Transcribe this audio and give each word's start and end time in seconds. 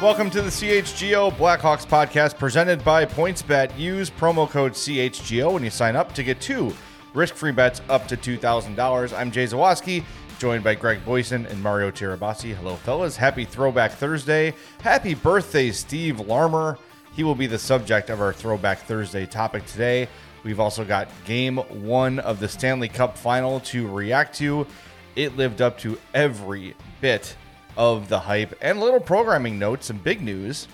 Welcome 0.00 0.30
to 0.30 0.40
the 0.40 0.48
CHGO 0.48 1.30
Blackhawks 1.32 1.86
podcast 1.86 2.38
presented 2.38 2.82
by 2.82 3.04
PointsBet. 3.04 3.78
Use 3.78 4.08
promo 4.08 4.48
code 4.48 4.72
CHGO 4.72 5.52
when 5.52 5.62
you 5.62 5.68
sign 5.68 5.94
up 5.94 6.14
to 6.14 6.22
get 6.22 6.40
two 6.40 6.74
risk-free 7.12 7.52
bets 7.52 7.82
up 7.90 8.08
to 8.08 8.16
$2,000. 8.16 9.14
I'm 9.14 9.30
Jay 9.30 9.44
Zawaski, 9.44 10.02
joined 10.38 10.64
by 10.64 10.74
Greg 10.74 11.04
Boysen 11.04 11.46
and 11.50 11.62
Mario 11.62 11.90
Tirabassi. 11.90 12.54
Hello, 12.54 12.76
fellas. 12.76 13.14
Happy 13.14 13.44
Throwback 13.44 13.92
Thursday. 13.92 14.54
Happy 14.80 15.12
birthday, 15.12 15.70
Steve 15.70 16.18
Larmer. 16.18 16.78
He 17.12 17.22
will 17.22 17.34
be 17.34 17.46
the 17.46 17.58
subject 17.58 18.08
of 18.08 18.22
our 18.22 18.32
Throwback 18.32 18.78
Thursday 18.78 19.26
topic 19.26 19.66
today. 19.66 20.08
We've 20.44 20.60
also 20.60 20.82
got 20.82 21.08
game 21.26 21.58
one 21.58 22.20
of 22.20 22.40
the 22.40 22.48
Stanley 22.48 22.88
Cup 22.88 23.18
final 23.18 23.60
to 23.60 23.86
react 23.86 24.34
to. 24.38 24.66
It 25.14 25.36
lived 25.36 25.60
up 25.60 25.76
to 25.80 25.98
every 26.14 26.74
bit 27.02 27.36
of 27.80 28.10
the 28.10 28.18
hype 28.18 28.54
and 28.60 28.78
little 28.78 29.00
programming 29.00 29.58
notes 29.58 29.88
and 29.88 30.04
big 30.04 30.20
news. 30.20 30.68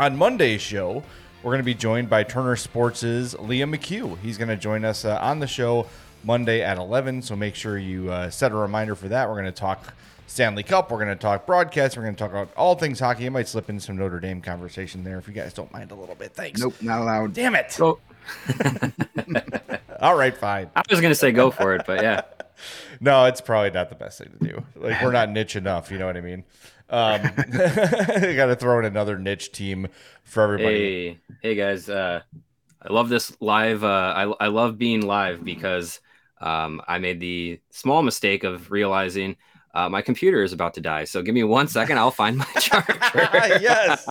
On 0.00 0.16
Monday's 0.16 0.60
show, 0.60 1.00
we're 1.44 1.52
going 1.52 1.60
to 1.60 1.64
be 1.64 1.74
joined 1.74 2.10
by 2.10 2.24
Turner 2.24 2.56
Sports' 2.56 3.04
Liam 3.34 3.72
McHugh. 3.72 4.18
He's 4.18 4.36
going 4.36 4.48
to 4.48 4.56
join 4.56 4.84
us 4.84 5.04
uh, 5.04 5.16
on 5.22 5.38
the 5.38 5.46
show 5.46 5.86
Monday 6.24 6.60
at 6.60 6.76
11, 6.76 7.22
so 7.22 7.36
make 7.36 7.54
sure 7.54 7.78
you 7.78 8.10
uh, 8.10 8.30
set 8.30 8.50
a 8.50 8.56
reminder 8.56 8.96
for 8.96 9.06
that. 9.06 9.28
We're 9.28 9.36
going 9.36 9.44
to 9.44 9.52
talk 9.52 9.94
Stanley 10.26 10.64
Cup, 10.64 10.90
we're 10.90 10.98
going 10.98 11.16
to 11.16 11.22
talk 11.22 11.46
broadcast, 11.46 11.96
we're 11.96 12.02
going 12.02 12.16
to 12.16 12.18
talk 12.18 12.32
about 12.32 12.52
all 12.56 12.74
things 12.74 12.98
hockey. 12.98 13.26
I 13.26 13.28
might 13.28 13.46
slip 13.46 13.70
in 13.70 13.78
some 13.78 13.96
Notre 13.96 14.18
Dame 14.18 14.40
conversation 14.40 15.04
there 15.04 15.18
if 15.18 15.28
you 15.28 15.34
guys 15.34 15.52
don't 15.52 15.72
mind 15.72 15.92
a 15.92 15.94
little 15.94 16.16
bit. 16.16 16.34
Thanks. 16.34 16.60
Nope, 16.60 16.74
not 16.82 17.00
allowed. 17.00 17.32
Damn 17.32 17.54
it. 17.54 17.76
Go. 17.78 18.00
All 20.00 20.16
right, 20.16 20.36
fine. 20.36 20.68
I 20.74 20.82
was 20.90 21.00
gonna 21.00 21.14
say 21.14 21.30
go 21.30 21.52
for 21.52 21.76
it, 21.76 21.84
but 21.86 22.02
yeah. 22.02 22.22
No, 23.00 23.24
it's 23.24 23.40
probably 23.40 23.70
not 23.70 23.88
the 23.88 23.94
best 23.94 24.18
thing 24.18 24.30
to 24.38 24.46
do. 24.46 24.64
Like 24.76 25.02
we're 25.02 25.12
not 25.12 25.30
niche 25.30 25.56
enough, 25.56 25.90
you 25.90 25.98
know 25.98 26.06
what 26.06 26.16
I 26.16 26.20
mean? 26.20 26.44
Um, 26.90 27.22
you 27.52 28.36
got 28.36 28.46
to 28.46 28.56
throw 28.56 28.78
in 28.78 28.84
another 28.84 29.18
niche 29.18 29.52
team 29.52 29.88
for 30.22 30.42
everybody. 30.42 31.08
Hey, 31.08 31.18
hey 31.42 31.54
guys. 31.54 31.88
Uh, 31.88 32.20
I 32.82 32.92
love 32.92 33.08
this 33.08 33.36
live. 33.40 33.82
Uh, 33.82 34.12
I 34.14 34.44
I 34.44 34.46
love 34.48 34.76
being 34.76 35.00
live 35.00 35.42
because 35.42 36.00
um, 36.40 36.82
I 36.86 36.98
made 36.98 37.20
the 37.20 37.60
small 37.70 38.02
mistake 38.02 38.44
of 38.44 38.70
realizing 38.70 39.36
uh, 39.74 39.88
my 39.88 40.02
computer 40.02 40.42
is 40.42 40.52
about 40.52 40.74
to 40.74 40.80
die. 40.80 41.04
So 41.04 41.22
give 41.22 41.34
me 41.34 41.42
one 41.42 41.66
second. 41.66 41.98
I'll 41.98 42.10
find 42.10 42.36
my 42.36 42.44
charger. 42.60 42.94
yes, 43.60 44.06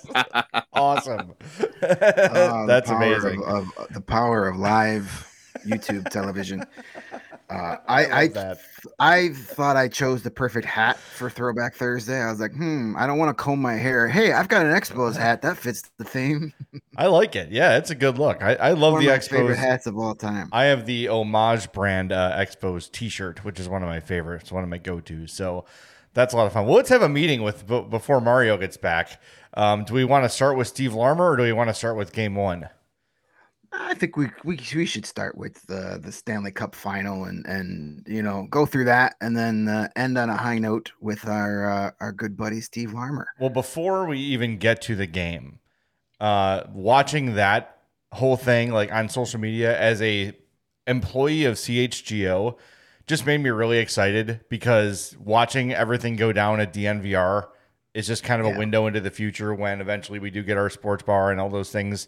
awesome. 0.74 1.34
Uh, 1.82 2.66
That's 2.66 2.90
amazing. 2.90 3.44
Of, 3.44 3.72
of 3.78 3.94
the 3.94 4.02
power 4.02 4.48
of 4.48 4.58
live 4.58 5.30
YouTube 5.66 6.10
television. 6.10 6.66
Uh, 7.54 7.78
I 7.88 8.06
I, 8.22 8.28
that. 8.30 8.60
I 9.00 9.30
thought 9.30 9.76
I 9.78 9.88
chose 9.88 10.24
the 10.24 10.32
perfect 10.32 10.66
hat 10.66 10.98
for 10.98 11.30
Throwback 11.30 11.76
Thursday. 11.76 12.20
I 12.20 12.30
was 12.32 12.40
like, 12.40 12.54
hmm, 12.54 12.96
I 12.98 13.06
don't 13.08 13.18
want 13.18 13.30
to 13.36 13.42
comb 13.42 13.62
my 13.62 13.74
hair. 13.76 14.08
Hey, 14.08 14.32
I've 14.34 14.48
got 14.48 14.66
an 14.66 14.74
Expos 14.74 15.16
hat 15.16 15.42
that 15.44 15.58
fits 15.58 15.90
the 15.98 16.04
theme. 16.04 16.54
I 16.98 17.08
like 17.08 17.36
it. 17.36 17.52
Yeah, 17.52 17.78
it's 17.78 17.90
a 17.92 17.96
good 17.96 18.18
look. 18.18 18.42
I, 18.42 18.56
I 18.56 18.72
love 18.72 18.94
One 18.94 19.04
the 19.04 19.10
my 19.10 19.20
favorite 19.20 19.58
Expos. 19.58 19.60
hats 19.60 19.88
of 19.88 19.98
all 19.98 20.16
time. 20.16 20.50
I 20.52 20.66
have 20.66 20.86
the 20.86 21.08
Homage 21.10 21.72
brand 21.72 22.12
uh, 22.12 22.32
Expos 22.38 22.92
T-shirt, 22.92 23.44
which 23.46 23.60
is 23.60 23.70
one 23.70 23.84
of 23.84 23.90
my 23.90 24.00
favorites, 24.00 24.52
one 24.52 24.64
of 24.64 24.70
my 24.70 24.78
go-tos. 24.80 25.32
So 25.32 25.66
that's 26.14 26.34
a 26.34 26.38
lot 26.38 26.48
of 26.48 26.54
fun. 26.54 26.66
Well, 26.66 26.76
let's 26.76 26.90
have 26.90 27.02
a 27.02 27.10
meeting 27.10 27.44
with 27.44 27.66
b- 27.68 27.86
before 27.90 28.20
Mario 28.22 28.58
gets 28.58 28.78
back. 28.78 29.22
Um, 29.56 29.84
do 29.86 29.94
we 29.94 30.04
want 30.06 30.26
to 30.26 30.30
start 30.30 30.58
with 30.58 30.68
Steve 30.68 30.94
Larmer 30.94 31.32
or 31.32 31.38
do 31.38 31.44
we 31.44 31.54
want 31.54 31.70
to 31.70 31.74
start 31.74 31.96
with 31.98 32.12
Game 32.14 32.36
One? 32.36 32.70
I 33.74 33.96
think 33.96 34.18
we 34.18 34.28
we 34.44 34.60
we 34.76 34.86
should 34.86 35.06
start 35.06 35.38
with 35.38 35.66
the 35.68 36.00
the 36.02 36.12
Stanley 36.12 36.52
Cup 36.52 36.76
final 36.76 37.26
and 37.26 37.46
and 37.46 38.06
you 38.08 38.22
know 38.22 38.48
go 38.50 38.66
through 38.66 38.86
that 38.86 39.16
and 39.22 39.36
then 39.36 39.68
uh, 39.68 39.88
end 39.96 40.18
on 40.18 40.30
a 40.30 40.38
high 40.38 40.60
note 40.60 40.92
with 41.00 41.28
our 41.28 41.70
uh, 41.70 41.92
our 42.00 42.12
good 42.12 42.38
buddy 42.38 42.62
Steve 42.62 42.94
Larmer. 42.94 43.28
Well, 43.40 43.50
before 43.50 44.06
we 44.06 44.20
even 44.20 44.58
get 44.58 44.82
to 44.84 44.96
the 44.96 45.08
game, 45.08 45.60
uh, 46.20 46.64
watching 46.72 47.36
that 47.36 47.80
whole 48.12 48.38
thing 48.38 48.72
like 48.72 48.92
on 48.92 49.10
social 49.10 49.40
media 49.40 49.78
as 49.80 50.02
a 50.02 50.34
employee 50.86 51.46
of 51.46 51.56
CHGO 51.56 52.58
just 53.08 53.26
made 53.26 53.40
me 53.40 53.50
really 53.50 53.80
excited 53.80 54.42
because 54.50 55.16
watching 55.20 55.74
everything 55.74 56.16
go 56.16 56.32
down 56.32 56.60
at 56.60 56.74
DNVR 56.74 57.48
is 57.94 58.08
just 58.08 58.24
kind 58.24 58.42
of 58.42 58.54
a 58.54 58.58
window 58.58 58.88
into 58.88 59.02
the 59.02 59.12
future 59.12 59.54
when 59.54 59.82
eventually 59.82 60.20
we 60.20 60.32
do 60.32 60.42
get 60.42 60.58
our 60.58 60.70
sports 60.70 61.04
bar 61.04 61.32
and 61.32 61.40
all 61.40 61.50
those 61.50 61.72
things 61.72 62.08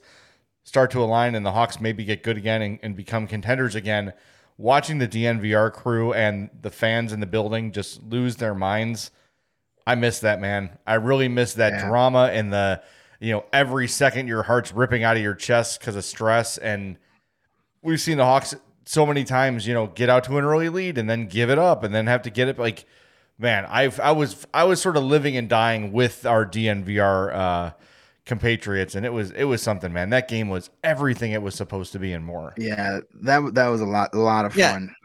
start 0.66 0.92
to 0.92 1.02
align 1.02 1.34
and 1.36 1.46
the 1.46 1.52
Hawks 1.54 1.80
maybe 1.80 2.04
get 2.04 2.22
good 2.24 2.36
again 2.38 2.62
and, 2.62 2.80
and 2.84 2.96
become 2.98 3.28
contenders 3.28 3.74
again. 3.76 4.12
Watching 4.58 4.98
the 4.98 5.08
DNVR 5.08 5.72
crew 5.72 6.12
and 6.14 6.50
the 6.62 6.70
fans 6.70 7.14
in 7.14 7.20
the 7.22 7.26
building 7.26 7.72
just 7.72 8.04
lose 8.04 8.36
their 8.36 8.54
minds. 8.56 9.12
I 9.88 9.96
miss 9.96 10.20
that, 10.20 10.42
man. 10.42 10.78
I 10.88 10.96
really 10.96 11.28
miss 11.30 11.54
that 11.54 11.74
Yeah. 11.74 11.88
drama 11.88 12.30
and 12.34 12.52
the, 12.52 12.82
you 13.20 13.32
know, 13.32 13.46
every 13.54 13.88
second 13.88 14.28
your 14.28 14.44
heart's 14.44 14.74
ripping 14.74 15.04
out 15.04 15.16
of 15.16 15.24
your 15.24 15.36
chest 15.36 15.80
because 15.80 15.96
of 15.96 16.04
stress. 16.04 16.58
And 16.58 16.98
we've 17.82 18.02
seen 18.02 18.18
the 18.18 18.26
Hawks 18.26 18.56
so 18.86 19.06
many 19.06 19.24
times, 19.24 19.68
you 19.68 19.74
know, 19.74 19.88
get 19.88 20.10
out 20.10 20.24
to 20.26 20.38
an 20.38 20.46
early 20.46 20.70
lead 20.70 20.98
and 20.98 21.10
then 21.10 21.28
give 21.28 21.50
it 21.50 21.60
up 21.60 21.84
and 21.84 21.94
then 21.94 22.08
have 22.08 22.22
to 22.24 22.30
get 22.30 22.48
it. 22.48 22.58
Like, 22.58 22.86
man, 23.38 23.66
I've 23.70 24.00
I 24.00 24.12
was 24.14 24.48
I 24.54 24.64
was 24.64 24.82
sort 24.82 24.96
of 24.98 25.04
living 25.04 25.36
and 25.38 25.48
dying 25.50 25.92
with 25.92 26.26
our 26.26 26.46
DNVR 26.46 27.34
uh, 27.36 27.72
compatriots, 28.26 28.96
and 28.96 29.06
it 29.06 29.14
was 29.14 29.32
it 29.32 29.46
was 29.46 29.62
something, 29.62 29.94
man. 29.94 30.10
That 30.10 30.28
game 30.28 30.50
was 30.50 30.70
everything 30.84 31.32
it 31.32 31.42
was 31.42 31.56
supposed 31.56 31.92
to 31.94 32.00
be 32.00 32.14
and 32.14 32.26
more. 32.26 32.54
Yeah, 32.58 33.00
that 33.22 33.54
that 33.56 33.68
was 33.68 33.82
a 33.82 33.86
lot 33.86 34.14
a 34.14 34.20
lot 34.20 34.46
of 34.46 34.56
Yeah. 34.56 34.74
fun. 34.74 34.96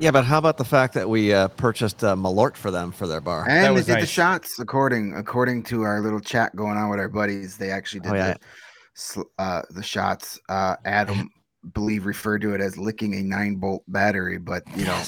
Yeah, 0.00 0.12
but 0.12 0.24
how 0.24 0.38
about 0.38 0.58
the 0.58 0.64
fact 0.64 0.94
that 0.94 1.08
we 1.08 1.32
uh, 1.32 1.48
purchased 1.48 2.04
uh, 2.04 2.14
Malort 2.14 2.56
for 2.56 2.70
them 2.70 2.92
for 2.92 3.08
their 3.08 3.20
bar? 3.20 3.48
And 3.48 3.64
they 3.64 3.70
was 3.72 3.86
did 3.86 4.00
the 4.00 4.06
shots 4.06 4.60
according 4.60 5.14
according 5.16 5.64
to 5.64 5.82
our 5.82 6.00
little 6.00 6.20
chat 6.20 6.54
going 6.54 6.76
on 6.76 6.88
with 6.88 7.00
our 7.00 7.08
buddies. 7.08 7.56
They 7.56 7.70
actually 7.72 8.00
did 8.00 8.12
Oh, 8.12 8.14
yeah. 8.14 8.34
the 9.16 9.24
uh, 9.38 9.62
the 9.70 9.82
shots. 9.82 10.38
Uh, 10.48 10.76
Adam 10.84 11.28
believe 11.74 12.06
referred 12.06 12.40
to 12.42 12.54
it 12.54 12.60
as 12.60 12.78
licking 12.78 13.14
a 13.16 13.22
nine 13.22 13.56
bolt 13.56 13.82
battery, 13.88 14.38
but 14.38 14.62
you 14.76 14.84
know 14.84 15.02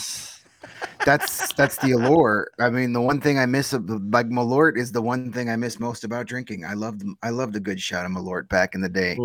that's 1.04 1.52
that's 1.54 1.76
the 1.78 1.92
allure. 1.92 2.50
I 2.58 2.70
mean, 2.70 2.92
the 2.92 3.00
one 3.00 3.20
thing 3.20 3.38
I 3.38 3.46
miss 3.46 3.72
of 3.72 3.88
like 4.12 4.28
Malort 4.28 4.76
is 4.76 4.92
the 4.92 5.02
one 5.02 5.32
thing 5.32 5.48
I 5.48 5.56
miss 5.56 5.80
most 5.80 6.04
about 6.04 6.26
drinking. 6.26 6.64
I 6.64 6.74
loved 6.74 7.02
I 7.22 7.30
loved 7.30 7.56
a 7.56 7.60
good 7.60 7.80
shot 7.80 8.04
of 8.04 8.12
Malort 8.12 8.48
back 8.48 8.74
in 8.74 8.80
the 8.80 8.88
day. 8.88 9.18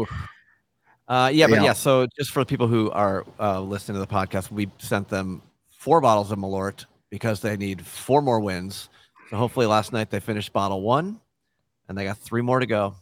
Uh, 1.07 1.29
yeah, 1.31 1.47
but 1.47 1.55
Yeah. 1.55 1.63
yeah. 1.65 1.73
So 1.73 2.07
just 2.17 2.31
for 2.31 2.39
the 2.39 2.45
people 2.45 2.67
who 2.67 2.89
are 2.91 3.25
uh, 3.39 3.61
listening 3.61 3.95
to 3.95 3.99
the 3.99 4.07
podcast, 4.07 4.51
we 4.51 4.71
sent 4.77 5.07
them 5.07 5.41
four 5.69 6.01
bottles 6.01 6.31
of 6.31 6.39
Malort 6.39 6.85
because 7.09 7.41
they 7.41 7.55
need 7.55 7.85
four 7.85 8.21
more 8.21 8.39
wins. 8.39 8.89
So 9.29 9.37
hopefully, 9.37 9.65
last 9.65 9.93
night 9.93 10.09
they 10.09 10.19
finished 10.19 10.53
bottle 10.53 10.81
one, 10.81 11.19
and 11.87 11.97
they 11.97 12.05
got 12.05 12.17
three 12.17 12.41
more 12.41 12.59
to 12.59 12.65
go. 12.65 12.95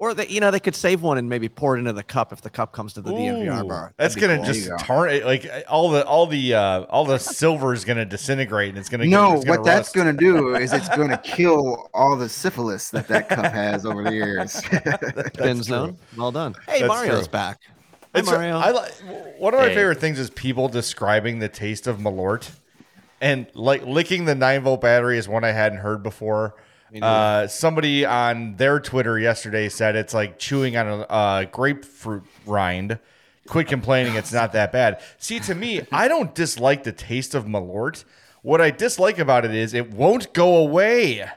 Or 0.00 0.14
they, 0.14 0.28
you 0.28 0.38
know, 0.40 0.52
they 0.52 0.60
could 0.60 0.76
save 0.76 1.02
one 1.02 1.18
and 1.18 1.28
maybe 1.28 1.48
pour 1.48 1.74
it 1.76 1.80
into 1.80 1.92
the 1.92 2.04
cup 2.04 2.32
if 2.32 2.40
the 2.40 2.50
cup 2.50 2.72
comes 2.72 2.92
to 2.92 3.00
the 3.00 3.10
DNVR 3.12 3.64
Ooh, 3.64 3.68
bar. 3.68 3.92
That's 3.98 4.14
That'd 4.14 4.14
be 4.14 4.20
gonna 4.20 4.36
cool. 4.36 4.44
just 4.44 4.60
There 4.60 4.72
you 4.72 4.78
go. 4.78 4.84
turn 4.84 5.10
it 5.10 5.24
like 5.24 5.64
all 5.68 5.90
the 5.90 6.06
all 6.06 6.26
the 6.28 6.54
uh 6.54 6.82
all 6.84 7.04
the 7.04 7.18
silver 7.18 7.72
is 7.72 7.84
gonna 7.84 8.04
disintegrate 8.04 8.68
and 8.68 8.78
it's 8.78 8.88
gonna 8.88 9.04
No, 9.04 9.34
it's 9.34 9.44
gonna 9.44 9.58
what 9.58 9.64
that's 9.64 9.90
going 9.90 10.06
to 10.06 10.12
do 10.24 10.54
is 10.54 10.72
it's 10.72 10.88
going 10.90 11.08
to 11.10 11.16
kill 11.18 11.88
all 11.92 12.16
the 12.16 12.28
syphilis 12.28 12.90
that 12.90 13.08
that 13.08 13.28
cup 13.28 13.46
has 13.46 13.84
over 13.84 14.04
the 14.04 14.12
years. 14.12 14.52
Spin 15.34 15.62
true. 15.62 15.62
zone. 15.62 15.96
Well 16.16 16.30
done. 16.32 16.54
Hey, 16.68 16.80
That's 16.80 16.94
Mario's 16.94 17.26
true. 17.26 17.32
back. 17.32 17.58
Hi, 18.14 18.20
It's 18.20 18.30
Mario. 18.30 18.56
I 18.58 18.70
like 18.70 18.92
one 19.38 19.52
of 19.54 19.60
my 19.60 19.68
Hey. 19.68 19.74
favorite 19.74 19.98
things 20.00 20.18
is 20.18 20.30
people 20.30 20.68
describing 20.68 21.40
the 21.40 21.48
taste 21.48 21.86
of 21.86 21.98
Malort, 21.98 22.50
and 23.20 23.46
like 23.54 23.84
licking 23.84 24.24
the 24.24 24.34
nine 24.34 24.62
volt 24.62 24.80
battery 24.80 25.18
is 25.18 25.28
one 25.28 25.44
I 25.44 25.50
hadn't 25.52 25.78
heard 25.78 26.02
before. 26.02 26.54
Uh, 27.02 27.46
somebody 27.46 28.04
on 28.04 28.56
their 28.56 28.80
Twitter 28.80 29.18
yesterday 29.18 29.68
said 29.68 29.96
it's 29.96 30.14
like 30.14 30.38
chewing 30.38 30.76
on 30.76 31.06
a 31.08 31.46
grapefruit 31.50 32.24
rind. 32.46 32.98
Quit 33.46 33.66
complaining; 33.66 34.14
it's 34.14 34.32
not 34.32 34.52
that 34.52 34.72
bad. 34.72 35.00
See, 35.18 35.40
to 35.40 35.54
me, 35.54 35.82
I 35.90 36.08
don't 36.08 36.34
dislike 36.34 36.84
the 36.84 36.92
taste 36.92 37.34
of 37.34 37.44
Malort. 37.46 38.04
What 38.42 38.60
I 38.60 38.70
dislike 38.70 39.18
about 39.18 39.44
it 39.44 39.54
is 39.54 39.74
it 39.74 39.90
won't 39.90 40.32
go 40.32 40.56
away. 40.56 41.28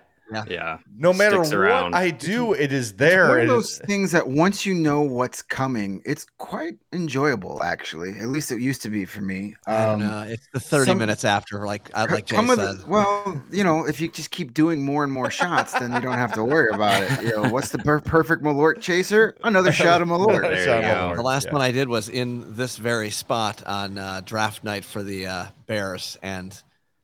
Yeah. 0.48 0.78
No 0.98 1.12
matter 1.14 1.38
Sticks 1.44 1.50
what 1.50 1.58
around. 1.60 1.96
I 1.96 2.10
do, 2.10 2.54
it 2.54 2.72
is 2.72 2.94
there. 2.94 3.26
It's 3.26 3.30
One 3.30 3.40
of 3.42 3.48
those 3.48 3.78
things 3.80 4.12
that 4.12 4.28
once 4.28 4.66
you 4.66 4.74
know 4.74 5.02
what's 5.02 5.42
coming, 5.42 6.02
it's 6.06 6.26
quite 6.38 6.76
enjoyable. 6.94 7.62
Actually, 7.64 8.12
at 8.20 8.28
least 8.28 8.52
it 8.52 8.62
used 8.62 8.82
to 8.84 8.90
be 8.90 9.06
for 9.06 9.22
me. 9.22 9.56
I 9.68 9.86
don't 9.86 10.02
Um, 10.02 10.08
know. 10.08 10.22
It's 10.30 10.48
the 10.54 10.60
30 10.60 10.92
some- 10.92 10.98
minutes 10.98 11.26
after, 11.26 11.66
like 11.66 11.90
I 11.94 12.06
like 12.06 12.26
Jay 12.26 12.36
said. 12.38 12.60
it. 12.60 12.88
Well, 12.88 13.42
you 13.52 13.64
know, 13.64 13.86
if 13.86 14.00
you 14.00 14.08
just 14.10 14.32
keep 14.32 14.54
doing 14.54 14.84
more 14.86 15.04
and 15.04 15.12
more 15.12 15.30
shots, 15.32 15.74
then 15.74 15.92
you 15.94 16.00
don't 16.00 16.18
have 16.18 16.34
to 16.34 16.44
worry 16.44 16.70
about 16.74 17.04
it. 17.04 17.24
You 17.24 17.36
know, 17.42 17.50
what's 17.50 17.70
the 17.70 17.80
per- 17.80 18.00
perfect 18.02 18.44
Malort 18.44 18.80
chaser? 18.82 19.36
Another 19.44 19.72
shot 19.72 20.02
of 20.02 20.08
Malort. 20.08 20.42
There 20.44 20.60
you 20.60 20.66
go. 20.66 20.72
Malort, 20.88 21.16
The 21.18 21.22
last 21.24 21.48
yeah. 21.48 21.54
one 21.54 21.62
I 21.62 21.72
did 21.72 21.88
was 21.90 22.10
in 22.10 22.56
this 22.56 22.78
very 22.78 23.10
spot 23.10 23.64
on 23.66 23.98
uh, 23.98 24.22
draft 24.24 24.64
night 24.64 24.86
for 24.86 25.04
the 25.04 25.28
uh, 25.28 25.46
Bears, 25.68 26.18
and 26.22 26.56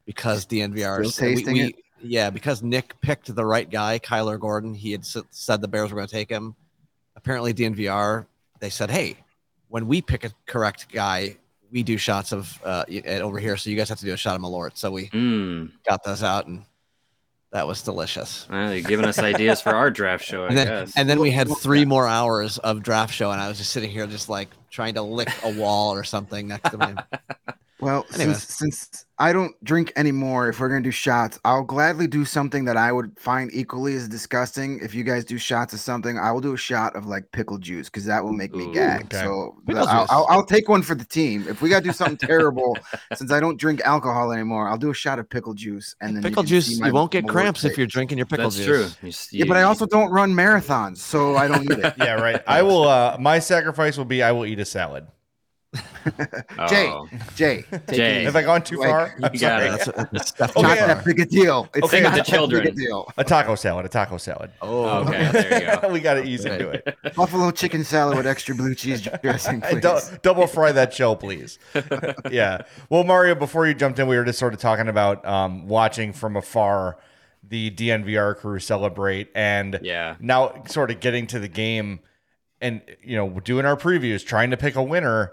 because 0.05 0.45
DNVR, 0.45 1.05
Still 1.11 1.27
we- 1.29 1.35
tasting 1.35 1.53
we- 1.53 1.61
it? 1.63 1.75
Yeah, 2.01 2.29
because 2.29 2.61
Nick 2.63 2.99
picked 3.01 3.33
the 3.33 3.45
right 3.45 3.69
guy, 3.69 3.99
Kyler 3.99 4.39
Gordon. 4.39 4.73
He 4.73 4.91
had 4.91 5.01
s- 5.01 5.17
said 5.31 5.61
the 5.61 5.67
Bears 5.67 5.91
were 5.91 5.95
going 5.97 6.07
to 6.07 6.13
take 6.13 6.29
him. 6.29 6.55
Apparently, 7.15 7.53
DNVR 7.53 8.25
they 8.59 8.69
said, 8.69 8.89
"Hey, 8.89 9.17
when 9.69 9.87
we 9.87 10.01
pick 10.01 10.23
a 10.23 10.31
correct 10.45 10.91
guy, 10.91 11.37
we 11.71 11.83
do 11.83 11.97
shots 11.97 12.31
of 12.31 12.59
uh, 12.63 12.85
uh, 12.89 13.09
over 13.19 13.39
here, 13.39 13.57
so 13.57 13.69
you 13.69 13.75
guys 13.75 13.89
have 13.89 13.99
to 13.99 14.05
do 14.05 14.13
a 14.13 14.17
shot 14.17 14.35
of 14.35 14.41
Malort." 14.41 14.77
So 14.77 14.91
we 14.91 15.07
Mm. 15.09 15.71
got 15.87 16.03
those 16.03 16.23
out, 16.23 16.47
and 16.47 16.63
that 17.51 17.67
was 17.67 17.81
delicious. 17.81 18.47
Well, 18.49 18.73
you're 18.73 18.83
giving 18.87 19.05
us 19.05 19.19
ideas 19.19 19.61
for 19.61 19.73
our 19.75 19.89
draft 19.89 20.23
show, 20.23 20.43
I 20.45 20.47
And 20.49 20.57
then, 20.57 20.67
guess. 20.67 20.93
and 20.97 21.09
then 21.09 21.19
we 21.19 21.31
had 21.31 21.47
three 21.57 21.85
more 21.85 22.07
hours 22.07 22.57
of 22.59 22.83
draft 22.83 23.13
show, 23.13 23.31
and 23.31 23.41
I 23.41 23.47
was 23.47 23.57
just 23.57 23.71
sitting 23.71 23.89
here, 23.89 24.05
just 24.07 24.27
like 24.29 24.49
trying 24.69 24.95
to 24.95 25.01
lick 25.01 25.29
a 25.43 25.49
wall 25.51 25.93
or 25.93 26.03
something 26.03 26.47
next 26.47 26.69
to 26.71 26.77
me. 26.77 26.93
Well, 27.79 28.05
Anyways. 28.15 28.41
since, 28.43 28.55
since 28.55 29.05
I 29.19 29.31
don't 29.31 29.53
drink 29.63 29.93
anymore, 29.95 30.49
if 30.49 30.59
we're 30.59 30.67
gonna 30.69 30.81
do 30.81 30.89
shots, 30.89 31.39
I'll 31.45 31.63
gladly 31.63 32.07
do 32.07 32.25
something 32.25 32.65
that 32.65 32.75
I 32.75 32.91
would 32.91 33.11
find 33.19 33.51
equally 33.53 33.93
as 33.95 34.07
disgusting. 34.07 34.79
If 34.81 34.95
you 34.95 35.03
guys 35.03 35.23
do 35.23 35.37
shots 35.37 35.73
of 35.73 35.79
something, 35.79 36.17
I 36.17 36.31
will 36.31 36.41
do 36.41 36.53
a 36.53 36.57
shot 36.57 36.95
of 36.95 37.05
like 37.05 37.31
pickle 37.31 37.59
juice 37.59 37.87
because 37.87 38.05
that 38.05 38.23
will 38.23 38.33
make 38.33 38.55
me 38.55 38.65
Ooh, 38.65 38.73
gag. 38.73 39.05
okay. 39.05 39.17
So 39.21 39.55
Pickle 39.67 39.87
I'll. 39.87 40.07
I'll, 40.09 40.25
I'll 40.27 40.45
take 40.45 40.67
one 40.69 40.81
for 40.81 40.95
the 40.95 41.05
team. 41.05 41.45
If 41.47 41.61
we 41.61 41.69
gotta 41.69 41.83
do 41.83 41.91
something 41.91 42.17
terrible, 42.27 42.79
since 43.13 43.31
I 43.31 43.39
don't 43.39 43.59
drink 43.59 43.81
alcohol 43.81 44.31
anymore, 44.31 44.67
I'll 44.69 44.77
do 44.77 44.89
a 44.89 44.95
shot 44.95 45.19
of 45.19 45.29
pickle 45.29 45.53
juice 45.53 45.95
and 46.01 46.15
then 46.15 46.23
you 46.23 46.29
pickle 46.29 46.43
can 46.43 46.49
juice, 46.49 46.67
you 46.79 46.91
won't 46.91 47.11
get 47.11 47.25
Malort 47.25 47.29
cramps 47.31 47.63
if 47.63 47.77
you're 47.77 47.85
drinking 47.85 48.17
your 48.17 48.25
pickle 48.27 48.45
That's 48.45 48.55
juice. 48.55 48.65
true. 48.65 48.91
You 49.03 49.09
s- 49.09 49.31
Yeah, 49.31 49.45
but 49.47 49.57
I 49.57 49.61
also 49.63 49.85
don't 49.85 50.09
run 50.09 50.33
marathons, 50.33 50.97
so 50.97 51.35
I 51.37 51.47
don't 51.47 51.63
need 51.67 51.77
it. 51.77 51.93
yeah, 51.97 52.13
right. 52.13 52.41
I 52.47 52.63
will. 52.63 52.87
Uh, 52.87 53.17
my 53.19 53.37
sacrifice 53.37 53.97
will 53.97 54.05
be 54.05 54.23
I 54.23 54.31
will 54.31 54.47
eat 54.47 54.59
a 54.59 54.65
salad. 54.65 55.05
Jay, 56.69 56.87
Oh, 56.89 57.07
Jay, 57.35 57.63
Jay. 57.91 58.23
Have 58.23 58.35
I 58.35 58.41
gone 58.43 58.63
too 58.63 58.77
Like, 58.77 58.89
far? 58.89 59.07
you 59.19 59.25
I'm 59.25 59.31
got 59.33 59.39
sorry. 59.39 59.65
it. 59.65 59.69
That's, 59.71 59.87
a, 59.87 60.09
that's 60.11 60.29
Steph 60.29 60.55
not 60.55 60.75
yeah. 60.77 60.87
that 60.87 61.05
big 61.05 61.19
a 61.19 61.25
deal. 61.25 61.67
It's 61.75 61.85
Okay, 61.85 61.97
the 62.01 62.03
that 62.09 62.13
big 62.15 62.21
a 62.21 62.23
children. 62.25 62.75
deal. 62.75 63.11
A 63.17 63.23
taco 63.23 63.55
salad. 63.55 63.85
A 63.85 63.89
taco 63.89 64.17
salad. 64.17 64.51
Oh, 64.61 64.85
Okay, 65.07 65.29
there 65.31 65.75
you 65.75 65.81
go. 65.81 65.89
we 65.91 65.99
got 65.99 66.15
to 66.15 66.23
ease 66.23 66.45
Right. 66.45 66.53
into 66.61 66.69
it. 66.71 66.97
Buffalo 67.15 67.51
chicken 67.51 67.83
salad 67.83 68.17
with 68.17 68.25
extra 68.27 68.55
blue 68.55 68.73
cheese 68.75 69.01
dressing, 69.21 69.61
And 69.63 69.81
please. 69.81 70.09
dou- 70.09 70.17
double 70.21 70.47
fry 70.47 70.71
that 70.71 70.93
shell, 70.93 71.15
please. 71.15 71.59
yeah. 72.31 72.61
Well, 72.89 73.03
Mario, 73.03 73.35
before 73.35 73.67
you 73.67 73.73
jumped 73.73 73.99
in, 73.99 74.07
we 74.07 74.17
were 74.17 74.25
just 74.25 74.39
sort 74.39 74.53
of 74.53 74.59
talking 74.59 74.87
about 74.87 75.25
um, 75.25 75.67
watching 75.67 76.13
from 76.13 76.35
afar 76.37 76.97
the 77.49 77.71
DNVR 77.71 78.35
crew 78.35 78.59
celebrate, 78.59 79.29
and 79.35 79.79
Yeah. 79.81 80.15
now 80.19 80.63
sort 80.67 80.91
of 80.91 80.99
getting 80.99 81.27
to 81.27 81.39
the 81.39 81.47
game, 81.47 81.99
and 82.59 82.81
you 83.03 83.15
know, 83.15 83.29
doing 83.39 83.65
our 83.65 83.77
previews, 83.77 84.25
trying 84.25 84.51
to 84.51 84.57
pick 84.57 84.75
a 84.75 84.83
winner. 84.83 85.31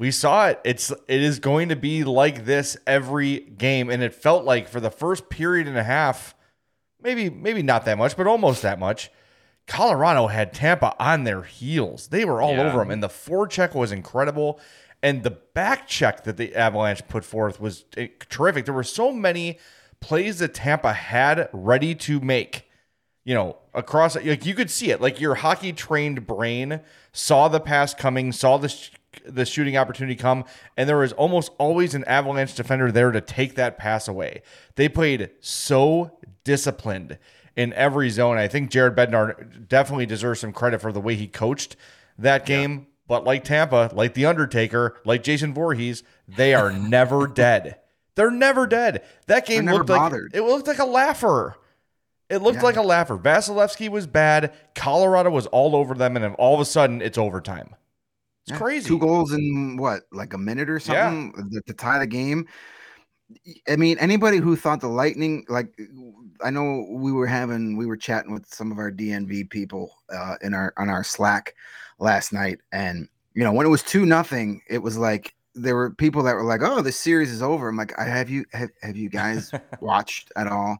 We 0.00 0.10
saw 0.10 0.48
it. 0.48 0.60
It's 0.64 0.90
it 1.08 1.22
is 1.22 1.40
going 1.40 1.68
to 1.68 1.76
be 1.76 2.04
like 2.04 2.46
this 2.46 2.74
every 2.86 3.40
game, 3.40 3.90
and 3.90 4.02
it 4.02 4.14
felt 4.14 4.46
like 4.46 4.66
for 4.66 4.80
the 4.80 4.90
first 4.90 5.28
period 5.28 5.68
and 5.68 5.76
a 5.76 5.82
half, 5.82 6.34
maybe 7.02 7.28
maybe 7.28 7.62
not 7.62 7.84
that 7.84 7.98
much, 7.98 8.16
but 8.16 8.26
almost 8.26 8.62
that 8.62 8.78
much. 8.78 9.10
Colorado 9.66 10.28
had 10.28 10.54
Tampa 10.54 10.94
on 10.98 11.24
their 11.24 11.42
heels. 11.42 12.08
They 12.08 12.24
were 12.24 12.40
all 12.40 12.54
Yeah. 12.54 12.68
over 12.68 12.78
them, 12.78 12.90
and 12.90 13.02
the 13.02 13.08
forecheck 13.10 13.74
was 13.74 13.92
incredible, 13.92 14.58
and 15.02 15.22
the 15.22 15.32
back 15.32 15.86
check 15.86 16.24
that 16.24 16.38
the 16.38 16.56
Avalanche 16.56 17.06
put 17.06 17.22
forth 17.22 17.60
was 17.60 17.84
eh, 17.98 18.08
terrific. 18.30 18.64
There 18.64 18.72
were 18.72 18.82
so 18.82 19.12
many 19.12 19.58
plays 20.00 20.38
that 20.38 20.54
Tampa 20.54 20.94
had 20.94 21.50
ready 21.52 21.94
to 21.96 22.20
make. 22.20 22.66
You 23.22 23.34
know, 23.34 23.58
across 23.74 24.16
like 24.16 24.46
you 24.46 24.54
could 24.54 24.70
see 24.70 24.90
it, 24.90 25.02
like 25.02 25.20
your 25.20 25.34
hockey 25.34 25.74
trained 25.74 26.26
brain 26.26 26.80
saw 27.12 27.48
the 27.48 27.60
pass 27.60 27.92
coming, 27.92 28.32
saw 28.32 28.56
the 28.56 28.70
sh- 28.70 28.92
the 29.26 29.44
shooting 29.44 29.76
opportunity 29.76 30.14
come, 30.16 30.44
and 30.76 30.88
there 30.88 30.98
was 30.98 31.12
almost 31.12 31.52
always 31.58 31.94
an 31.94 32.04
Avalanche 32.04 32.54
defender 32.54 32.92
there 32.92 33.10
to 33.10 33.20
take 33.20 33.54
that 33.56 33.76
pass 33.78 34.06
away. 34.08 34.42
They 34.76 34.88
played 34.88 35.30
so 35.40 36.18
disciplined 36.44 37.18
in 37.56 37.72
every 37.72 38.10
zone. 38.10 38.36
I 38.38 38.48
think 38.48 38.70
Jared 38.70 38.94
Bednar 38.96 39.68
definitely 39.68 40.06
deserves 40.06 40.40
some 40.40 40.52
credit 40.52 40.80
for 40.80 40.92
the 40.92 41.00
way 41.00 41.14
he 41.16 41.26
coached 41.26 41.76
that 42.18 42.46
game. 42.46 42.86
But 43.08 43.24
like 43.24 43.42
Tampa, 43.42 43.90
like 43.92 44.14
The 44.14 44.26
Undertaker, 44.26 44.96
like 45.04 45.24
Jason 45.24 45.52
Voorhees, 45.52 46.04
they 46.28 46.54
are 46.54 46.72
never 46.88 47.26
dead. 47.26 47.76
They're 48.14 48.30
never 48.30 48.66
dead. 48.68 49.02
That 49.26 49.46
game 49.46 49.66
looked 49.66 49.88
like 49.88 49.98
bothered. 49.98 50.30
it 50.34 50.42
looked 50.42 50.68
like 50.68 50.78
a 50.78 50.84
laugher. 50.84 51.56
It 52.28 52.42
looked 52.42 52.58
Yeah. 52.58 52.62
like 52.62 52.76
a 52.76 52.82
laugher. 52.82 53.16
Vasilevskiy 53.18 53.88
was 53.88 54.06
bad. 54.06 54.52
Colorado 54.76 55.30
was 55.30 55.46
all 55.46 55.74
over 55.74 55.94
them, 55.94 56.14
and 56.16 56.24
then 56.24 56.34
all 56.34 56.54
of 56.54 56.60
a 56.60 56.64
sudden, 56.64 57.02
it's 57.02 57.18
overtime. 57.18 57.74
It's 58.50 58.58
Yeah, 58.58 58.58
crazy. 58.58 58.88
Two 58.88 58.98
goals 58.98 59.32
in 59.32 59.76
what, 59.76 60.02
like 60.12 60.34
a 60.34 60.38
minute 60.38 60.68
or 60.68 60.80
something 60.80 61.32
to, 61.52 61.60
to 61.60 61.72
tie 61.72 61.98
the 61.98 62.06
game. 62.06 62.46
I 63.68 63.76
mean, 63.76 63.96
anybody 63.98 64.38
who 64.38 64.56
thought 64.56 64.80
the 64.80 64.88
Lightning, 64.88 65.44
like, 65.48 65.72
I 66.42 66.50
know 66.50 66.84
we 66.90 67.12
were 67.12 67.28
having, 67.28 67.76
we 67.76 67.86
were 67.86 67.96
chatting 67.96 68.32
with 68.32 68.46
some 68.52 68.72
of 68.72 68.78
our 68.78 68.90
DNV 68.90 69.50
people 69.50 69.94
uh, 70.12 70.34
in 70.42 70.52
our 70.52 70.72
on 70.76 70.88
our 70.88 71.04
Slack 71.04 71.54
last 72.00 72.32
night, 72.32 72.58
and 72.72 73.08
you 73.34 73.44
know, 73.44 73.52
when 73.52 73.66
it 73.66 73.70
was 73.70 73.84
two 73.84 74.04
nothing, 74.04 74.62
it 74.68 74.78
was 74.78 74.98
like 74.98 75.36
there 75.54 75.76
were 75.76 75.90
people 75.90 76.24
that 76.24 76.34
were 76.34 76.42
like, 76.44 76.62
"Oh, 76.64 76.80
this 76.80 76.96
series 76.96 77.30
is 77.30 77.40
over." 77.40 77.68
I'm 77.68 77.76
like, 77.76 77.96
"I 78.00 78.04
have 78.04 78.30
you 78.30 78.44
have, 78.52 78.70
have 78.82 78.96
you 78.96 79.08
guys 79.08 79.52
watched 79.80 80.32
at 80.34 80.48
all?" 80.48 80.78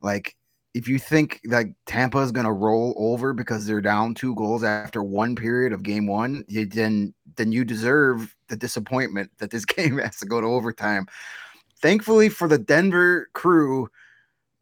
Like, 0.00 0.34
if 0.74 0.88
you 0.88 0.98
think 0.98 1.40
like 1.44 1.74
Tampa 1.86 2.18
is 2.18 2.32
going 2.32 2.46
to 2.46 2.52
roll 2.52 2.94
over 2.96 3.32
because 3.32 3.66
they're 3.66 3.80
down 3.80 4.14
two 4.14 4.34
goals 4.34 4.64
after 4.64 5.02
one 5.02 5.36
period 5.36 5.72
of 5.72 5.82
game 5.82 6.06
one, 6.06 6.44
you, 6.48 6.64
then 6.66 7.12
then 7.36 7.52
you 7.52 7.64
deserve 7.64 8.34
the 8.48 8.56
disappointment 8.56 9.30
that 9.38 9.50
this 9.50 9.64
game 9.66 9.98
has 9.98 10.16
to 10.18 10.26
go 10.26 10.40
to 10.40 10.46
overtime. 10.46 11.06
Thankfully 11.80 12.28
for 12.28 12.48
the 12.48 12.58
Denver 12.58 13.28
crew, 13.32 13.88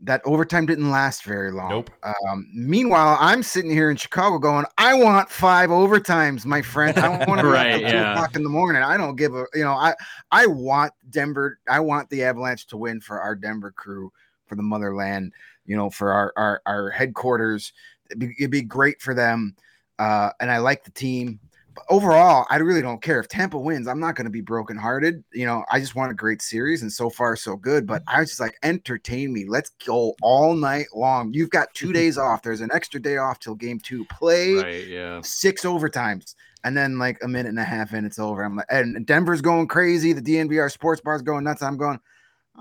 that 0.02 0.22
overtime 0.24 0.64
didn't 0.64 0.90
last 0.90 1.24
very 1.24 1.52
long. 1.52 1.68
Nope. 1.68 1.90
Um, 2.02 2.48
meanwhile, 2.54 3.18
I'm 3.20 3.42
sitting 3.42 3.70
here 3.70 3.90
in 3.90 3.96
Chicago 3.96 4.38
going, 4.38 4.64
I 4.78 4.94
want 4.94 5.28
five 5.28 5.68
overtimes, 5.68 6.46
my 6.46 6.62
friend. 6.62 6.98
I 6.98 7.18
don't 7.18 7.28
want 7.28 7.40
to 7.42 7.46
Right, 7.46 7.72
right, 7.72 7.90
two 7.90 7.96
yeah. 7.96 8.12
o'clock 8.14 8.34
in 8.34 8.42
the 8.42 8.48
morning. 8.48 8.82
I 8.82 8.96
don't 8.96 9.16
give 9.16 9.34
a 9.34 9.44
you 9.54 9.62
know, 9.62 9.74
I 9.74 9.94
I 10.30 10.46
want 10.46 10.92
Denver, 11.10 11.58
I 11.68 11.80
want 11.80 12.08
the 12.08 12.24
Avalanche 12.24 12.66
to 12.68 12.78
win 12.78 13.00
for 13.00 13.20
our 13.20 13.36
Denver 13.36 13.70
crew, 13.70 14.10
for 14.46 14.56
the 14.56 14.62
motherland, 14.62 15.32
you 15.66 15.76
know, 15.76 15.90
for 15.90 16.12
our 16.12 16.32
our, 16.36 16.62
our 16.66 16.90
headquarters. 16.90 17.72
It'd 18.10 18.18
be, 18.18 18.34
it'd 18.38 18.50
be 18.50 18.62
great 18.62 19.00
for 19.00 19.14
them. 19.14 19.54
Uh, 19.98 20.30
and 20.40 20.50
I 20.50 20.58
like 20.58 20.82
the 20.84 20.90
team. 20.90 21.38
But 21.74 21.84
overall, 21.88 22.46
I 22.50 22.56
really 22.56 22.82
don't 22.82 23.00
care 23.00 23.20
if 23.20 23.28
Tampa 23.28 23.56
wins. 23.56 23.86
I'm 23.86 24.00
not 24.00 24.16
going 24.16 24.24
to 24.24 24.30
be 24.30 24.40
brokenhearted. 24.40 25.22
You 25.32 25.46
know, 25.46 25.64
I 25.70 25.78
just 25.78 25.94
want 25.94 26.10
a 26.10 26.14
great 26.14 26.42
series, 26.42 26.82
and 26.82 26.92
so 26.92 27.08
far 27.08 27.36
so 27.36 27.54
good. 27.54 27.86
But 27.86 28.02
I 28.08 28.18
was 28.18 28.30
just 28.30 28.40
like, 28.40 28.56
entertain 28.64 29.32
me. 29.32 29.44
Let's 29.46 29.70
go 29.86 30.14
all 30.22 30.54
night 30.54 30.86
long. 30.92 31.32
You've 31.32 31.50
got 31.50 31.72
two 31.74 31.92
days 31.92 32.18
off. 32.26 32.42
There's 32.42 32.60
an 32.60 32.70
extra 32.72 33.00
day 33.00 33.18
off 33.18 33.38
till 33.38 33.54
game 33.54 33.78
two. 33.78 34.04
Play 34.06 34.54
Right. 34.54 34.86
Yeah. 34.88 35.20
six 35.22 35.62
overtimes, 35.62 36.34
and 36.64 36.76
then 36.76 36.98
like 36.98 37.18
a 37.22 37.28
minute 37.28 37.50
and 37.50 37.58
a 37.60 37.64
half 37.64 37.94
in, 37.94 38.04
it's 38.04 38.18
over. 38.18 38.42
I'm 38.42 38.56
like, 38.56 38.66
and 38.70 39.06
Denver's 39.06 39.40
going 39.40 39.68
crazy. 39.68 40.12
The 40.12 40.22
DNVR 40.22 40.72
sports 40.72 41.00
bar's 41.00 41.22
going 41.22 41.44
nuts. 41.44 41.62
I'm 41.62 41.76
going. 41.76 42.00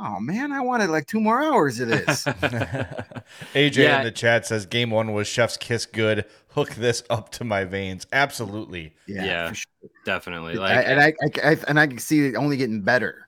Oh 0.01 0.19
man, 0.19 0.51
I 0.53 0.61
wanted 0.61 0.89
like 0.89 1.07
two 1.07 1.19
more 1.19 1.41
hours 1.41 1.79
of 1.81 1.89
this. 1.89 2.23
AJ 3.53 3.75
Yeah. 3.77 3.97
in 3.99 4.03
the 4.05 4.11
chat 4.11 4.45
says 4.45 4.65
game 4.65 4.91
one 4.91 5.13
was 5.13 5.27
Chef's 5.27 5.57
Kiss 5.57 5.85
good. 5.85 6.25
Hook 6.49 6.73
this 6.75 7.03
up 7.09 7.31
to 7.33 7.43
my 7.43 7.63
veins. 7.65 8.07
Absolutely. 8.13 8.93
yeah, 9.07 9.25
Yeah. 9.25 9.51
sure. 9.51 9.89
Definitely. 10.05 10.57
I- 10.57 10.81
and 10.81 10.99
I, 11.01 11.13
I, 11.43 11.51
I 11.51 11.57
and 11.67 11.79
I 11.79 11.87
can 11.87 11.99
see 11.99 12.27
it 12.27 12.35
only 12.35 12.57
getting 12.57 12.81
better 12.81 13.27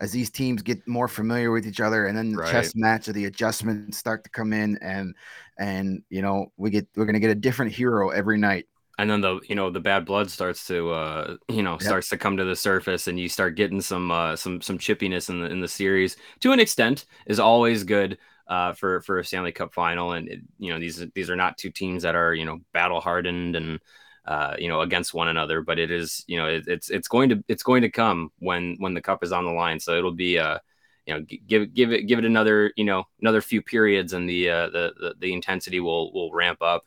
as 0.00 0.10
these 0.12 0.30
teams 0.30 0.62
get 0.62 0.86
more 0.88 1.06
familiar 1.08 1.50
with 1.52 1.66
each 1.66 1.80
other, 1.80 2.06
and 2.06 2.18
then 2.18 2.32
the 2.32 2.38
Right. 2.38 2.50
chess 2.50 2.74
match 2.74 3.08
of 3.08 3.14
the 3.14 3.26
adjustments 3.26 3.98
start 3.98 4.24
to 4.24 4.30
come 4.30 4.52
in, 4.52 4.76
and 4.82 5.14
and 5.58 6.02
you 6.10 6.20
know 6.22 6.52
we 6.56 6.70
get 6.70 6.86
we're 6.96 7.04
gonna 7.06 7.20
get 7.20 7.30
a 7.30 7.34
different 7.36 7.72
hero 7.72 8.10
every 8.10 8.36
night. 8.36 8.66
And 8.98 9.10
then 9.10 9.20
the 9.20 9.40
you 9.48 9.54
know 9.54 9.70
the 9.70 9.80
bad 9.80 10.04
blood 10.04 10.30
starts 10.30 10.66
to 10.66 10.90
uh 10.92 11.36
you 11.48 11.62
know 11.62 11.78
Yep. 11.80 11.88
starts 11.88 12.08
to 12.10 12.18
come 12.18 12.36
to 12.36 12.44
the 12.44 12.56
surface 12.56 13.08
and 13.08 13.18
you 13.18 13.28
start 13.28 13.56
getting 13.56 13.80
some 13.80 14.10
uh 14.10 14.36
some 14.36 14.60
some 14.60 14.78
chippiness 14.78 15.30
in 15.30 15.40
the 15.40 15.46
in 15.50 15.60
the 15.60 15.68
series. 15.68 16.16
To 16.40 16.52
an 16.52 16.60
extent 16.60 17.06
is 17.26 17.40
always 17.40 17.84
good 17.84 18.18
uh 18.48 18.72
for 18.74 19.00
for 19.02 19.18
a 19.18 19.24
Stanley 19.24 19.52
Cup 19.52 19.72
final. 19.74 20.12
And 20.12 20.28
it, 20.28 20.40
you 20.58 20.72
know 20.72 20.78
these 20.80 21.04
these 21.14 21.30
are 21.30 21.36
not 21.36 21.58
two 21.58 21.70
teams 21.70 22.02
that 22.02 22.14
are 22.14 22.34
you 22.34 22.44
know 22.44 22.60
battle 22.72 23.00
hardened 23.00 23.56
and 23.56 23.80
uh 24.26 24.54
you 24.58 24.68
know 24.68 24.82
against 24.82 25.14
one 25.14 25.28
another 25.28 25.62
but 25.62 25.78
it 25.80 25.90
is 25.90 26.24
you 26.28 26.36
know 26.36 26.46
it, 26.46 26.64
it's 26.68 26.90
it's 26.90 27.08
going 27.08 27.28
to 27.30 27.42
it's 27.48 27.62
going 27.64 27.82
to 27.82 27.90
come 27.90 28.30
when 28.38 28.76
when 28.78 28.94
the 28.94 29.00
cup 29.02 29.24
is 29.24 29.32
on 29.32 29.44
the 29.44 29.50
line. 29.52 29.80
So 29.80 29.96
it'll 29.96 30.12
be 30.12 30.38
uh 30.38 30.58
you 31.06 31.14
know 31.14 31.24
give 31.46 31.74
give 31.74 31.92
it 31.92 32.02
give 32.06 32.18
it 32.18 32.24
another 32.24 32.72
you 32.76 32.84
know 32.84 33.04
another 33.20 33.40
few 33.40 33.62
periods 33.62 34.12
and 34.12 34.28
the 34.28 34.50
uh 34.50 34.66
the 34.70 34.92
the, 35.00 35.14
the 35.18 35.32
intensity 35.32 35.80
will 35.80 36.12
will 36.12 36.32
ramp 36.32 36.58
up 36.62 36.84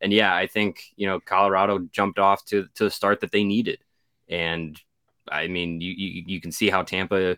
and 0.00 0.12
yeah, 0.12 0.34
I 0.34 0.46
think 0.46 0.84
you 0.96 1.06
know 1.06 1.20
Colorado 1.20 1.80
jumped 1.92 2.18
off 2.18 2.44
to 2.46 2.66
to 2.74 2.84
the 2.84 2.90
start 2.90 3.20
that 3.20 3.32
they 3.32 3.44
needed, 3.44 3.80
and 4.28 4.80
I 5.30 5.48
mean 5.48 5.80
you 5.80 5.92
you, 5.92 6.24
you 6.26 6.40
can 6.40 6.52
see 6.52 6.70
how 6.70 6.82
Tampa 6.82 7.36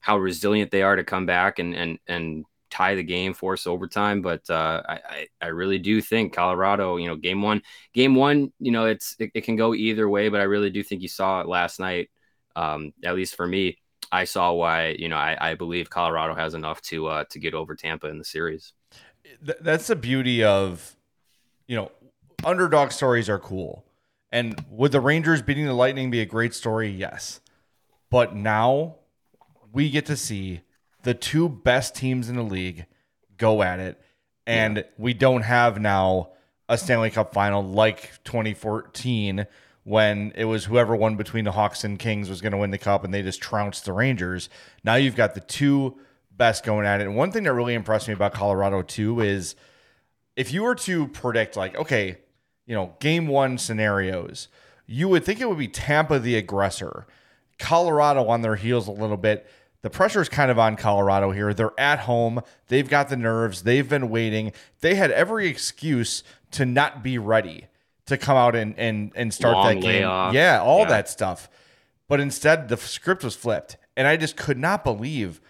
how 0.00 0.18
resilient 0.18 0.70
they 0.70 0.82
are 0.82 0.96
to 0.96 1.04
come 1.04 1.26
back 1.26 1.58
and 1.58 1.74
and 1.74 1.98
and 2.06 2.44
tie 2.70 2.94
the 2.94 3.02
game, 3.02 3.34
force 3.34 3.66
overtime. 3.66 4.22
But 4.22 4.48
uh, 4.50 4.82
I 4.88 5.28
I- 5.42 5.46
really 5.48 5.78
do 5.78 6.00
think 6.02 6.32
Colorado, 6.34 6.96
you 6.96 7.08
know, 7.08 7.16
game 7.16 7.42
one, 7.42 7.62
game 7.94 8.14
one, 8.14 8.52
you 8.58 8.72
know, 8.72 8.86
it's 8.86 9.16
it, 9.18 9.30
it 9.34 9.42
can 9.42 9.56
go 9.56 9.74
either 9.74 10.08
way, 10.08 10.28
but 10.28 10.40
I 10.40 10.44
really 10.44 10.70
do 10.70 10.82
think 10.82 11.02
you 11.02 11.08
saw 11.08 11.40
it 11.40 11.48
last 11.48 11.80
night. 11.80 12.10
Um, 12.56 12.92
at 13.04 13.14
least 13.16 13.36
for 13.36 13.46
me, 13.46 13.78
I 14.12 14.24
saw 14.24 14.52
why 14.52 14.90
you 14.98 15.08
know 15.08 15.16
I, 15.16 15.52
I 15.52 15.54
believe 15.54 15.90
Colorado 15.90 16.34
has 16.34 16.54
enough 16.54 16.80
to 16.82 17.06
uh, 17.08 17.24
to 17.30 17.38
get 17.40 17.54
over 17.54 17.74
Tampa 17.76 18.08
in 18.08 18.18
the 18.18 18.24
series. 18.24 18.72
Th- 19.44 19.58
that's 19.60 19.86
the 19.86 19.96
beauty 19.96 20.42
of, 20.42 20.93
you 21.66 21.76
know, 21.76 21.90
underdog 22.44 22.92
stories 22.92 23.28
are 23.28 23.38
cool. 23.38 23.84
And 24.30 24.64
would 24.68 24.92
the 24.92 25.00
Rangers 25.00 25.42
beating 25.42 25.66
the 25.66 25.74
Lightning 25.74 26.10
be 26.10 26.20
a 26.20 26.26
great 26.26 26.54
story? 26.54 26.90
Yes. 26.90 27.40
But 28.10 28.34
now 28.34 28.96
we 29.72 29.90
get 29.90 30.06
to 30.06 30.16
see 30.16 30.62
the 31.02 31.14
two 31.14 31.48
best 31.48 31.94
teams 31.94 32.28
in 32.28 32.36
the 32.36 32.42
league 32.42 32.86
go 33.36 33.62
at 33.62 33.80
it. 33.80 34.00
And 34.46 34.84
we 34.98 35.14
don't 35.14 35.42
have 35.42 35.80
now 35.80 36.30
a 36.68 36.76
Stanley 36.76 37.10
Cup 37.10 37.32
final 37.32 37.62
like 37.62 38.22
2014 38.24 39.46
when 39.84 40.32
it 40.34 40.46
was 40.46 40.64
whoever 40.64 40.96
won 40.96 41.16
between 41.16 41.44
the 41.44 41.52
Hawks 41.52 41.84
and 41.84 41.98
Kings 41.98 42.28
was 42.28 42.40
going 42.40 42.52
to 42.52 42.58
win 42.58 42.70
the 42.70 42.78
cup 42.78 43.04
and 43.04 43.12
they 43.12 43.22
just 43.22 43.40
trounced 43.40 43.84
the 43.84 43.92
Rangers. 43.92 44.48
Now 44.82 44.94
you've 44.94 45.16
got 45.16 45.34
the 45.34 45.40
two 45.40 45.98
best 46.32 46.64
going 46.64 46.86
at 46.86 47.00
it. 47.00 47.04
And 47.04 47.16
one 47.16 47.30
thing 47.30 47.44
that 47.44 47.52
really 47.52 47.74
impressed 47.74 48.08
me 48.08 48.14
about 48.14 48.32
Colorado 48.32 48.82
too 48.82 49.20
is 49.20 49.54
if 50.36 50.52
you 50.52 50.62
were 50.62 50.74
to 50.76 51.08
predict 51.08 51.56
like 51.56 51.76
okay, 51.76 52.18
you 52.66 52.74
know, 52.74 52.94
game 53.00 53.26
1 53.26 53.58
scenarios, 53.58 54.48
you 54.86 55.08
would 55.08 55.24
think 55.24 55.40
it 55.40 55.48
would 55.48 55.58
be 55.58 55.68
Tampa 55.68 56.18
the 56.18 56.36
aggressor. 56.36 57.06
Colorado 57.58 58.26
on 58.26 58.42
their 58.42 58.56
heels 58.56 58.88
a 58.88 58.92
little 58.92 59.16
bit. 59.16 59.46
The 59.82 59.90
pressure 59.90 60.20
is 60.20 60.28
kind 60.28 60.50
of 60.50 60.58
on 60.58 60.76
Colorado 60.76 61.30
here. 61.30 61.52
They're 61.54 61.78
at 61.78 62.00
home. 62.00 62.40
They've 62.68 62.88
got 62.88 63.10
the 63.10 63.16
nerves. 63.16 63.62
They've 63.62 63.88
been 63.88 64.08
waiting. 64.08 64.52
They 64.80 64.94
had 64.94 65.10
every 65.10 65.46
excuse 65.46 66.24
to 66.52 66.64
not 66.64 67.02
be 67.02 67.18
ready 67.18 67.66
to 68.06 68.16
come 68.18 68.36
out 68.36 68.56
and 68.56 68.78
and 68.78 69.12
and 69.14 69.32
start 69.32 69.54
Long 69.54 69.66
that 69.66 69.74
game. 69.82 69.84
layoff. 70.02 70.34
Yeah, 70.34 70.60
all 70.60 70.80
Yeah. 70.80 70.88
that 70.88 71.08
stuff. 71.08 71.48
But 72.08 72.20
instead, 72.20 72.68
the 72.68 72.76
script 72.76 73.22
was 73.24 73.36
flipped, 73.36 73.76
and 73.96 74.06
I 74.08 74.16
just 74.16 74.36
could 74.36 74.58
not 74.58 74.84
believe 74.84 75.40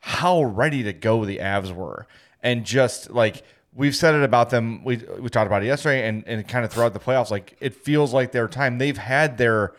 how 0.00 0.42
ready 0.42 0.82
to 0.82 0.92
go 0.92 1.24
the 1.24 1.38
Avs 1.38 1.74
were, 1.74 2.06
and 2.42 2.64
just 2.64 3.10
like 3.10 3.42
we've 3.74 3.96
said 3.96 4.14
it 4.14 4.22
about 4.22 4.50
them, 4.50 4.82
we 4.84 4.96
we 5.18 5.28
talked 5.28 5.46
about 5.46 5.62
it 5.62 5.66
yesterday, 5.66 6.08
and 6.08 6.24
and 6.26 6.46
kind 6.46 6.64
of 6.64 6.72
throughout 6.72 6.92
the 6.92 7.00
playoffs, 7.00 7.30
like 7.30 7.56
it 7.60 7.74
feels 7.74 8.12
like 8.12 8.32
their 8.32 8.48
time. 8.48 8.78
They've 8.78 8.96
had 8.96 9.38
their 9.38 9.74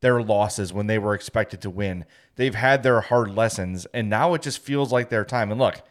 their 0.00 0.20
losses 0.22 0.72
when 0.72 0.86
they 0.86 0.98
were 0.98 1.14
expected 1.14 1.60
to 1.62 1.70
win. 1.70 2.04
They've 2.36 2.54
had 2.54 2.82
their 2.82 3.00
hard 3.00 3.34
lessons, 3.34 3.86
and 3.94 4.10
now 4.10 4.34
it 4.34 4.42
just 4.42 4.58
feels 4.58 4.92
like 4.92 5.08
their 5.08 5.24
time. 5.24 5.50
And 5.50 5.60
look, 5.60 5.82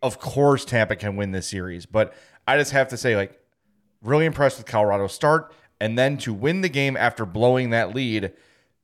of 0.00 0.18
course, 0.18 0.64
Tampa 0.64 0.96
can 0.96 1.16
win 1.16 1.32
this 1.32 1.48
series, 1.48 1.84
but 1.84 2.14
I 2.46 2.56
just 2.56 2.72
have 2.72 2.88
to 2.88 2.96
say, 2.96 3.14
like, 3.16 3.38
really 4.02 4.24
impressed 4.24 4.58
with 4.58 4.66
Colorado's 4.66 5.12
start, 5.12 5.52
and 5.80 5.98
then 5.98 6.16
to 6.18 6.32
win 6.32 6.62
the 6.62 6.68
game 6.68 6.96
after 6.96 7.26
blowing 7.26 7.70
that 7.70 7.94
lead, 7.94 8.32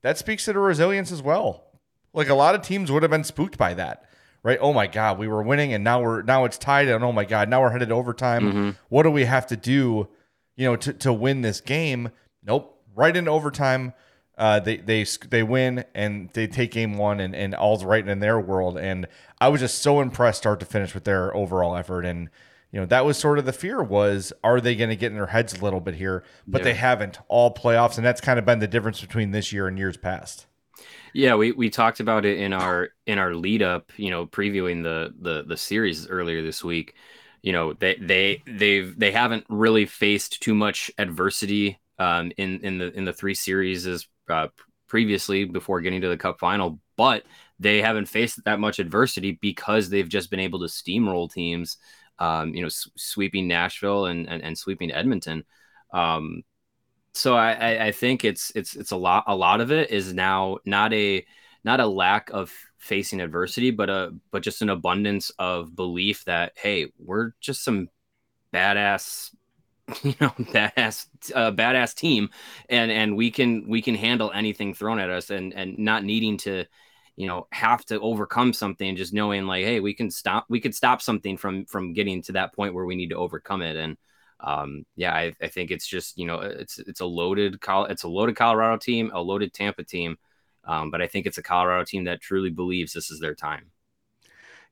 that 0.02 0.19
speaks 0.19 0.45
to 0.45 0.52
the 0.52 0.59
resilience 0.59 1.11
as 1.11 1.23
well. 1.23 1.64
Like 2.12 2.28
a 2.28 2.35
lot 2.35 2.54
of 2.54 2.62
teams 2.62 2.93
would 2.93 3.02
have 3.02 3.11
been 3.11 3.25
spooked 3.25 3.57
by 3.57 3.75
that, 3.75 4.04
right? 4.45 4.59
Oh 4.61 4.73
my 4.73 4.87
God, 4.87 5.19
we 5.19 5.27
were 5.27 5.43
winning, 5.43 5.73
and 5.73 5.83
now 5.83 6.01
we're 6.01 6.23
now 6.23 6.45
it's 6.45 6.59
tied, 6.59 6.87
and 6.87 7.03
oh 7.03 7.11
my 7.11 7.25
God, 7.25 7.49
now 7.49 7.63
we're 7.63 7.71
headed 7.71 7.89
to 7.89 7.95
overtime. 7.97 8.77
What 8.89 9.03
do 9.03 9.11
we 9.11 9.25
have 9.25 9.49
to 9.49 9.57
do, 9.57 10.07
you 10.55 10.67
know, 10.67 10.77
to 10.77 10.93
to 10.93 11.13
win 11.13 11.41
this 11.41 11.61
game? 11.61 12.11
Nope, 12.45 12.81
right 12.95 13.17
into 13.17 13.33
overtime. 13.33 13.93
Uh, 14.37 14.59
they 14.61 14.77
they 14.79 15.05
they 15.31 15.43
win 15.43 15.85
and 15.95 16.29
they 16.35 16.47
take 16.49 16.73
game 16.73 16.99
one 16.99 17.21
and, 17.21 17.35
and 17.37 17.55
all's 17.55 17.85
right 17.85 18.07
in 18.09 18.19
their 18.19 18.39
world 18.41 18.77
and 18.77 19.07
I 19.41 19.47
was 19.49 19.61
just 19.61 19.79
so 19.79 20.01
impressed 20.01 20.39
start 20.39 20.59
to 20.59 20.67
finish 20.67 20.93
with 20.93 21.05
their 21.05 21.33
overall 21.37 21.77
effort 21.77 22.05
and 22.05 22.29
you 22.73 22.81
know 22.81 22.87
that 22.87 23.05
was 23.05 23.17
sort 23.17 23.39
of 23.39 23.45
the 23.45 23.53
fear 23.53 23.81
was 23.81 24.33
are 24.43 24.61
they 24.61 24.75
going 24.75 24.91
to 24.91 24.97
get 24.97 25.13
in 25.13 25.17
their 25.17 25.29
heads 25.29 25.55
a 25.55 25.63
little 25.63 25.79
bit 25.79 25.95
here 25.95 26.25
but 26.49 26.63
Yeah. 26.63 26.65
they 26.65 26.75
haven't 26.75 27.21
all 27.29 27.55
playoffs 27.55 27.97
and 27.97 28.05
that's 28.05 28.21
kind 28.21 28.41
of 28.41 28.45
been 28.45 28.59
the 28.59 28.67
difference 28.67 29.01
between 29.01 29.31
this 29.31 29.53
year 29.53 29.69
and 29.69 29.79
years 29.79 29.97
past 29.97 30.47
Yeah, 31.14 31.37
we, 31.37 31.52
we 31.52 31.71
talked 31.71 32.00
about 32.00 32.25
it 32.25 32.38
in 32.40 32.52
our 32.52 32.90
in 33.06 33.18
our 33.18 33.35
lead 33.35 33.62
up, 33.62 33.92
you 33.97 34.11
know, 34.11 34.26
previewing 34.26 34.83
the 34.83 35.14
the 35.21 35.44
the 35.44 35.56
series 35.56 36.09
earlier 36.09 36.42
this 36.42 36.64
week. 36.64 36.94
You 37.42 37.52
know, 37.52 37.73
they 37.75 37.94
they 37.97 38.42
they've 38.47 38.99
they 38.99 39.12
haven't 39.12 39.44
really 39.49 39.87
faced 39.87 40.42
too 40.42 40.54
much 40.54 40.90
adversity 40.99 41.78
um, 42.00 42.33
in 42.37 42.61
in 42.61 42.78
the 42.78 42.92
in 42.92 43.04
the 43.04 43.12
three 43.12 43.35
series 43.35 43.87
as 43.87 44.06
uh, 44.28 44.49
previously 44.88 45.44
before 45.44 45.80
getting 45.80 46.00
to 46.00 46.09
the 46.09 46.16
Cup 46.16 46.40
final, 46.40 46.80
but 46.97 47.23
they 47.61 47.80
haven't 47.80 48.06
faced 48.06 48.42
that 48.44 48.59
much 48.59 48.80
adversity 48.80 49.38
because 49.40 49.88
they've 49.90 50.09
just 50.09 50.30
been 50.30 50.40
able 50.40 50.59
to 50.61 50.66
steamroll 50.66 51.33
teams. 51.33 51.76
Um, 52.18 52.54
you 52.54 52.61
know, 52.62 52.66
s- 52.68 52.88
sweeping 52.97 53.47
Nashville 53.49 54.06
and, 54.06 54.28
and 54.28 54.42
and 54.42 54.59
sweeping 54.59 54.90
Edmonton. 54.92 55.44
Um, 55.92 56.42
so 57.14 57.37
I, 57.37 57.87
I, 57.87 57.92
think 57.92 58.25
it's 58.25 58.50
it's 58.54 58.75
it's 58.75 58.90
a 58.90 58.97
lot 58.97 59.25
a 59.28 59.37
lot 59.37 59.61
of 59.61 59.71
it 59.71 59.90
is 59.90 60.12
now 60.12 60.59
not 60.64 60.92
a 60.92 61.25
not 61.64 61.80
a 61.80 61.87
lack 61.87 62.30
of 62.30 62.52
facing 62.78 63.21
adversity, 63.21 63.71
but 63.71 63.88
a 63.88 64.12
but 64.30 64.42
just 64.42 64.62
an 64.62 64.68
abundance 64.68 65.30
of 65.38 65.75
belief 65.75 66.25
that 66.25 66.52
hey, 66.56 66.92
we're 66.99 67.33
just 67.40 67.64
some 67.64 67.88
badass, 68.52 69.35
you 70.02 70.14
know, 70.21 70.28
badass 70.38 71.06
uh, 71.35 71.52
badass 71.52 71.94
team, 71.94 72.28
and 72.68 72.90
and 72.90 73.16
we 73.16 73.30
can 73.30 73.68
we 73.68 73.80
can 73.80 73.94
handle 73.94 74.30
anything 74.33 74.75
thrown 74.75 74.99
at 74.99 75.11
us, 75.11 75.30
and 75.30 75.54
and 75.54 75.78
not 75.78 76.04
needing 76.04 76.37
to, 76.38 76.64
you 77.16 77.26
know, 77.26 77.47
have 77.52 77.85
to 77.87 78.00
overcome 78.00 78.52
something, 78.52 78.97
just 78.97 79.14
knowing 79.14 79.47
like 79.47 79.64
hey, 79.64 79.80
we 79.80 79.94
can 79.94 80.11
stop 80.11 80.47
we 80.49 80.61
could 80.61 80.75
stop 80.75 81.00
something 81.00 81.37
from 81.37 81.64
from 81.66 81.92
getting 81.94 82.23
to 82.23 82.33
that 82.33 82.54
point 82.54 82.75
where 82.75 82.85
we 82.85 82.97
need 82.97 83.11
to 83.11 83.16
overcome 83.16 83.62
it, 83.62 83.76
and 83.76 83.97
um, 84.41 84.85
yeah, 84.97 85.14
I, 85.14 85.33
I 85.41 85.49
think 85.49 85.71
it's 85.71 85.87
just 85.87 86.19
you 86.19 86.26
know 86.26 86.41
it's 86.41 86.79
it's 86.79 87.00
a 87.00 87.07
loaded 87.07 87.59
it's 87.62 88.03
a 88.03 88.09
loaded 88.09 88.37
Colorado 88.37 88.76
team, 88.76 89.11
a 89.14 89.21
loaded 89.21 89.53
Tampa 89.53 89.85
team, 89.85 90.17
um, 90.64 90.91
but 90.91 91.00
I 91.00 91.07
think 91.07 91.26
it's 91.26 91.38
a 91.38 91.43
Colorado 91.43 91.85
team 91.85 92.05
that 92.05 92.21
truly 92.21 92.50
believes 92.50 92.93
this 92.93 93.11
is 93.11 93.21
their 93.21 93.35
time. 93.35 93.71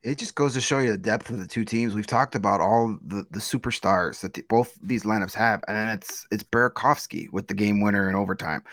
It 0.03 0.17
just 0.17 0.35
goes 0.35 0.53
to 0.53 0.61
show 0.61 0.79
you 0.79 0.91
the 0.91 0.97
depth 0.97 1.29
of 1.29 1.39
the 1.39 1.47
two 1.47 1.63
teams. 1.63 1.95
We've 1.95 2.05
talked 2.05 2.35
about 2.35 2.59
all 2.59 2.97
the, 3.05 3.25
the 3.31 3.39
superstars 3.39 4.19
that 4.19 4.33
the, 4.33 4.43
both 4.49 4.77
these 4.83 5.03
lineups 5.03 5.33
have, 5.33 5.63
and 5.67 5.91
it's 5.91 6.27
it's 6.29 6.43
Burakovsky 6.43 7.31
with 7.31 7.47
the 7.47 7.53
game 7.53 7.81
winner 7.81 8.09
in 8.09 8.15
overtime. 8.15 8.63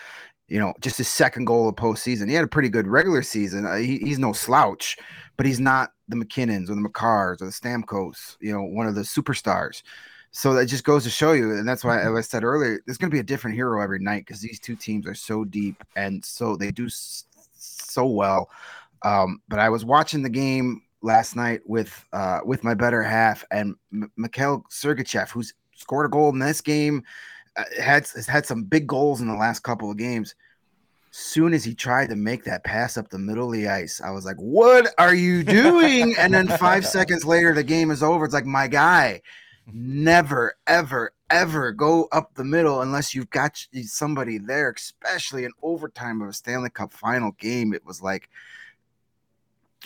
You 0.48 0.58
know, 0.58 0.74
just 0.80 0.98
his 0.98 1.08
second 1.08 1.44
goal 1.44 1.68
of 1.68 1.76
postseason. 1.76 2.28
He 2.28 2.34
had 2.34 2.44
a 2.44 2.48
pretty 2.48 2.68
good 2.68 2.88
regular 2.88 3.22
season. 3.22 3.64
Uh, 3.64 3.76
he, 3.76 3.98
he's 3.98 4.18
no 4.18 4.32
slouch, 4.32 4.98
but 5.36 5.46
he's 5.46 5.60
not 5.60 5.92
the 6.08 6.16
MacKinnons 6.16 6.68
or 6.68 6.74
the 6.74 6.80
Makars 6.80 7.40
or 7.40 7.46
the 7.46 7.52
Stamkos. 7.52 8.36
You 8.40 8.52
know, 8.52 8.64
one 8.64 8.88
of 8.88 8.96
the 8.96 9.02
superstars. 9.02 9.82
So 10.32 10.54
that 10.54 10.66
just 10.66 10.84
goes 10.84 11.02
to 11.04 11.10
show 11.10 11.32
you, 11.32 11.50
and 11.50 11.68
that's 11.68 11.84
why, 11.84 12.00
as 12.00 12.14
I 12.14 12.20
said 12.20 12.44
earlier, 12.44 12.80
there's 12.86 12.98
going 12.98 13.10
to 13.10 13.14
be 13.14 13.20
a 13.20 13.24
different 13.24 13.56
hero 13.56 13.82
every 13.82 13.98
night 13.98 14.24
because 14.26 14.40
these 14.40 14.60
two 14.60 14.76
teams 14.76 15.06
are 15.06 15.14
so 15.14 15.44
deep 15.44 15.82
and 15.96 16.24
so 16.24 16.56
they 16.56 16.70
do 16.70 16.88
so 16.88 18.06
well. 18.06 18.48
Um, 19.02 19.42
but 19.48 19.58
I 19.58 19.68
was 19.68 19.84
watching 19.84 20.22
the 20.22 20.28
game 20.28 20.82
last 21.02 21.34
night 21.34 21.60
with 21.66 22.04
uh, 22.12 22.40
with 22.44 22.62
my 22.62 22.74
better 22.74 23.02
half 23.02 23.44
and 23.50 23.74
M- 23.92 24.12
Mikhail 24.16 24.64
Sergachev, 24.70 25.30
who's 25.30 25.54
scored 25.74 26.06
a 26.06 26.08
goal 26.08 26.30
in 26.30 26.38
this 26.38 26.60
game, 26.60 27.02
uh, 27.56 27.64
had 27.80 28.06
has 28.14 28.26
had 28.26 28.46
some 28.46 28.64
big 28.64 28.86
goals 28.86 29.20
in 29.20 29.26
the 29.26 29.34
last 29.34 29.60
couple 29.60 29.90
of 29.90 29.96
games. 29.96 30.34
soon 31.10 31.54
as 31.54 31.64
he 31.64 31.74
tried 31.74 32.08
to 32.08 32.14
make 32.14 32.44
that 32.44 32.62
pass 32.62 32.96
up 32.96 33.08
the 33.08 33.18
middle 33.18 33.46
of 33.46 33.52
the 33.52 33.68
ice, 33.68 34.00
I 34.00 34.10
was 34.10 34.24
like, 34.24 34.36
"What 34.36 34.94
are 34.98 35.14
you 35.14 35.42
doing?" 35.42 36.14
and 36.18 36.32
then 36.32 36.46
five 36.46 36.86
seconds 36.96 37.24
later, 37.24 37.52
the 37.52 37.64
game 37.64 37.90
is 37.90 38.02
over. 38.02 38.24
It's 38.24 38.34
like, 38.34 38.46
my 38.46 38.68
guy, 38.68 39.22
never, 39.72 40.54
ever, 40.66 41.12
ever 41.30 41.72
go 41.72 42.08
up 42.12 42.34
the 42.34 42.44
middle 42.44 42.82
unless 42.82 43.14
you've 43.14 43.30
got 43.30 43.64
somebody 43.84 44.38
there, 44.38 44.70
especially 44.70 45.44
in 45.44 45.52
overtime 45.62 46.20
of 46.22 46.28
a 46.28 46.32
Stanley 46.32 46.70
Cup 46.70 46.92
final 46.92 47.32
game. 47.32 47.72
It 47.72 47.84
was 47.84 48.02
like 48.02 48.28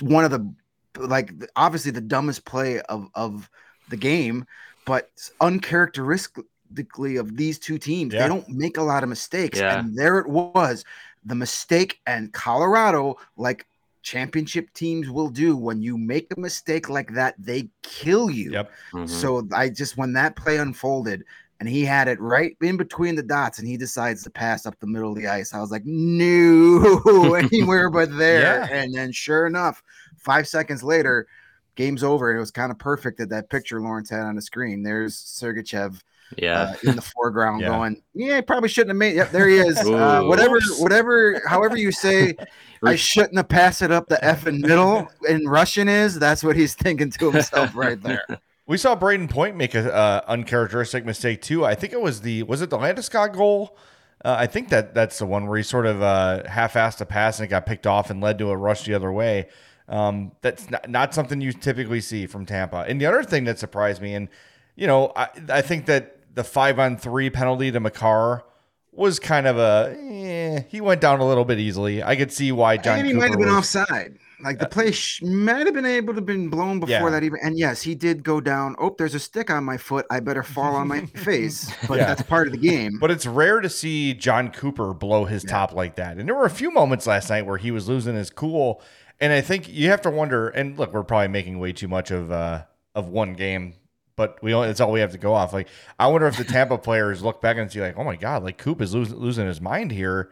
one 0.01 0.25
of 0.25 0.31
the 0.31 0.53
like 0.97 1.33
obviously 1.57 1.91
the 1.91 2.01
dumbest 2.01 2.45
play 2.45 2.81
of 2.83 3.09
of 3.15 3.51
the 3.89 3.97
game, 3.97 4.47
but 4.87 5.11
uncharacteristically 5.41 7.17
of 7.17 7.37
these 7.37 7.59
two 7.59 7.79
teams. 7.79 8.15
Yeah. 8.15 8.23
They 8.23 8.29
don't 8.29 8.49
make 8.49 8.77
a 8.77 8.83
lot 8.83 9.03
of 9.03 9.09
mistakes, 9.09 9.59
Yeah. 9.59 9.79
and 9.79 9.97
there 9.97 10.19
it 10.19 10.29
was, 10.29 10.85
the 11.25 11.35
mistake. 11.35 12.01
And 12.07 12.33
Colorado, 12.33 13.17
like 13.37 13.67
championship 14.05 14.73
teams 14.75 15.11
will 15.11 15.31
do, 15.31 15.57
when 15.57 15.83
you 15.83 15.99
make 15.99 16.29
a 16.37 16.39
mistake 16.39 16.89
like 16.89 17.13
that, 17.15 17.35
they 17.39 17.69
kill 17.83 18.31
you. 18.31 18.53
Yep. 18.53 18.71
Mhm. 18.93 19.09
So 19.09 19.49
I 19.53 19.71
just 19.71 19.97
when 19.97 20.13
that 20.13 20.37
play 20.37 20.59
unfolded 20.59 21.25
and 21.59 21.69
he 21.69 21.85
had 21.85 22.07
it 22.07 22.21
right 22.21 22.57
in 22.61 22.77
between 22.77 23.17
the 23.17 23.23
dots 23.23 23.59
and 23.59 23.67
he 23.67 23.77
decides 23.77 24.23
to 24.23 24.31
pass 24.31 24.67
up 24.67 24.79
the 24.79 24.87
middle 24.87 25.11
of 25.11 25.17
the 25.17 25.27
ice, 25.27 25.55
I 25.55 25.61
was 25.61 25.71
like, 25.71 25.85
no, 25.87 27.35
anywhere 27.35 27.91
but 27.91 28.17
there. 28.17 28.41
Yeah. 28.41 28.69
And 28.71 28.95
then 28.95 29.11
sure 29.11 29.47
enough, 29.47 29.83
five 30.19 30.47
seconds 30.47 30.85
later, 30.85 31.27
game's 31.75 32.05
over. 32.05 32.37
It 32.37 32.39
was 32.39 32.51
kind 32.51 32.71
of 32.71 32.79
perfect 32.79 33.19
that 33.19 33.31
that 33.31 33.49
picture 33.49 33.81
Lawrence 33.81 34.11
had 34.11 34.21
on 34.21 34.37
the 34.37 34.43
screen. 34.43 34.83
There's 34.83 35.17
Sergachev 35.17 36.03
yeah. 36.39 36.61
uh, 36.61 36.75
in 36.91 36.97
the 36.97 37.03
foreground 37.03 37.61
Yeah. 37.61 37.69
going, 37.69 38.03
yeah, 38.15 38.41
probably 38.41 38.69
shouldn't 38.69 38.91
have 38.91 38.97
made. 38.97 39.17
Yep, 39.17 39.31
there 39.31 39.49
he 39.49 39.57
is. 39.57 39.79
Uh, 39.95 40.23
whatever, 40.25 40.59
whatever, 40.79 41.41
however 41.47 41.77
you 41.77 41.93
say, 41.93 42.35
I 42.83 42.97
shouldn't 42.97 43.37
have 43.37 43.49
passed 43.49 43.81
it 43.81 43.93
up 43.93 44.09
the 44.09 44.23
f 44.25 44.47
in 44.47 44.61
middle 44.61 45.09
in 45.29 45.47
Russian 45.47 45.89
is. 45.89 46.19
That's 46.19 46.43
what 46.43 46.57
he's 46.57 46.75
thinking 46.75 47.11
to 47.11 47.31
himself 47.31 47.71
right 47.75 48.01
there. 48.03 48.25
We 48.67 48.77
saw 48.77 48.97
Brayden 48.97 49.31
Point 49.31 49.57
make 49.57 49.75
a 49.75 49.95
uh, 49.95 50.23
uncharacteristic 50.27 51.05
mistake 51.05 51.43
too. 51.43 51.65
I 51.65 51.75
think 51.75 51.93
it 51.93 52.01
was 52.01 52.23
the 52.23 52.43
was 52.45 52.61
it 52.63 52.71
the 52.71 52.79
Landeskog 52.79 53.35
goal. 53.35 53.77
Uh, 54.25 54.37
I 54.39 54.47
think 54.47 54.71
that 54.71 54.95
that's 54.95 55.19
the 55.19 55.27
one 55.27 55.47
where 55.47 55.59
he 55.59 55.63
sort 55.63 55.87
of 55.87 56.03
uh, 56.03 56.49
half-assed 56.49 57.01
a 57.01 57.07
pass 57.07 57.39
and 57.39 57.47
it 57.47 57.51
got 57.51 57.67
picked 57.67 57.87
off 57.87 58.09
and 58.11 58.21
led 58.23 58.39
to 58.39 58.51
a 58.51 58.57
rush 58.57 58.85
the 58.85 58.95
other 58.95 59.13
way. 59.13 59.49
Um, 59.87 60.33
that's 60.41 60.71
not, 60.71 60.89
not 60.89 61.15
something 61.15 61.43
you 61.43 61.53
typically 61.53 62.01
see 62.01 62.27
from 62.27 62.47
Tampa. 62.47 62.87
And 62.89 62.99
the 62.99 63.07
other 63.07 63.23
thing 63.23 63.45
that 63.45 63.59
surprised 63.59 64.01
me, 64.01 64.15
and 64.15 64.29
you 64.77 64.87
know, 64.87 65.13
I, 65.15 65.29
I 65.51 65.61
think 65.61 65.87
that 65.87 66.14
the 66.35 66.45
five 66.45 66.79
on 66.79 66.97
three 66.97 67.31
penalty 67.31 67.71
to 67.71 67.81
Makar 67.81 68.45
was 68.93 69.19
kind 69.19 69.47
of 69.47 69.57
a 69.59 69.97
eh, 69.99 70.63
he 70.69 70.81
went 70.81 71.01
down 71.01 71.21
a 71.21 71.27
little 71.27 71.45
bit 71.45 71.59
easily. 71.59 72.03
I 72.03 72.15
could 72.17 72.33
see 72.33 72.53
why 72.53 72.77
Jon 72.77 72.99
and 72.99 73.07
he 73.07 73.13
Cooper 73.13 73.21
might 73.21 73.31
have 73.31 73.39
been 73.39 73.49
was- 73.49 73.77
offside. 73.77 74.19
Like 74.43 74.59
the 74.59 74.69
play 74.69 74.91
sh- 74.91 75.23
might 75.23 75.65
have 75.65 75.73
been 75.73 75.87
able 75.87 76.13
to 76.13 76.19
have 76.19 76.27
been 76.27 76.51
blown 76.51 76.79
before 76.79 76.91
Yeah. 76.95 77.09
that 77.11 77.23
even. 77.23 77.39
And 77.43 77.57
yes, 77.59 77.81
he 77.81 77.95
did 77.95 78.23
go 78.23 78.43
down. 78.43 78.75
Oh, 78.79 78.95
there's 78.99 79.15
a 79.15 79.19
stick 79.21 79.49
on 79.49 79.65
my 79.65 79.79
foot. 79.79 80.05
I 80.11 80.21
better 80.21 80.43
fall 80.43 80.75
on 80.75 80.87
my 80.87 81.07
face. 81.15 81.73
But 81.89 81.99
Yeah. 81.99 82.07
that's 82.07 82.23
part 82.23 82.47
of 82.49 82.53
the 82.53 82.59
game. 82.59 82.99
But 83.01 83.11
it's 83.11 83.25
rare 83.27 83.61
to 83.61 83.71
see 83.71 84.13
Jon 84.13 84.51
Cooper 84.51 84.93
blow 84.93 85.25
his 85.25 85.45
Yeah. 85.45 85.51
top 85.51 85.73
like 85.73 85.95
that. 85.97 86.19
And 86.19 86.29
there 86.29 86.35
were 86.37 86.45
a 86.45 86.51
few 86.51 86.71
moments 86.71 87.07
last 87.07 87.31
night 87.31 87.47
where 87.47 87.57
he 87.57 87.71
was 87.71 87.89
losing 87.89 88.17
his 88.17 88.29
cool. 88.29 88.83
And 89.19 89.33
I 89.33 89.41
think 89.41 89.67
you 89.73 89.89
have 89.89 90.03
to 90.03 90.11
wonder. 90.11 90.49
And 90.51 90.79
look, 90.79 90.93
we're 90.93 91.05
probably 91.05 91.29
making 91.29 91.59
way 91.59 91.73
too 91.73 91.89
much 91.89 92.11
of 92.11 92.31
uh, 92.31 92.65
of 92.95 93.09
one 93.09 93.33
game, 93.33 93.75
but 94.17 94.43
we 94.43 94.55
only, 94.55 94.69
it's 94.69 94.81
all 94.81 94.93
we 94.93 95.01
have 95.01 95.13
to 95.13 95.19
go 95.19 95.35
off. 95.35 95.53
Like 95.53 95.69
I 95.99 96.07
wonder 96.09 96.27
if 96.27 96.37
the 96.37 96.45
Tampa 96.45 96.79
players 96.89 97.23
look 97.23 97.41
back 97.41 97.57
and 97.57 97.71
see 97.71 97.81
like, 97.81 97.97
oh 97.99 98.05
my 98.05 98.17
god, 98.17 98.43
like 98.45 98.59
Coop 98.59 98.81
is 98.81 98.95
losing 98.95 99.17
losing 99.19 99.47
his 99.47 99.61
mind 99.61 99.91
here. 99.93 100.31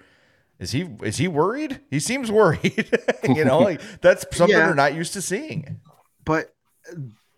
Is 0.59 0.71
he 0.71 0.89
is 1.03 1.17
he 1.17 1.27
worried? 1.29 1.81
He 1.91 1.99
seems 1.99 2.31
worried. 2.31 2.89
you 3.25 3.45
know, 3.45 3.59
like 3.65 3.81
that's 4.01 4.25
something 4.37 4.57
Yeah. 4.57 4.67
they're 4.67 4.75
not 4.75 4.95
used 4.95 5.13
to 5.15 5.23
seeing. 5.23 5.81
but 6.25 6.55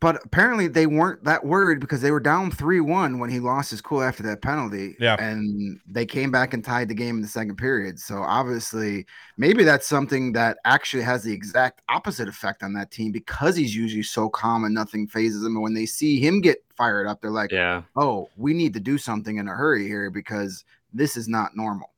but 0.00 0.22
apparently 0.24 0.68
they 0.68 0.86
weren't 0.86 1.24
that 1.24 1.44
worried 1.44 1.80
because 1.80 2.02
they 2.02 2.10
were 2.10 2.20
down 2.20 2.50
3-1 2.50 3.18
when 3.18 3.30
he 3.30 3.40
lost 3.40 3.70
his 3.70 3.80
cool 3.80 4.02
after 4.02 4.22
that 4.24 4.42
penalty 4.42 4.96
Yeah. 4.98 5.16
and 5.18 5.80
they 5.86 6.04
came 6.04 6.30
back 6.30 6.52
and 6.52 6.62
tied 6.64 6.88
the 6.88 6.94
game 6.94 7.16
in 7.16 7.22
the 7.22 7.28
second 7.28 7.56
period 7.56 7.98
so 7.98 8.16
obviously 8.22 9.06
maybe 9.38 9.64
that's 9.64 9.86
something 9.86 10.32
that 10.32 10.58
actually 10.64 11.02
has 11.04 11.22
the 11.22 11.32
exact 11.32 11.80
opposite 11.88 12.28
effect 12.28 12.62
on 12.62 12.72
that 12.74 12.90
team 12.90 13.12
because 13.12 13.56
he's 13.56 13.74
usually 13.74 14.02
so 14.02 14.28
calm 14.28 14.64
and 14.64 14.74
nothing 14.74 15.06
phases 15.06 15.42
him 15.42 15.54
and 15.54 15.62
when 15.62 15.74
they 15.74 15.86
see 15.86 16.18
him 16.20 16.40
get 16.40 16.62
fired 16.76 17.06
up 17.06 17.20
they're 17.20 17.30
like 17.30 17.50
yeah. 17.52 17.82
oh 17.96 18.28
we 18.36 18.52
need 18.52 18.74
to 18.74 18.80
do 18.80 18.98
something 18.98 19.38
in 19.38 19.48
a 19.48 19.52
hurry 19.52 19.86
here 19.86 20.10
because 20.10 20.64
this 20.92 21.16
is 21.16 21.28
not 21.28 21.56
normal 21.56 21.90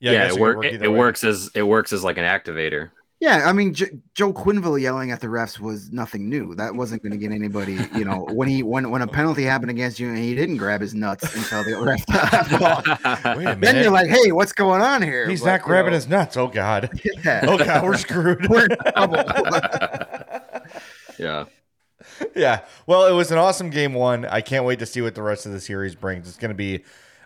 Yeah, 0.00 0.12
Yeah, 0.12 0.24
it, 0.26 0.30
could 0.30 0.40
work, 0.40 0.64
it, 0.64 0.82
it 0.82 0.88
works 0.88 1.24
as 1.24 1.50
it 1.54 1.62
works 1.62 1.92
as 1.92 2.02
like 2.04 2.16
an 2.18 2.24
activator. 2.24 2.90
Yeah, 3.20 3.48
I 3.48 3.52
mean, 3.52 3.74
J- 3.74 3.98
Joe 4.14 4.32
Quenneville 4.32 4.80
yelling 4.80 5.10
at 5.10 5.20
the 5.20 5.26
refs 5.26 5.58
was 5.58 5.90
nothing 5.90 6.28
new. 6.28 6.54
That 6.54 6.76
wasn't 6.76 7.02
going 7.02 7.10
to 7.10 7.18
get 7.18 7.32
anybody, 7.32 7.76
you 7.92 8.04
know, 8.04 8.28
when 8.30 8.46
he 8.46 8.62
when 8.62 8.90
when 8.90 9.02
a 9.02 9.08
penalty 9.08 9.42
happened 9.42 9.72
against 9.72 9.98
you 9.98 10.08
and 10.08 10.18
he 10.18 10.36
didn't 10.36 10.56
grab 10.58 10.80
his 10.80 10.94
nuts 10.94 11.34
until 11.34 11.64
the 11.64 11.84
ref 11.84 12.00
stopped 12.02 12.50
the 12.50 12.58
ball. 12.58 13.36
Wait 13.36 13.46
a 13.46 13.56
Then 13.56 13.82
you're 13.82 13.90
like, 13.90 14.06
hey, 14.08 14.30
what's 14.30 14.52
going 14.52 14.80
on 14.82 15.02
here? 15.02 15.28
He's 15.28 15.40
But, 15.40 15.46
not 15.46 15.60
you 15.60 15.64
grabbing 15.66 15.90
know, 15.90 15.96
his 15.96 16.06
nuts. 16.08 16.36
Oh 16.36 16.46
god. 16.46 16.90
Yeah. 17.24 17.40
Oh 17.48 17.58
god, 17.58 17.82
we're 17.82 17.96
screwed. 17.96 18.46
We're 18.48 18.66
in 18.66 18.76
trouble. 18.92 19.24
yeah. 21.18 21.44
yeah. 22.36 22.60
Well, 22.86 23.06
it 23.06 23.12
was 23.12 23.32
an 23.32 23.38
awesome 23.38 23.70
game 23.70 23.94
one. 23.94 24.24
I 24.26 24.40
can't 24.40 24.64
wait 24.64 24.78
to 24.78 24.86
see 24.86 25.00
what 25.02 25.14
the 25.16 25.22
rest 25.22 25.44
of 25.46 25.52
the 25.52 25.60
series 25.60 25.94
brings. 25.96 26.28
It's 26.28 26.36
going 26.36 26.50
to 26.50 26.54
be 26.54 26.84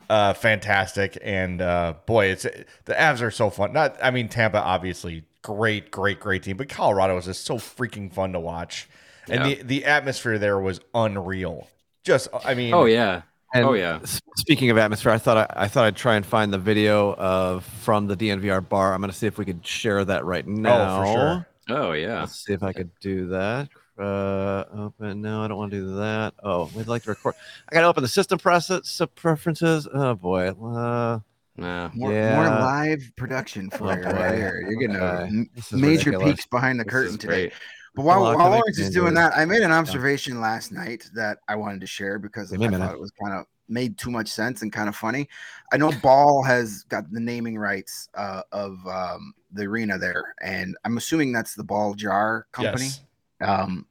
uh, 0.09 0.33
fantastic. 0.33 1.18
And 1.22 1.61
uh, 1.61 1.94
boy, 2.07 2.26
it's 2.26 2.42
the 2.44 2.94
Avs 2.94 3.20
are 3.20 3.31
so 3.31 3.50
fun. 3.50 3.72
Not, 3.72 3.96
I 4.02 4.11
mean, 4.11 4.28
Tampa 4.28 4.59
obviously 4.59 5.24
great, 5.42 5.90
great, 5.90 6.20
great 6.20 6.42
team, 6.42 6.57
but 6.57 6.68
Colorado 6.68 7.14
was 7.16 7.26
just 7.26 7.44
so 7.44 7.57
freaking 7.57 8.12
fun 8.12 8.33
to 8.33 8.40
watch. 8.40 8.88
And 9.28 9.48
Yeah. 9.50 9.55
the 9.57 9.62
the 9.62 9.85
atmosphere 9.85 10.38
there 10.38 10.59
was 10.59 10.81
unreal. 10.94 11.68
Just, 12.05 12.28
I 12.44 12.55
mean, 12.55 12.74
Oh 12.74 12.85
yeah. 12.87 13.22
And 13.55 13.66
Oh, 13.66 13.74
yeah. 13.74 14.00
Speaking 14.37 14.70
of 14.70 14.78
atmosphere, 14.78 15.12
I 15.12 15.18
thought 15.18 15.37
I, 15.37 15.64
I 15.64 15.68
thought 15.68 15.85
I'd 15.85 15.94
try 15.96 16.14
and 16.16 16.24
find 16.24 16.52
the 16.52 16.59
video 16.59 17.14
of 17.16 17.64
from 17.64 18.07
the 18.07 18.16
DNVR 18.16 18.66
bar. 18.66 18.94
I'm 18.94 19.00
going 19.00 19.11
to 19.11 19.16
see 19.16 19.26
if 19.26 19.37
we 19.37 19.44
could 19.44 19.64
share 19.66 20.05
that 20.07 20.24
right 20.24 20.46
now. 20.46 21.00
Oh, 21.00 21.05
for 21.05 21.12
sure. 21.12 21.46
Oh 21.68 21.92
yeah. 21.92 22.20
Let's 22.20 22.44
see 22.44 22.55
if 22.55 22.62
I 22.62 22.72
could 22.72 22.90
do 23.00 23.26
that. 23.28 23.68
Uh, 23.98 24.64
open. 24.74 25.20
No, 25.20 25.42
I 25.44 25.48
don't 25.48 25.59
want 25.59 25.70
to 25.72 25.78
do 25.81 25.96
that. 25.96 26.33
Oh, 26.42 26.70
we'd 26.74 26.88
like 26.88 27.02
to 27.05 27.11
record. 27.11 27.35
I 27.68 27.74
got 27.74 27.83
to 27.83 27.87
open 27.88 28.02
the 28.02 28.09
system 28.09 28.38
preferences. 28.38 29.00
Preferences. 29.14 29.87
Oh 29.92 30.14
boy. 30.14 30.48
Uh, 30.48 31.20
Nah. 31.57 31.91
More, 31.95 32.12
Yeah. 32.12 32.37
more 32.37 32.47
live 32.47 33.03
production 33.17 33.71
for 33.71 33.85
Oh, 33.93 33.97
you 33.97 34.03
right 34.03 34.35
here. 34.35 34.65
You're 34.69 34.81
getting 34.81 34.97
Okay. 34.97 35.25
m- 35.25 35.51
major 35.73 36.11
ridiculous. 36.11 36.25
peeks 36.37 36.47
behind 36.47 36.81
the 36.81 36.85
curtain 36.85 37.19
today. 37.19 37.49
great. 37.49 37.53
But 37.95 38.05
while, 38.07 38.23
Well, 38.23 38.31
I 38.31 38.35
while 38.37 38.45
can 38.47 38.53
Lawrence 38.53 38.79
is 38.79 38.91
doing 38.91 39.12
that, 39.15 39.37
I 39.37 39.45
made 39.45 39.61
an 39.62 39.71
observation 39.73 40.41
last 40.41 40.73
night 40.73 41.11
that 41.15 41.38
I 41.49 41.57
wanted 41.57 41.83
to 41.83 41.87
share 41.87 42.19
because 42.19 42.51
Give 42.51 42.61
me 42.61 42.69
thought 42.69 42.79
minute. 42.81 42.93
it 42.95 43.01
was 43.01 43.11
kind 43.23 43.35
of 43.38 43.45
made 43.69 43.99
too 43.99 44.11
much 44.11 44.29
sense 44.29 44.62
and 44.62 44.73
kind 44.73 44.88
of 44.88 44.97
funny. 44.97 45.29
I 45.73 45.77
know 45.77 45.93
Ball 46.03 46.43
has 46.43 46.85
got 46.85 47.05
the 47.12 47.21
naming 47.21 47.59
rights 47.59 48.09
uh, 48.15 48.43
of 48.51 48.79
um, 48.87 49.35
the 49.53 49.65
arena 49.65 49.99
there, 49.99 50.35
and 50.41 50.75
I'm 50.87 50.97
assuming 50.97 51.33
that's 51.33 51.55
the 51.55 51.65
Ball 51.65 51.93
Jar 51.93 52.47
company. 52.53 52.87
yes. 52.87 53.01
Um, 53.43 53.87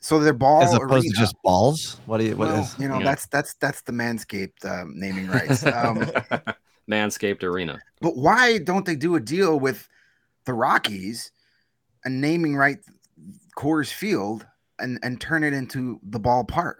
so 0.00 0.18
their 0.18 0.32
Ball 0.32 0.62
as 0.62 0.74
opposed 0.74 0.90
arena, 0.92 1.02
to 1.14 1.16
just 1.20 1.36
balls. 1.44 2.00
What 2.06 2.18
do 2.18 2.24
you? 2.24 2.36
What 2.36 2.48
is? 2.48 2.54
well, 2.54 2.74
you 2.80 2.88
know 2.88 2.98
Yeah. 2.98 3.04
that's 3.04 3.26
that's 3.28 3.54
that's 3.54 3.82
the 3.82 3.92
Manscaped 3.92 4.64
um, 4.64 4.94
naming 4.98 5.28
rights. 5.28 5.64
Um, 5.66 6.10
Manscaped 6.90 7.42
Arena. 7.42 7.78
but 8.00 8.16
why 8.16 8.58
don't 8.58 8.84
they 8.84 8.96
do 8.96 9.14
a 9.16 9.20
deal 9.20 9.58
with 9.60 9.88
the 10.44 10.52
Rockies 10.52 11.30
and 12.04 12.20
naming 12.20 12.56
right 12.56 12.78
Coors 13.56 13.92
Field 13.92 14.46
and 14.78 14.98
and 15.02 15.20
turn 15.20 15.44
it 15.44 15.52
into 15.52 16.00
the 16.02 16.18
ballpark? 16.20 16.74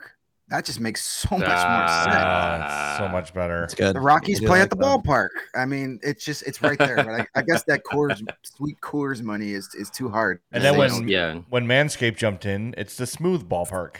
That 0.49 0.64
just 0.64 0.81
makes 0.81 1.05
so 1.05 1.29
much 1.38 1.46
more 1.46 1.49
sense. 1.49 1.62
Ah, 1.68 2.94
so 2.99 3.05
Ah. 3.05 3.09
much 3.12 3.33
better. 3.33 3.62
It's 3.62 3.75
good. 3.75 3.94
The 3.94 4.01
Rockies 4.01 4.40
play 4.40 4.49
like 4.49 4.62
at 4.62 4.70
the 4.70 4.77
that. 4.77 4.85
ballpark. 4.85 5.29
I 5.55 5.64
mean, 5.64 6.01
it's 6.03 6.25
just 6.25 6.42
it's 6.42 6.61
right 6.61 6.77
there. 6.77 6.96
But 6.96 7.09
I, 7.09 7.27
I 7.37 7.42
guess 7.42 7.62
that 7.68 7.83
Coors 7.85 8.20
sweet 8.42 8.81
Coors 8.81 9.23
money 9.23 9.53
is 9.53 9.73
is 9.77 9.90
too 9.90 10.09
hard. 10.09 10.40
And 10.51 10.64
then 10.64 10.77
when- 10.77 11.07
yeah. 11.07 11.35
When 11.51 11.66
Manscaped 11.66 12.16
jumped 12.16 12.46
in, 12.46 12.75
it's 12.77 12.96
the 12.96 13.07
smooth 13.07 13.49
ballpark. 13.49 13.96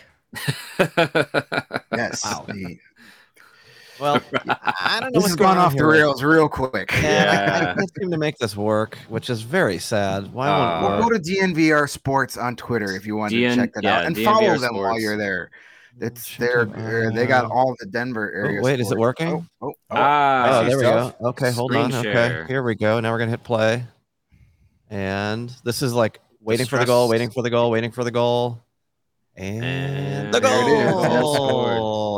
yes, 1.93 2.25
Wow. 2.25 2.45
the- 2.49 2.79
Well, 4.01 4.21
I 4.81 4.99
don't 5.01 5.13
know 5.13 5.21
this 5.21 5.23
what's 5.23 5.27
has 5.29 5.37
gone 5.37 5.59
off 5.59 5.77
the 5.77 5.85
rails 5.85 6.23
real 6.23 6.49
quick. 6.49 6.91
Yeah, 6.93 6.99
I- 6.99 7.03
Yeah. 7.03 7.71
I 7.73 7.75
can't 7.75 7.91
seem 8.01 8.11
to 8.11 8.19
make 8.19 8.39
this 8.39 8.57
work, 8.57 8.97
which 9.09 9.29
is 9.31 9.43
very 9.43 9.79
sad. 9.79 10.33
Why 10.33 10.49
Uh, 10.49 10.59
won't 10.59 10.83
Well, 10.83 10.93
it 10.95 11.01
go 11.03 11.07
work? 11.09 11.23
to 11.23 11.31
DNVR 11.31 11.87
Sports 11.89 12.37
on 12.37 12.57
Twitter 12.57 12.95
if 12.97 13.05
you 13.07 13.17
want 13.17 13.33
DN 13.33 13.51
to 13.51 13.57
check 13.57 13.75
that 13.75 13.85
out 13.85 14.07
and 14.07 14.17
DNVR 14.17 14.25
follow 14.25 14.59
them 14.59 14.77
while 14.77 14.99
you're 14.99 15.17
there. 15.19 15.51
It's 16.01 16.27
Check 16.27 16.69
there. 16.75 17.11
They 17.13 17.27
got 17.27 17.45
all 17.51 17.75
the 17.79 17.85
Denver 17.87 18.33
area. 18.33 18.61
Oh, 18.61 18.65
wait, 18.65 18.81
is 18.81 18.91
it 18.91 18.97
working? 18.97 19.29
Oh, 19.29 19.45
oh, 19.61 19.69
oh. 19.69 19.75
ah, 19.91 20.47
Oh, 20.49 20.63
see 20.63 20.69
there 20.69 20.77
we 20.79 20.83
go. 20.85 21.15
Okay, 21.31 21.53
hold 21.53 21.73
Screen 21.73 21.93
on. 21.93 22.07
Okay, 22.07 22.45
here 22.49 22.63
we 22.63 22.75
go. 22.75 23.01
Now 23.01 23.13
we're 23.13 23.19
gonna 23.19 23.33
hit 23.33 23.43
play, 23.45 23.85
and 24.89 25.53
this 25.65 25.83
is 25.83 25.93
like 25.93 26.21
waiting 26.41 26.65
for 26.67 26.79
the 26.79 26.87
goal, 26.87 27.09
waiting 27.09 27.31
for 27.31 27.43
the 27.43 27.51
goal, 27.51 27.71
waiting 27.71 27.91
for 27.91 28.03
the 28.05 28.11
goal, 28.11 28.61
and, 29.37 29.63
And 29.65 30.33
the 30.35 30.41
there 30.41 30.93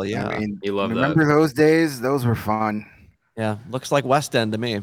it 0.02 0.08
is. 0.08 0.14
Yeah, 0.14 0.28
I 0.28 0.38
mean, 0.38 0.58
You 0.62 0.74
love 0.74 0.90
that. 0.90 0.94
remember 0.96 1.26
those 1.26 1.52
days? 1.52 2.00
Those 2.00 2.24
were 2.24 2.34
fun. 2.34 2.86
yeah. 3.36 3.58
Looks 3.70 3.90
like 3.92 4.04
West 4.04 4.34
End 4.36 4.52
to 4.52 4.58
me. 4.58 4.80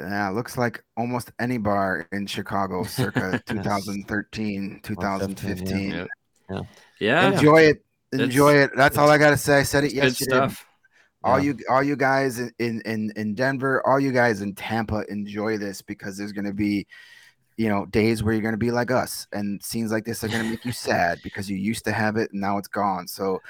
Yeah, 0.00 0.30
looks 0.30 0.58
like 0.58 0.82
almost 0.96 1.30
any 1.38 1.56
bar 1.58 2.08
in 2.12 2.26
Chicago 2.26 2.82
circa 2.84 3.40
2013, 3.46 4.80
2015. 4.82 5.90
Yeah. 5.90 6.06
Yeah. 6.50 6.60
Yeah. 7.00 7.30
Enjoy 7.32 7.60
it. 7.62 7.84
It's- 8.12 8.20
Enjoy 8.28 8.54
it. 8.54 8.70
That's 8.76 8.96
all 8.98 9.08
I 9.10 9.18
got 9.18 9.30
to 9.30 9.36
say. 9.36 9.58
I 9.58 9.62
said 9.64 9.84
it 9.84 9.86
It's 9.88 9.94
good 9.94 10.02
yesterday. 10.04 10.30
stuff. 10.30 10.66
All 11.24 11.38
Yeah. 11.38 11.44
you 11.52 11.58
all 11.70 11.82
you 11.82 11.96
guys 11.96 12.38
in, 12.38 12.52
in 12.58 12.80
in 12.82 13.12
in 13.16 13.34
Denver, 13.34 13.84
all 13.86 13.98
you 13.98 14.12
guys 14.12 14.40
in 14.42 14.54
Tampa 14.54 15.04
enjoy 15.08 15.56
this 15.58 15.80
because 15.82 16.16
there's 16.18 16.32
going 16.32 16.44
to 16.44 16.52
be 16.52 16.86
you 17.56 17.68
know 17.68 17.86
days 17.86 18.22
where 18.22 18.34
you're 18.34 18.42
going 18.42 18.52
to 18.52 18.58
be 18.58 18.70
like 18.70 18.90
us 18.90 19.26
and 19.32 19.62
scenes 19.62 19.90
like 19.90 20.04
this 20.04 20.22
are 20.22 20.28
going 20.28 20.42
to 20.44 20.48
make 20.50 20.64
you 20.64 20.72
sad 20.90 21.18
because 21.24 21.48
you 21.50 21.56
used 21.56 21.84
to 21.86 21.92
have 21.92 22.16
it 22.16 22.30
and 22.32 22.40
now 22.40 22.58
it's 22.58 22.68
gone. 22.68 23.08
So 23.08 23.40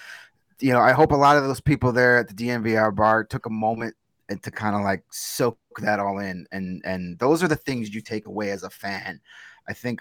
you 0.60 0.72
know, 0.72 0.80
I 0.80 0.92
hope 0.92 1.12
a 1.12 1.16
lot 1.16 1.36
of 1.36 1.44
those 1.44 1.60
people 1.60 1.92
there 1.92 2.18
at 2.18 2.28
the 2.28 2.34
DNVR 2.34 2.94
bar 2.94 3.24
took 3.24 3.46
a 3.46 3.50
moment 3.50 3.94
and 4.28 4.42
to 4.42 4.50
kind 4.50 4.74
of 4.74 4.82
like 4.82 5.04
soak 5.10 5.58
that 5.78 6.00
all 6.00 6.18
in 6.18 6.46
and 6.52 6.80
and 6.84 7.18
those 7.18 7.42
are 7.42 7.48
the 7.48 7.56
things 7.56 7.94
you 7.94 8.00
take 8.00 8.26
away 8.26 8.50
as 8.50 8.62
a 8.62 8.70
fan. 8.70 9.20
I 9.68 9.72
think 9.74 10.00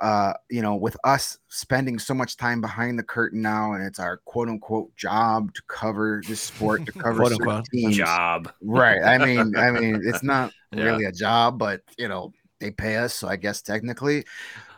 uh 0.00 0.32
you 0.50 0.60
know 0.60 0.74
with 0.74 0.96
us 1.04 1.38
spending 1.48 2.00
so 2.00 2.12
much 2.12 2.36
time 2.36 2.60
behind 2.60 2.98
the 2.98 3.02
curtain 3.02 3.40
now 3.40 3.74
and 3.74 3.84
it's 3.84 4.00
our 4.00 4.16
quote 4.24 4.48
unquote 4.48 4.94
job 4.96 5.54
to 5.54 5.62
cover 5.68 6.20
this 6.26 6.40
sport 6.40 6.84
to 6.84 6.90
cover 6.92 7.18
Quote, 7.20 7.30
certain 7.32 7.48
unquote. 7.48 7.66
teams. 7.72 7.96
Job. 7.96 8.52
right 8.64 9.00
i 9.04 9.16
mean 9.24 9.54
i 9.58 9.70
mean 9.70 10.02
it's 10.04 10.24
not 10.24 10.52
Yeah. 10.72 10.84
really 10.86 11.04
a 11.04 11.12
job 11.12 11.60
but 11.60 11.80
you 11.96 12.08
know 12.08 12.32
they 12.58 12.72
pay 12.72 12.96
us 12.96 13.14
so 13.14 13.28
i 13.28 13.36
guess 13.36 13.62
technically 13.62 14.24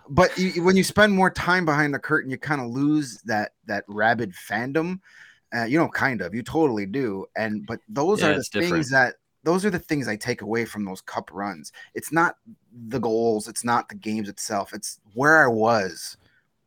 but 0.09 0.37
you, 0.38 0.62
when 0.62 0.77
you 0.77 0.85
spend 0.85 1.12
more 1.12 1.31
time 1.31 1.64
behind 1.64 1.92
the 1.95 1.99
curtain 1.99 2.31
you 2.31 2.38
kind 2.38 2.61
of 2.61 2.69
lose 2.69 3.21
that 3.23 3.53
that 3.66 3.85
rabid 3.88 4.33
fandom 4.33 5.01
uh, 5.57 5.64
you 5.64 5.79
know 5.79 5.88
kind 5.88 6.21
of 6.21 6.35
you 6.35 6.42
totally 6.42 6.87
do 6.87 7.27
and 7.37 7.66
but 7.66 7.81
those 7.88 8.23
Yeah, 8.23 8.25
are 8.25 8.35
the 8.35 8.45
things 8.57 8.90
different. 8.90 8.90
that 8.90 9.14
those 9.45 9.64
are 9.64 9.71
the 9.71 9.79
things 9.79 10.09
i 10.09 10.16
take 10.16 10.42
away 10.42 10.64
from 10.64 10.85
those 10.85 11.01
cup 11.03 11.31
runs 11.33 11.73
it's 11.95 12.12
not 12.12 12.37
the 12.88 13.01
goals 13.01 13.49
it's 13.49 13.64
not 13.64 13.88
the 13.88 13.95
games 13.95 14.29
itself 14.29 14.73
it's 14.75 15.01
where 15.14 15.45
i 15.45 15.49
was 15.49 16.16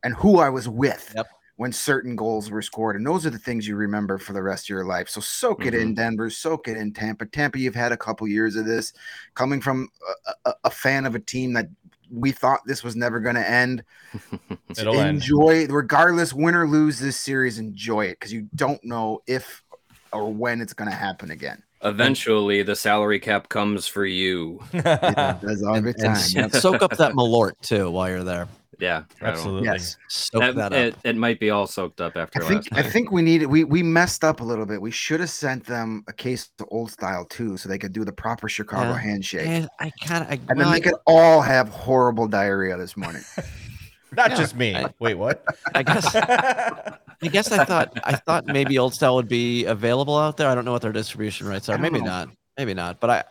and 0.04 0.14
who 0.16 0.40
i 0.40 0.50
was 0.50 0.68
with 0.68 1.16
Yep. 1.16 1.30
when 1.58 1.74
certain 1.74 2.16
goals 2.16 2.50
were 2.50 2.62
scored 2.62 2.96
and 2.96 3.06
those 3.06 3.26
are 3.26 3.30
the 3.32 3.38
things 3.38 3.68
you 3.68 3.76
remember 3.76 4.18
for 4.18 4.32
the 4.32 4.42
rest 4.42 4.66
of 4.66 4.70
your 4.70 4.86
life 4.86 5.10
so 5.10 5.20
soak 5.20 5.66
it 5.66 5.74
Mm-hmm. 5.74 5.76
in 5.76 5.94
denver 5.94 6.30
soak 6.30 6.68
it 6.68 6.78
in 6.78 6.94
tampa 6.94 7.26
tampa 7.26 7.60
you've 7.60 7.76
had 7.76 7.92
a 7.92 7.98
couple 7.98 8.28
years 8.28 8.56
of 8.56 8.66
this 8.66 8.94
coming 9.36 9.60
from 9.60 9.90
a, 10.28 10.34
a, 10.50 10.54
a 10.66 10.70
fan 10.72 11.06
of 11.06 11.16
a 11.16 11.20
team 11.20 11.54
that 11.54 11.68
we 12.12 12.32
thought 12.32 12.62
this 12.66 12.84
was 12.84 12.96
never 12.96 13.20
going 13.20 13.36
to 13.36 13.50
end 13.50 13.84
It'll 14.78 15.00
end. 15.00 15.18
enjoy 15.18 15.68
regardless 15.68 16.34
win 16.34 16.56
or 16.56 16.68
lose 16.68 17.00
this 17.00 17.18
series 17.18 17.60
enjoy 17.60 18.06
it 18.06 18.20
because 18.20 18.34
you 18.34 18.48
don't 18.56 18.84
know 18.84 19.22
if 19.28 19.64
or 20.12 20.32
when 20.34 20.62
it's 20.62 20.74
going 20.74 20.90
to 20.90 20.96
happen 20.96 21.32
again 21.32 21.62
Eventually, 21.82 22.62
the 22.62 22.76
salary 22.76 23.22
cap 23.22 23.48
comes 23.48 23.88
for 23.88 24.06
you. 24.06 24.60
it 24.74 24.84
does 24.84 25.64
all 25.64 25.76
And, 25.76 25.86
the 25.86 25.92
and 25.92 25.98
time 25.98 26.14
s- 26.16 26.36
Yep. 26.36 26.52
soak 26.56 26.82
up 26.82 26.98
that 26.98 27.14
Malort 27.14 27.54
too 27.62 27.90
while 27.90 28.10
you're 28.10 28.26
there. 28.26 28.50
Yeah. 28.80 29.04
Absolutely. 29.22 29.66
yes 29.68 29.98
Soak 30.08 30.42
That, 30.42 30.56
that, 30.56 30.72
up. 30.74 30.78
it, 30.80 30.96
it 31.04 31.16
might 31.18 31.40
be 31.40 31.50
all 31.50 31.68
soaked 31.68 32.00
up 32.02 32.16
after 32.16 32.42
I 32.44 32.48
think 32.48 32.72
last 32.72 32.86
I 32.86 32.90
think 32.94 33.12
we 33.12 33.22
needed 33.22 33.48
we 33.48 33.64
we 33.66 33.84
messed 33.84 34.24
up 34.24 34.40
a 34.40 34.44
little 34.44 34.66
bit. 34.66 34.82
We 34.82 34.92
should 34.92 35.20
have 35.20 35.30
sent 35.30 35.66
them 35.66 36.04
a 36.08 36.14
case 36.14 36.50
of 36.60 36.66
old 36.72 36.90
style 36.92 37.26
too, 37.26 37.58
so 37.58 37.68
they 37.68 37.78
could 37.78 37.92
do 37.94 38.06
the 38.06 38.12
proper 38.14 38.48
Chicago 38.48 38.92
Yeah. 38.92 38.98
handshake, 39.00 39.48
And 39.48 39.70
I 39.80 39.92
kind 40.02 40.24
of, 40.24 40.50
and 40.50 40.60
then 40.60 40.72
they 40.72 40.80
could 40.80 40.96
all 41.06 41.42
have 41.42 41.70
horrible 41.70 42.28
diarrhea 42.28 42.78
this 42.78 42.96
morning. 42.96 43.22
Not 44.16 44.32
Yeah. 44.32 44.36
just 44.38 44.56
me. 44.56 44.76
I- 44.76 44.92
Wait, 45.00 45.16
what? 45.16 45.44
I 45.76 45.84
guess, 45.84 46.16
I 46.16 46.98
guess 47.32 47.52
I 47.52 47.64
thought, 47.66 48.00
I 48.04 48.16
thought 48.16 48.48
maybe 48.48 48.80
Old 48.80 48.94
Style 48.96 49.16
would 49.16 49.28
be 49.28 49.66
available 49.66 50.18
out 50.18 50.38
there. 50.38 50.48
I 50.50 50.56
don't 50.56 50.66
know 50.66 50.72
what 50.72 50.82
their 50.82 50.92
distribution 50.92 51.48
rights 51.48 51.70
are. 51.70 51.78
Maybe 51.78 52.00
know. 52.00 52.06
not. 52.06 52.30
Maybe 52.58 52.74
not. 52.74 53.00
But 53.00 53.10
I, 53.12 53.24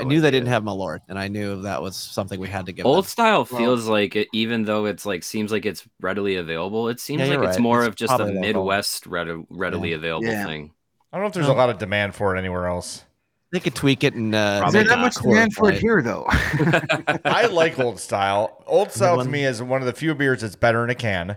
I 0.00 0.02
knew 0.04 0.20
they 0.20 0.30
didn't 0.30 0.48
have 0.48 0.62
Malort, 0.62 1.00
and 1.08 1.18
I 1.18 1.28
knew 1.28 1.62
that 1.62 1.82
was 1.82 1.96
something 1.96 2.38
we 2.40 2.48
had 2.48 2.66
to 2.66 2.72
give. 2.72 2.86
Old 2.86 3.04
them. 3.04 3.08
style 3.08 3.46
Well- 3.50 3.60
feels 3.60 3.86
like 3.86 4.16
it, 4.16 4.28
even 4.32 4.64
though 4.64 4.86
it's 4.86 5.04
like 5.06 5.22
seems 5.24 5.50
like 5.52 5.64
it's 5.66 5.84
readily 6.00 6.36
available. 6.36 6.88
It 6.88 7.00
seems 7.00 7.20
Yeah, 7.20 7.26
like 7.28 7.34
you're 7.34 7.44
it's 7.50 7.58
more 7.58 7.80
It's 7.80 7.88
of 7.88 7.96
just 7.96 8.20
a. 8.20 8.26
Midwest 8.26 9.08
readi- 9.08 9.46
readily 9.50 9.92
available 9.92 10.26
Yeah. 10.28 10.44
thing. 10.46 10.72
I 11.12 11.16
don't 11.16 11.24
know 11.24 11.28
if 11.28 11.34
there's 11.34 11.46
No. 11.48 11.54
a 11.54 11.56
lot 11.56 11.70
of 11.70 11.78
demand 11.78 12.14
for 12.14 12.34
it 12.34 12.38
anywhere 12.38 12.66
else. 12.66 13.04
They 13.52 13.60
could 13.60 13.74
tweak 13.76 14.02
it 14.02 14.14
and. 14.14 14.34
Uh, 14.34 14.64
Is 14.66 14.72
there 14.72 14.82
that 14.82 14.90
not. 14.96 14.98
much 15.00 15.14
demand 15.14 15.54
for 15.54 15.70
it 15.70 15.78
here 15.78 16.02
though? 16.02 16.26
I 17.24 17.46
like 17.46 17.78
old 17.78 18.00
style. 18.00 18.64
Old 18.66 18.90
style 18.90 19.22
to 19.22 19.28
me 19.28 19.44
is 19.44 19.62
one 19.62 19.80
of 19.80 19.86
the 19.86 19.92
few 19.92 20.14
beers 20.14 20.40
that's 20.40 20.56
better 20.56 20.82
in 20.82 20.90
a 20.90 20.94
can. 20.94 21.36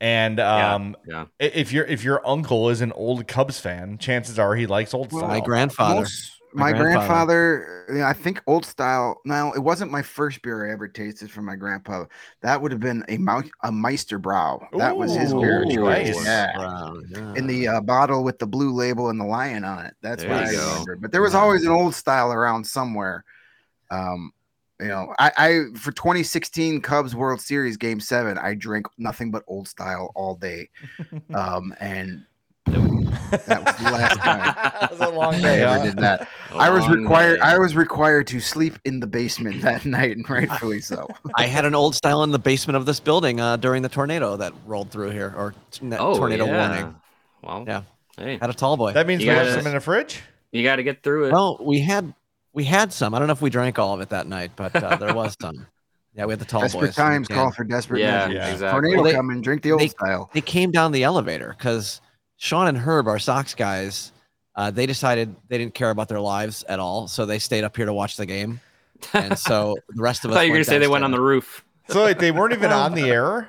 And 0.00 0.40
um, 0.40 0.96
yeah. 1.06 1.26
i- 1.40 1.44
if 1.44 1.72
your 1.72 1.84
if 1.84 2.02
your 2.02 2.26
uncle 2.26 2.70
is 2.70 2.80
an 2.80 2.90
old 2.92 3.28
Cubs 3.28 3.60
fan, 3.60 3.98
chances 3.98 4.38
are 4.38 4.54
he 4.56 4.66
likes 4.66 4.94
old 4.94 5.12
Well, 5.12 5.20
style. 5.20 5.28
My 5.30 5.40
grandfather. 5.40 6.00
Most- 6.00 6.40
My 6.54 6.72
my, 6.72 6.78
grandfather. 6.78 8.02
I 8.04 8.12
think 8.12 8.42
old 8.46 8.64
style. 8.64 9.20
No, 9.24 9.52
it 9.54 9.60
wasn't 9.60 9.90
my 9.90 10.02
first 10.02 10.42
beer 10.42 10.68
I 10.68 10.72
ever 10.72 10.88
tasted 10.88 11.30
from 11.30 11.44
my 11.44 11.56
grandpa. 11.56 12.04
That 12.42 12.60
would 12.60 12.72
have 12.72 12.80
been 12.80 13.04
a 13.08 13.18
a 13.66 13.72
Meister 13.72 14.18
Brau. 14.18 14.66
That 14.76 14.96
was 14.96 15.14
his 15.14 15.32
beer 15.32 15.64
nice. 15.64 16.24
Yeah. 16.24 16.56
Brown, 16.56 17.04
yeah. 17.10 17.34
in 17.36 17.46
the 17.46 17.68
uh, 17.68 17.80
bottle 17.80 18.24
with 18.24 18.38
the 18.38 18.46
blue 18.46 18.72
label 18.72 19.10
and 19.10 19.20
the 19.20 19.24
lion 19.24 19.64
on 19.64 19.86
it. 19.86 19.94
That's 20.02 20.22
There 20.22 20.30
what 20.30 20.44
I 20.44 20.52
go. 20.52 20.70
remember. 20.70 20.96
But 20.96 21.12
there 21.12 21.22
was 21.22 21.34
always 21.34 21.64
an 21.64 21.72
old 21.72 21.94
style 21.94 22.32
around 22.32 22.64
somewhere. 22.64 23.24
Um, 23.90 24.32
you 24.80 24.88
know, 24.88 25.14
I, 25.18 25.32
I 25.36 25.64
for 25.76 25.92
2016 25.92 26.80
Cubs 26.80 27.14
World 27.14 27.40
Series 27.40 27.76
Game 27.76 28.00
Seven, 28.00 28.36
I 28.36 28.54
drank 28.54 28.86
nothing 28.98 29.30
but 29.30 29.44
old 29.46 29.68
style 29.68 30.10
all 30.14 30.34
day. 30.34 30.68
Um, 31.34 31.74
and 31.80 32.26
that 32.66 33.64
was 33.64 33.76
the 33.76 33.90
last 33.90 34.18
time 34.20 34.38
that 34.80 34.90
was 34.90 35.00
a 35.00 35.08
long 35.10 35.34
I 35.34 35.40
day. 35.40 35.62
ever 35.62 35.78
huh? 35.78 35.84
did 35.84 35.96
that. 35.98 36.28
A 36.52 36.56
I 36.56 36.70
was 36.70 36.88
required. 36.88 37.36
day. 37.36 37.40
I 37.40 37.58
was 37.58 37.74
required 37.74 38.26
to 38.28 38.40
sleep 38.40 38.78
in 38.84 39.00
the 39.00 39.06
basement 39.06 39.62
that 39.62 39.84
night, 39.86 40.16
and 40.16 40.28
rightfully 40.28 40.80
so. 40.80 41.08
I 41.36 41.46
had 41.46 41.64
an 41.64 41.74
old 41.74 41.94
style 41.94 42.22
in 42.22 42.30
the 42.30 42.38
basement 42.38 42.76
of 42.76 42.86
this 42.86 43.00
building 43.00 43.40
uh, 43.40 43.56
during 43.56 43.82
the 43.82 43.88
tornado 43.88 44.36
that 44.36 44.52
rolled 44.66 44.90
through 44.90 45.10
here, 45.10 45.34
or 45.36 45.54
t- 45.70 45.88
oh, 45.98 46.16
tornado 46.16 46.46
yeah. 46.46 46.68
warning. 46.68 46.94
Well, 47.42 47.64
Yeah. 47.66 47.82
Hey, 48.18 48.36
Had 48.40 48.50
a 48.50 48.54
tall 48.54 48.76
boy. 48.76 48.92
That 48.92 49.06
means 49.06 49.22
You 49.24 49.30
we 49.30 49.36
have 49.36 49.48
some 49.54 49.66
in 49.66 49.72
the 49.72 49.80
fridge. 49.80 50.20
you 50.52 50.62
got 50.62 50.76
to 50.76 50.82
get 50.82 51.02
through 51.02 51.28
it. 51.28 51.32
well, 51.32 51.56
we 51.62 51.80
had 51.80 52.12
we 52.52 52.62
had 52.64 52.92
some. 52.92 53.14
I 53.14 53.18
don't 53.18 53.26
know 53.26 53.32
if 53.32 53.40
we 53.40 53.48
drank 53.50 53.78
all 53.78 53.94
of 53.94 54.00
it 54.02 54.10
that 54.10 54.26
night, 54.26 54.52
but 54.54 54.76
uh, 54.76 54.96
there 54.96 55.14
was 55.14 55.34
some. 55.40 55.66
Yeah, 56.14 56.26
we 56.26 56.32
had 56.32 56.38
the 56.38 56.44
tall 56.44 56.60
desperate 56.60 56.80
boys. 56.80 56.88
in 56.88 56.90
the 57.04 57.10
times 57.10 57.28
call 57.28 57.50
for 57.52 57.64
desperate 57.64 58.00
yeah, 58.00 58.26
measures. 58.28 58.34
Yeah. 58.34 58.52
exactly. 58.52 58.70
Tornado 58.70 58.96
Well, 58.96 59.04
they- 59.04 59.12
coming, 59.16 59.40
drink 59.40 59.62
the 59.62 59.72
old 59.72 59.80
they- 59.80 59.88
style. 59.88 60.28
They 60.34 60.42
came 60.42 60.70
down 60.70 60.92
the 60.92 61.04
elevator 61.04 61.54
because 61.56 62.02
Sean 62.42 62.66
and 62.66 62.76
Herb, 62.76 63.06
our 63.06 63.20
Sox 63.20 63.54
guys, 63.54 64.10
uh, 64.56 64.68
they 64.72 64.84
decided 64.84 65.36
they 65.48 65.58
didn't 65.58 65.74
care 65.74 65.90
about 65.90 66.08
their 66.08 66.18
lives 66.18 66.64
at 66.68 66.80
all, 66.80 67.06
so 67.06 67.24
they 67.24 67.38
stayed 67.38 67.62
up 67.62 67.76
here 67.76 67.86
to 67.86 67.92
watch 67.92 68.16
the 68.16 68.26
game. 68.26 68.60
And 69.12 69.38
so 69.38 69.76
the 69.90 70.02
rest 70.02 70.24
of 70.24 70.30
us. 70.32 70.36
thought 70.38 70.46
you 70.46 70.50
were 70.50 70.56
gonna 70.56 70.64
say 70.64 70.78
they 70.78 70.88
went 70.88 71.04
on 71.04 71.12
the 71.12 71.20
roof. 71.20 71.64
So 71.88 72.02
like, 72.02 72.18
they 72.18 72.32
weren't 72.32 72.52
even 72.52 72.72
on 72.72 72.94
the 72.94 73.08
air. 73.10 73.48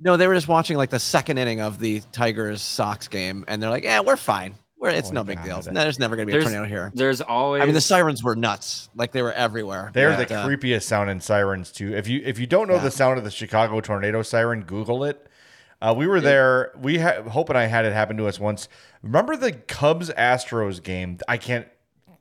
No, 0.00 0.16
they 0.16 0.26
were 0.26 0.32
just 0.34 0.48
watching 0.48 0.78
like 0.78 0.88
the 0.88 0.98
second 0.98 1.36
inning 1.36 1.60
of 1.60 1.78
the 1.80 2.00
Tigers 2.12 2.62
Sox 2.62 3.08
game, 3.08 3.44
and 3.46 3.62
they're 3.62 3.68
like, 3.68 3.84
"Yeah, 3.84 4.00
we're 4.00 4.16
fine. 4.16 4.54
We're 4.78 4.88
it's 4.88 5.10
Oh 5.10 5.12
no 5.12 5.20
my 5.22 5.34
big 5.34 5.44
deal. 5.44 5.60
God. 5.60 5.74
There's 5.76 5.98
never 5.98 6.16
gonna 6.16 6.24
be 6.24 6.32
a 6.32 6.36
There's- 6.36 6.50
tornado 6.50 6.66
here." 6.66 6.90
There's 6.94 7.20
always. 7.20 7.60
I 7.60 7.66
mean, 7.66 7.74
the 7.74 7.82
sirens 7.82 8.22
were 8.24 8.34
nuts. 8.36 8.88
Like 8.94 9.12
they 9.12 9.20
were 9.20 9.34
everywhere. 9.34 9.90
They're 9.92 10.16
But, 10.16 10.28
the 10.28 10.36
uh, 10.36 10.48
creepiest 10.48 10.84
sounding 10.84 11.20
sirens 11.20 11.70
too. 11.70 11.94
If 11.94 12.08
you 12.08 12.22
if 12.24 12.38
you 12.38 12.46
don't 12.46 12.68
know 12.68 12.76
Yeah. 12.76 12.84
the 12.84 12.90
sound 12.90 13.18
of 13.18 13.24
the 13.24 13.30
Chicago 13.30 13.80
tornado 13.82 14.22
siren, 14.22 14.62
Google 14.62 15.04
it. 15.04 15.26
Uh, 15.82 15.94
we 15.96 16.06
were 16.06 16.20
there. 16.20 16.72
We 16.80 16.98
ha- 16.98 17.22
Hope 17.22 17.48
and 17.48 17.56
I 17.58 17.64
had 17.66 17.84
it 17.84 17.92
happen 17.92 18.16
to 18.18 18.26
us 18.26 18.38
once. 18.38 18.68
Remember 19.02 19.36
the 19.36 19.52
Cubs 19.52 20.10
Astros 20.10 20.82
game? 20.82 21.18
I 21.28 21.36
can't 21.38 21.66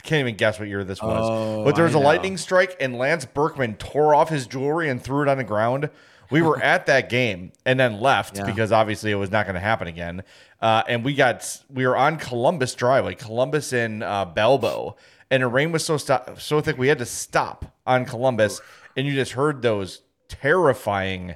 can't 0.04 0.22
even 0.22 0.36
guess 0.36 0.58
what 0.60 0.69
year 0.69 0.86
this 0.86 1.02
was. 1.02 1.28
Oh, 1.30 1.63
but 1.65 1.76
there 1.76 1.84
was 1.84 1.93
I 1.93 2.00
a 2.00 2.02
know. 2.02 2.08
lightning 2.08 2.38
strike, 2.38 2.78
and 2.80 2.98
Lance 2.98 3.26
Berkman 3.26 3.76
tore 3.76 4.15
off 4.15 4.30
his 4.30 4.48
jewelry 4.48 4.88
and 4.89 5.02
threw 5.02 5.22
it 5.24 5.28
on 5.28 5.38
the 5.38 5.43
ground. 5.43 5.89
We 6.32 6.41
were 6.41 6.62
at 6.62 6.86
that 6.86 7.10
game 7.10 7.52
and 7.65 7.80
then 7.80 8.00
left 8.00 8.38
Yeah. 8.38 8.45
because 8.45 8.72
obviously 8.72 9.12
it 9.12 9.15
was 9.15 9.32
not 9.32 9.45
going 9.48 9.56
to 9.56 9.60
happen 9.60 9.88
again. 9.88 10.24
Uh, 10.62 10.84
and 10.88 11.04
we 11.04 11.15
got 11.15 11.60
we 11.69 11.86
were 11.88 11.98
on 11.98 12.17
Columbus 12.17 12.76
Drive, 12.76 13.04
like 13.04 13.17
Columbus 13.19 13.74
and 13.74 14.04
uh, 14.04 14.26
Balbo, 14.26 14.95
and 15.32 15.43
the 15.43 15.48
rain 15.48 15.72
was 15.74 15.84
so 15.84 15.98
sto- 15.98 16.36
so 16.38 16.62
thick 16.62 16.78
we 16.78 16.88
had 16.88 17.00
to 17.00 17.06
stop 17.06 17.65
on 17.86 18.06
Columbus, 18.06 18.62
and 18.95 19.06
you 19.06 19.13
just 19.15 19.34
heard 19.34 19.62
those 19.63 20.02
terrifying 20.30 21.36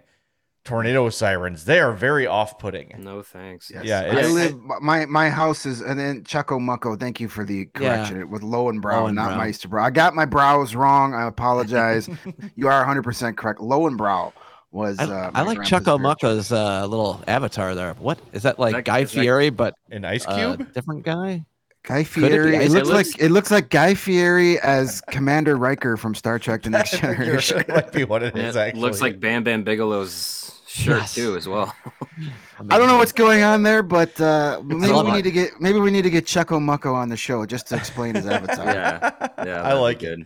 tornado 0.63 1.09
sirens. 1.09 1.65
They 1.65 1.79
are 1.79 1.91
very 1.91 2.25
off-putting. 2.27 2.93
no 2.99 3.21
thanks. 3.21 3.69
Yes. 3.73 3.83
Yeah, 3.85 4.01
I 4.01 4.27
live. 4.27 4.57
My 4.81 5.05
my 5.05 5.29
house 5.29 5.65
is, 5.65 5.81
and 5.81 5.99
then 5.99 6.23
Chucko 6.23 6.59
Mucko. 6.59 6.99
Thank 6.99 7.19
you 7.19 7.27
for 7.27 7.43
the 7.45 7.65
correction. 7.65 8.19
It 8.19 8.29
was 8.29 8.41
Lowenbrau, 8.41 9.13
not 9.13 9.31
Lowenbrau. 9.31 9.37
Meisterbrau. 9.39 9.83
I 9.83 9.89
got 9.89 10.15
my 10.15 10.25
brows 10.25 10.75
wrong. 10.75 11.13
I 11.13 11.27
apologize. 11.27 12.09
you 12.55 12.67
are 12.67 12.79
100 12.79 13.03
percent 13.03 13.37
correct. 13.37 13.59
Lowenbrau 13.59 14.31
was. 14.71 14.99
I, 14.99 15.03
uh, 15.03 15.31
I 15.33 15.41
like 15.41 15.57
grandpa's 15.57 15.69
Chuck 15.69 15.83
beer. 15.85 15.93
O'Mucka's 15.95 16.51
uh, 16.51 16.85
little 16.87 17.21
avatar 17.27 17.75
there. 17.75 17.93
What 17.95 18.19
is 18.31 18.43
that 18.43 18.57
like? 18.59 18.73
that- 18.75 18.85
Guy 18.85 18.99
is 18.99 19.11
that- 19.11 19.19
Fieri, 19.21 19.49
but 19.49 19.75
An 19.91 20.05
ice 20.05 20.25
uh, 20.27 20.55
cube? 20.55 20.73
different 20.73 21.03
guy. 21.03 21.45
Guy? 21.83 22.03
Fieri. 22.03 22.55
It, 22.55 22.61
It 22.63 22.71
looks, 22.71 22.87
looks- 22.89 23.13
like 23.13 23.21
it 23.21 23.29
looks 23.31 23.51
like 23.51 23.69
Guy 23.69 23.93
Fieri 23.93 24.59
as 24.59 25.01
Commander 25.11 25.57
Riker 25.57 25.97
from 25.97 26.15
Star 26.15 26.39
Trek: 26.39 26.63
The 26.63 26.69
Next 26.69 26.91
Generation. 26.99 27.57
that 27.57 27.69
might 27.69 27.91
be 27.91 28.03
what 28.05 28.23
it 28.23 28.33
And 28.35 28.43
it 28.43 28.55
Actually, 28.55 28.81
looks 28.81 29.01
like 29.01 29.19
Bam 29.19 29.43
Bam 29.43 29.63
Bigelow's 29.65 30.61
shirt 30.67 30.99
Yes. 31.01 31.13
too, 31.15 31.35
as 31.35 31.47
well. 31.47 31.73
I 32.69 32.77
don't 32.77 32.87
know 32.87 32.97
what's 32.97 33.11
going 33.11 33.43
on 33.43 33.63
there, 33.63 33.83
but 33.83 34.19
uh, 34.21 34.61
maybe 34.63 34.93
we 34.93 35.11
need 35.11 35.23
to 35.23 35.31
get 35.31 35.59
maybe 35.59 35.79
we 35.79 35.91
need 35.91 36.03
to 36.03 36.09
get 36.09 36.25
Checo 36.25 36.59
Mucko 36.59 36.93
on 36.93 37.09
the 37.09 37.17
show 37.17 37.45
just 37.45 37.67
to 37.67 37.75
explain 37.75 38.15
his 38.15 38.25
avatar. 38.27 38.65
Yeah, 38.65 39.11
yeah, 39.45 39.61
I 39.61 39.73
like 39.73 40.03
it. 40.03 40.19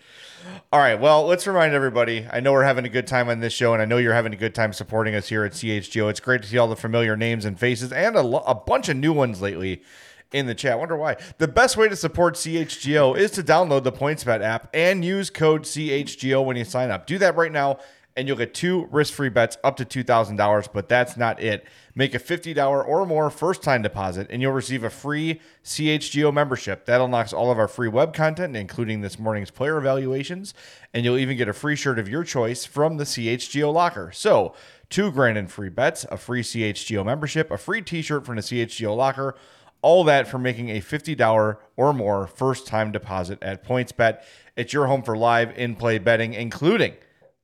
All 0.71 0.79
right. 0.79 0.99
Well, 0.99 1.25
let's 1.25 1.47
remind 1.47 1.73
everybody. 1.73 2.27
I 2.31 2.39
know 2.39 2.51
we're 2.53 2.63
having 2.63 2.85
a 2.85 2.89
good 2.89 3.07
time 3.07 3.29
on 3.29 3.39
this 3.39 3.53
show, 3.53 3.73
and 3.73 3.81
I 3.81 3.85
know 3.85 3.97
you're 3.97 4.13
having 4.13 4.33
a 4.33 4.37
good 4.37 4.53
time 4.53 4.73
supporting 4.73 5.15
us 5.15 5.27
here 5.27 5.43
at 5.43 5.53
CHGO. 5.53 6.09
It's 6.09 6.19
great 6.19 6.41
to 6.43 6.47
see 6.47 6.57
all 6.57 6.67
the 6.67 6.75
familiar 6.75 7.17
names 7.17 7.45
and 7.45 7.59
faces, 7.59 7.91
and 7.91 8.15
a, 8.15 8.21
lo- 8.21 8.43
a 8.45 8.53
bunch 8.55 8.89
of 8.89 8.97
new 8.97 9.11
ones 9.13 9.41
lately 9.41 9.81
in 10.31 10.45
the 10.45 10.55
chat. 10.55 10.79
Wonder 10.79 10.97
why. 10.97 11.17
The 11.37 11.47
best 11.47 11.77
way 11.77 11.87
to 11.89 11.95
support 11.95 12.35
CHGO 12.35 13.17
is 13.17 13.31
to 13.31 13.43
download 13.43 13.83
the 13.83 13.91
PointsBet 13.91 14.41
app 14.41 14.69
and 14.73 15.03
use 15.03 15.29
code 15.29 15.63
CHGO 15.63 16.43
when 16.45 16.57
you 16.57 16.65
sign 16.65 16.91
up. 16.91 17.07
Do 17.07 17.17
that 17.19 17.35
right 17.35 17.51
now, 17.51 17.79
and 18.15 18.27
you'll 18.27 18.37
get 18.37 18.55
two 18.55 18.87
risk-free 18.91 19.29
bets 19.29 19.57
up 19.63 19.77
to 19.77 19.85
two 19.85 20.03
thousand 20.03 20.37
dollars. 20.37 20.67
But 20.67 20.89
that's 20.89 21.17
not 21.17 21.41
it. 21.41 21.65
Make 21.93 22.15
a 22.15 22.19
fifty 22.19 22.53
dollar 22.53 22.83
or 22.83 23.05
more 23.05 23.29
first-time 23.29 23.83
deposit, 23.83 24.27
and 24.29 24.41
you'll 24.41 24.53
receive 24.53 24.83
a 24.83 24.89
free 24.89 25.39
CHGO 25.63 26.33
membership. 26.33 26.85
That 26.85 26.99
unlocks 26.99 27.31
all 27.31 27.51
of 27.51 27.59
our 27.59 27.67
free 27.67 27.87
web 27.87 28.13
content, 28.13 28.55
including 28.55 29.01
this 29.01 29.19
morning's 29.19 29.51
player 29.51 29.77
evaluations, 29.77 30.53
and 30.93 31.05
you'll 31.05 31.17
even 31.17 31.37
get 31.37 31.47
a 31.47 31.53
free 31.53 31.75
shirt 31.75 31.99
of 31.99 32.09
your 32.09 32.23
choice 32.23 32.65
from 32.65 32.97
the 32.97 33.03
CHGO 33.03 33.71
locker. 33.71 34.11
So, 34.11 34.55
two 34.89 35.11
grand 35.11 35.37
in 35.37 35.47
free 35.47 35.69
bets, 35.69 36.05
a 36.09 36.17
free 36.17 36.41
CHGO 36.41 37.05
membership, 37.05 37.51
a 37.51 37.57
free 37.57 37.81
T-shirt 37.81 38.25
from 38.25 38.35
the 38.35 38.41
CHGO 38.41 38.95
locker. 38.95 39.35
All 39.81 40.03
that 40.05 40.27
for 40.27 40.37
making 40.37 40.69
a 40.69 40.81
$50 40.81 41.57
or 41.75 41.93
more 41.93 42.27
first 42.27 42.67
time 42.67 42.91
deposit 42.91 43.41
at 43.41 43.63
PointsBet. 43.63 44.21
It's 44.55 44.73
your 44.73 44.87
home 44.87 45.03
for 45.03 45.15
live 45.15 45.57
in 45.57 45.75
play 45.75 45.97
betting, 45.97 46.33
including 46.33 46.95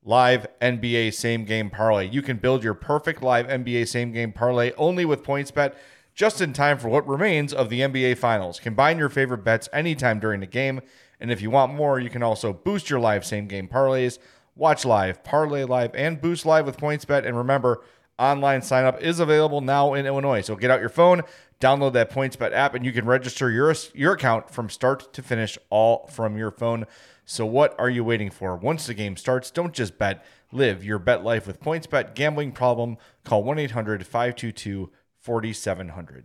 live 0.04 0.46
NBA 0.60 1.14
same 1.14 1.44
game 1.44 1.70
parlay. 1.70 2.08
You 2.08 2.22
can 2.22 2.36
build 2.36 2.62
your 2.62 2.74
perfect 2.74 3.22
live 3.22 3.46
NBA 3.46 3.88
same 3.88 4.12
game 4.12 4.32
parlay 4.32 4.72
only 4.76 5.04
with 5.04 5.22
PointsBet 5.22 5.74
just 6.14 6.40
in 6.40 6.52
time 6.52 6.78
for 6.78 6.88
what 6.88 7.06
remains 7.08 7.52
of 7.52 7.70
the 7.70 7.80
NBA 7.80 8.18
Finals. 8.18 8.60
Combine 8.60 8.98
your 8.98 9.08
favorite 9.08 9.44
bets 9.44 9.68
anytime 9.72 10.20
during 10.20 10.40
the 10.40 10.46
game. 10.46 10.80
And 11.20 11.30
if 11.30 11.40
you 11.40 11.50
want 11.50 11.74
more, 11.74 11.98
you 11.98 12.10
can 12.10 12.22
also 12.22 12.52
boost 12.52 12.90
your 12.90 13.00
live 13.00 13.24
same 13.24 13.46
game 13.46 13.68
parlays, 13.68 14.18
watch 14.54 14.84
live, 14.84 15.24
parlay 15.24 15.64
live, 15.64 15.92
and 15.94 16.20
boost 16.20 16.46
live 16.46 16.66
with 16.66 16.76
PointsBet. 16.76 17.26
And 17.26 17.36
remember, 17.36 17.82
online 18.18 18.62
sign 18.62 18.84
up 18.84 19.00
is 19.00 19.20
available 19.20 19.60
now 19.60 19.94
in 19.94 20.06
Illinois. 20.06 20.40
So 20.40 20.56
get 20.56 20.70
out 20.70 20.80
your 20.80 20.88
phone, 20.88 21.22
download 21.60 21.92
that 21.94 22.10
PointsBet 22.10 22.52
app, 22.52 22.74
and 22.74 22.84
you 22.84 22.92
can 22.92 23.06
register 23.06 23.50
your, 23.50 23.74
your 23.94 24.12
account 24.14 24.50
from 24.50 24.68
start 24.70 25.12
to 25.12 25.22
finish 25.22 25.56
all 25.70 26.08
from 26.08 26.36
your 26.36 26.50
phone. 26.50 26.86
So 27.24 27.46
what 27.46 27.74
are 27.78 27.90
you 27.90 28.02
waiting 28.04 28.30
for? 28.30 28.56
Once 28.56 28.86
the 28.86 28.94
game 28.94 29.16
starts, 29.16 29.50
don't 29.50 29.72
just 29.72 29.98
bet. 29.98 30.24
Live 30.52 30.84
your 30.84 30.98
bet 30.98 31.24
life 31.24 31.46
with 31.46 31.60
PointsBet. 31.60 32.14
Gambling 32.14 32.52
problem? 32.52 32.98
Call 33.24 33.42
1-800-522-4700. 33.44 36.24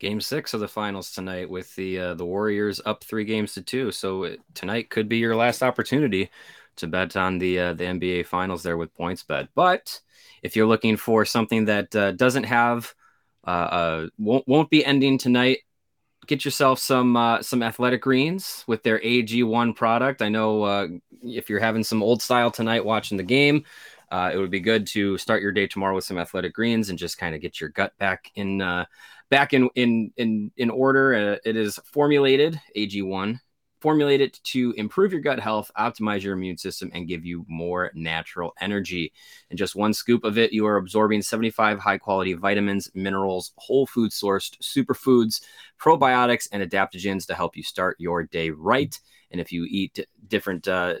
Game 0.00 0.20
six 0.20 0.54
of 0.54 0.60
the 0.60 0.66
finals 0.66 1.12
tonight 1.12 1.48
with 1.48 1.72
the 1.76 2.00
uh, 2.00 2.14
the 2.14 2.26
Warriors 2.26 2.80
up 2.84 3.04
three 3.04 3.24
games 3.24 3.54
to 3.54 3.62
two. 3.62 3.92
So 3.92 4.24
it, 4.24 4.40
tonight 4.52 4.90
could 4.90 5.08
be 5.08 5.18
your 5.18 5.36
last 5.36 5.62
opportunity 5.62 6.30
to 6.76 6.88
bet 6.88 7.16
on 7.16 7.38
the 7.38 7.60
uh, 7.60 7.74
the 7.74 7.84
NBA 7.84 8.26
finals 8.26 8.64
there 8.64 8.76
with 8.76 8.92
PointsBet. 8.96 9.50
But 9.54 10.00
if 10.44 10.54
you're 10.54 10.66
looking 10.66 10.96
for 10.96 11.24
something 11.24 11.64
that 11.64 11.96
uh, 11.96 12.12
doesn't 12.12 12.44
have 12.44 12.94
uh, 13.46 13.50
uh, 13.50 14.06
won't 14.18 14.46
won't 14.46 14.70
be 14.70 14.84
ending 14.84 15.18
tonight, 15.18 15.58
get 16.26 16.44
yourself 16.44 16.78
some 16.78 17.16
uh, 17.16 17.42
some 17.42 17.62
athletic 17.62 18.02
greens 18.02 18.62
with 18.66 18.82
their 18.82 19.00
AG1 19.00 19.74
product. 19.74 20.22
I 20.22 20.28
know 20.28 20.62
uh, 20.62 20.88
if 21.22 21.50
you're 21.50 21.60
having 21.60 21.82
some 21.82 22.02
old 22.02 22.22
style 22.22 22.50
tonight 22.50 22.84
watching 22.84 23.16
the 23.16 23.24
game, 23.24 23.64
uh, 24.12 24.30
it 24.32 24.36
would 24.36 24.50
be 24.50 24.60
good 24.60 24.86
to 24.88 25.18
start 25.18 25.42
your 25.42 25.52
day 25.52 25.66
tomorrow 25.66 25.94
with 25.94 26.04
some 26.04 26.18
athletic 26.18 26.54
greens 26.54 26.90
and 26.90 26.98
just 26.98 27.18
kind 27.18 27.34
of 27.34 27.40
get 27.40 27.60
your 27.60 27.70
gut 27.70 27.96
back 27.98 28.30
in 28.34 28.60
uh, 28.60 28.84
back 29.30 29.52
in 29.52 29.68
in 29.74 30.12
in 30.16 30.50
in 30.56 30.70
order. 30.70 31.14
Uh, 31.14 31.36
it 31.44 31.56
is 31.56 31.78
formulated 31.92 32.60
AG1 32.76 33.40
formulated 33.84 34.40
to 34.44 34.72
improve 34.78 35.12
your 35.12 35.20
gut 35.20 35.38
health, 35.38 35.70
optimize 35.76 36.22
your 36.22 36.32
immune 36.32 36.56
system, 36.56 36.90
and 36.94 37.06
give 37.06 37.22
you 37.22 37.44
more 37.48 37.90
natural 37.92 38.54
energy. 38.58 39.12
In 39.50 39.58
just 39.58 39.76
one 39.76 39.92
scoop 39.92 40.24
of 40.24 40.38
it, 40.38 40.54
you 40.54 40.64
are 40.64 40.78
absorbing 40.78 41.20
75 41.20 41.78
high 41.78 41.98
quality 41.98 42.32
vitamins, 42.32 42.90
minerals, 42.94 43.52
whole 43.58 43.86
food 43.86 44.10
sourced 44.10 44.56
superfoods, 44.62 45.42
probiotics, 45.78 46.48
and 46.50 46.62
adaptogens 46.62 47.26
to 47.26 47.34
help 47.34 47.58
you 47.58 47.62
start 47.62 47.96
your 48.00 48.22
day 48.22 48.48
right. 48.48 48.98
And 49.30 49.38
if 49.38 49.52
you 49.52 49.66
eat 49.68 50.06
different 50.28 50.66
uh, 50.66 50.94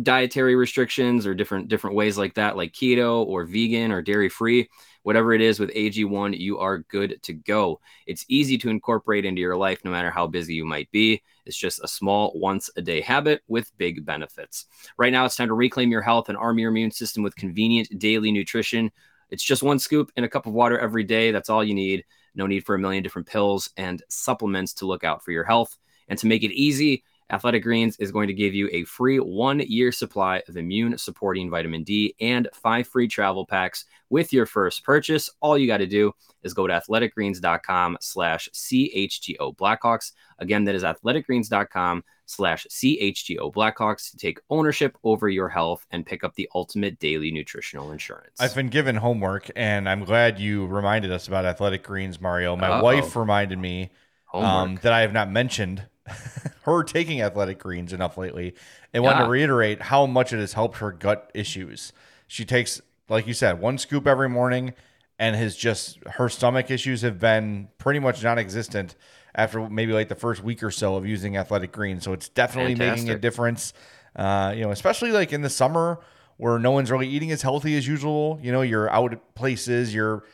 dietary 0.00 0.54
restrictions 0.54 1.26
or 1.26 1.34
different 1.34 1.66
different 1.66 1.96
ways 1.96 2.16
like 2.16 2.34
that, 2.34 2.56
like 2.56 2.72
keto 2.72 3.26
or 3.26 3.44
vegan 3.44 3.90
or 3.90 4.02
dairy 4.02 4.28
free, 4.28 4.68
whatever 5.02 5.32
it 5.32 5.40
is 5.40 5.58
with 5.58 5.70
AG1, 5.70 6.38
you 6.38 6.60
are 6.60 6.78
good 6.78 7.20
to 7.24 7.32
go. 7.32 7.80
It's 8.06 8.24
easy 8.28 8.56
to 8.58 8.70
incorporate 8.70 9.24
into 9.24 9.40
your 9.40 9.56
life 9.56 9.80
no 9.84 9.90
matter 9.90 10.12
how 10.12 10.28
busy 10.28 10.54
you 10.54 10.64
might 10.64 10.88
be. 10.92 11.20
It's 11.46 11.56
just 11.56 11.82
a 11.82 11.88
small 11.88 12.32
once 12.34 12.70
a 12.76 12.82
day 12.82 13.00
habit 13.00 13.42
with 13.48 13.76
big 13.76 14.04
benefits. 14.04 14.66
Right 14.96 15.12
now, 15.12 15.24
it's 15.24 15.36
time 15.36 15.48
to 15.48 15.54
reclaim 15.54 15.90
your 15.90 16.02
health 16.02 16.28
and 16.28 16.38
arm 16.38 16.58
your 16.58 16.70
immune 16.70 16.90
system 16.90 17.22
with 17.22 17.36
convenient 17.36 17.98
daily 17.98 18.32
nutrition. 18.32 18.90
It's 19.30 19.42
just 19.42 19.62
one 19.62 19.78
scoop 19.78 20.10
in 20.16 20.24
a 20.24 20.28
cup 20.28 20.46
of 20.46 20.52
water 20.52 20.78
every 20.78 21.04
day. 21.04 21.30
That's 21.30 21.50
all 21.50 21.64
you 21.64 21.74
need. 21.74 22.04
No 22.34 22.46
need 22.46 22.64
for 22.64 22.74
a 22.74 22.78
million 22.78 23.02
different 23.02 23.28
pills 23.28 23.70
and 23.76 24.02
supplements 24.08 24.74
to 24.74 24.86
look 24.86 25.04
out 25.04 25.24
for 25.24 25.32
your 25.32 25.44
health. 25.44 25.76
And 26.08 26.18
to 26.18 26.26
make 26.26 26.42
it 26.42 26.52
easy, 26.52 27.02
Athletic 27.30 27.62
Greens 27.62 27.96
is 27.98 28.12
going 28.12 28.28
to 28.28 28.34
give 28.34 28.54
you 28.54 28.68
a 28.72 28.84
free 28.84 29.18
one 29.18 29.60
year 29.60 29.90
supply 29.92 30.42
of 30.48 30.56
immune 30.56 30.98
supporting 30.98 31.50
vitamin 31.50 31.82
D 31.82 32.14
and 32.20 32.48
five 32.52 32.86
free 32.86 33.08
travel 33.08 33.46
packs 33.46 33.86
with 34.10 34.32
your 34.32 34.46
first 34.46 34.84
purchase. 34.84 35.30
All 35.40 35.56
you 35.56 35.66
got 35.66 35.78
to 35.78 35.86
do 35.86 36.12
is 36.42 36.54
go 36.54 36.66
to 36.66 36.74
athleticgreens.com 36.74 37.98
slash 38.00 38.48
CHGO 38.52 39.56
Blackhawks. 39.56 40.12
Again, 40.38 40.64
that 40.64 40.74
is 40.74 40.82
athleticgreens.com 40.82 42.04
slash 42.26 42.66
CHGO 42.70 43.52
Blackhawks 43.52 44.10
to 44.10 44.16
take 44.16 44.40
ownership 44.50 44.96
over 45.02 45.28
your 45.28 45.48
health 45.48 45.86
and 45.90 46.04
pick 46.06 46.24
up 46.24 46.34
the 46.34 46.48
ultimate 46.54 46.98
daily 46.98 47.30
nutritional 47.30 47.90
insurance. 47.90 48.40
I've 48.40 48.54
been 48.54 48.68
given 48.68 48.96
homework, 48.96 49.50
and 49.56 49.88
I'm 49.88 50.04
glad 50.04 50.38
you 50.38 50.66
reminded 50.66 51.10
us 51.10 51.26
about 51.26 51.44
Athletic 51.44 51.82
Greens, 51.82 52.20
Mario. 52.20 52.56
My 52.56 52.68
Uh-oh. 52.68 52.82
wife 52.82 53.16
reminded 53.16 53.58
me 53.58 53.90
um, 54.32 54.78
that 54.82 54.92
I 54.92 55.00
have 55.00 55.12
not 55.12 55.30
mentioned 55.30 55.84
her 56.64 56.82
taking 56.82 57.20
Athletic 57.22 57.58
Greens 57.58 57.92
enough 57.92 58.16
lately, 58.18 58.54
and 58.92 59.02
wanted 59.02 59.20
Yeah. 59.20 59.24
to 59.24 59.30
reiterate 59.30 59.82
how 59.82 60.06
much 60.06 60.32
it 60.32 60.38
has 60.38 60.52
helped 60.52 60.78
her 60.78 60.92
gut 60.92 61.30
issues. 61.34 61.92
She 62.26 62.44
takes, 62.44 62.80
like 63.08 63.26
you 63.26 63.34
said, 63.34 63.60
one 63.60 63.78
scoop 63.78 64.06
every 64.06 64.28
morning, 64.28 64.74
and 65.18 65.36
has 65.36 65.56
just 65.56 65.98
her 66.14 66.28
stomach 66.28 66.70
issues 66.70 67.02
have 67.02 67.20
been 67.20 67.68
pretty 67.78 68.00
much 68.00 68.22
non-existent 68.24 68.96
after 69.34 69.68
maybe 69.68 69.92
like 69.92 70.08
the 70.08 70.14
first 70.14 70.42
week 70.42 70.62
or 70.62 70.70
so 70.70 70.96
of 70.96 71.06
using 71.06 71.36
Athletic 71.36 71.72
Greens. 71.72 72.04
So 72.04 72.12
it's 72.12 72.28
definitely 72.28 72.74
making 72.74 73.10
a 73.10 73.18
difference. 73.18 73.72
Uh, 74.16 74.52
you 74.56 74.62
know, 74.62 74.70
especially 74.70 75.10
like 75.10 75.32
in 75.32 75.42
the 75.42 75.50
summer 75.50 75.98
where 76.36 76.58
no 76.58 76.70
one's 76.70 76.90
really 76.90 77.08
eating 77.08 77.30
as 77.32 77.42
healthy 77.42 77.76
as 77.76 77.86
usual. 77.86 78.38
You 78.42 78.52
know, 78.52 78.62
you're 78.62 78.88
out 78.90 79.12
at 79.12 79.34
places, 79.34 79.94
you're 79.94 80.24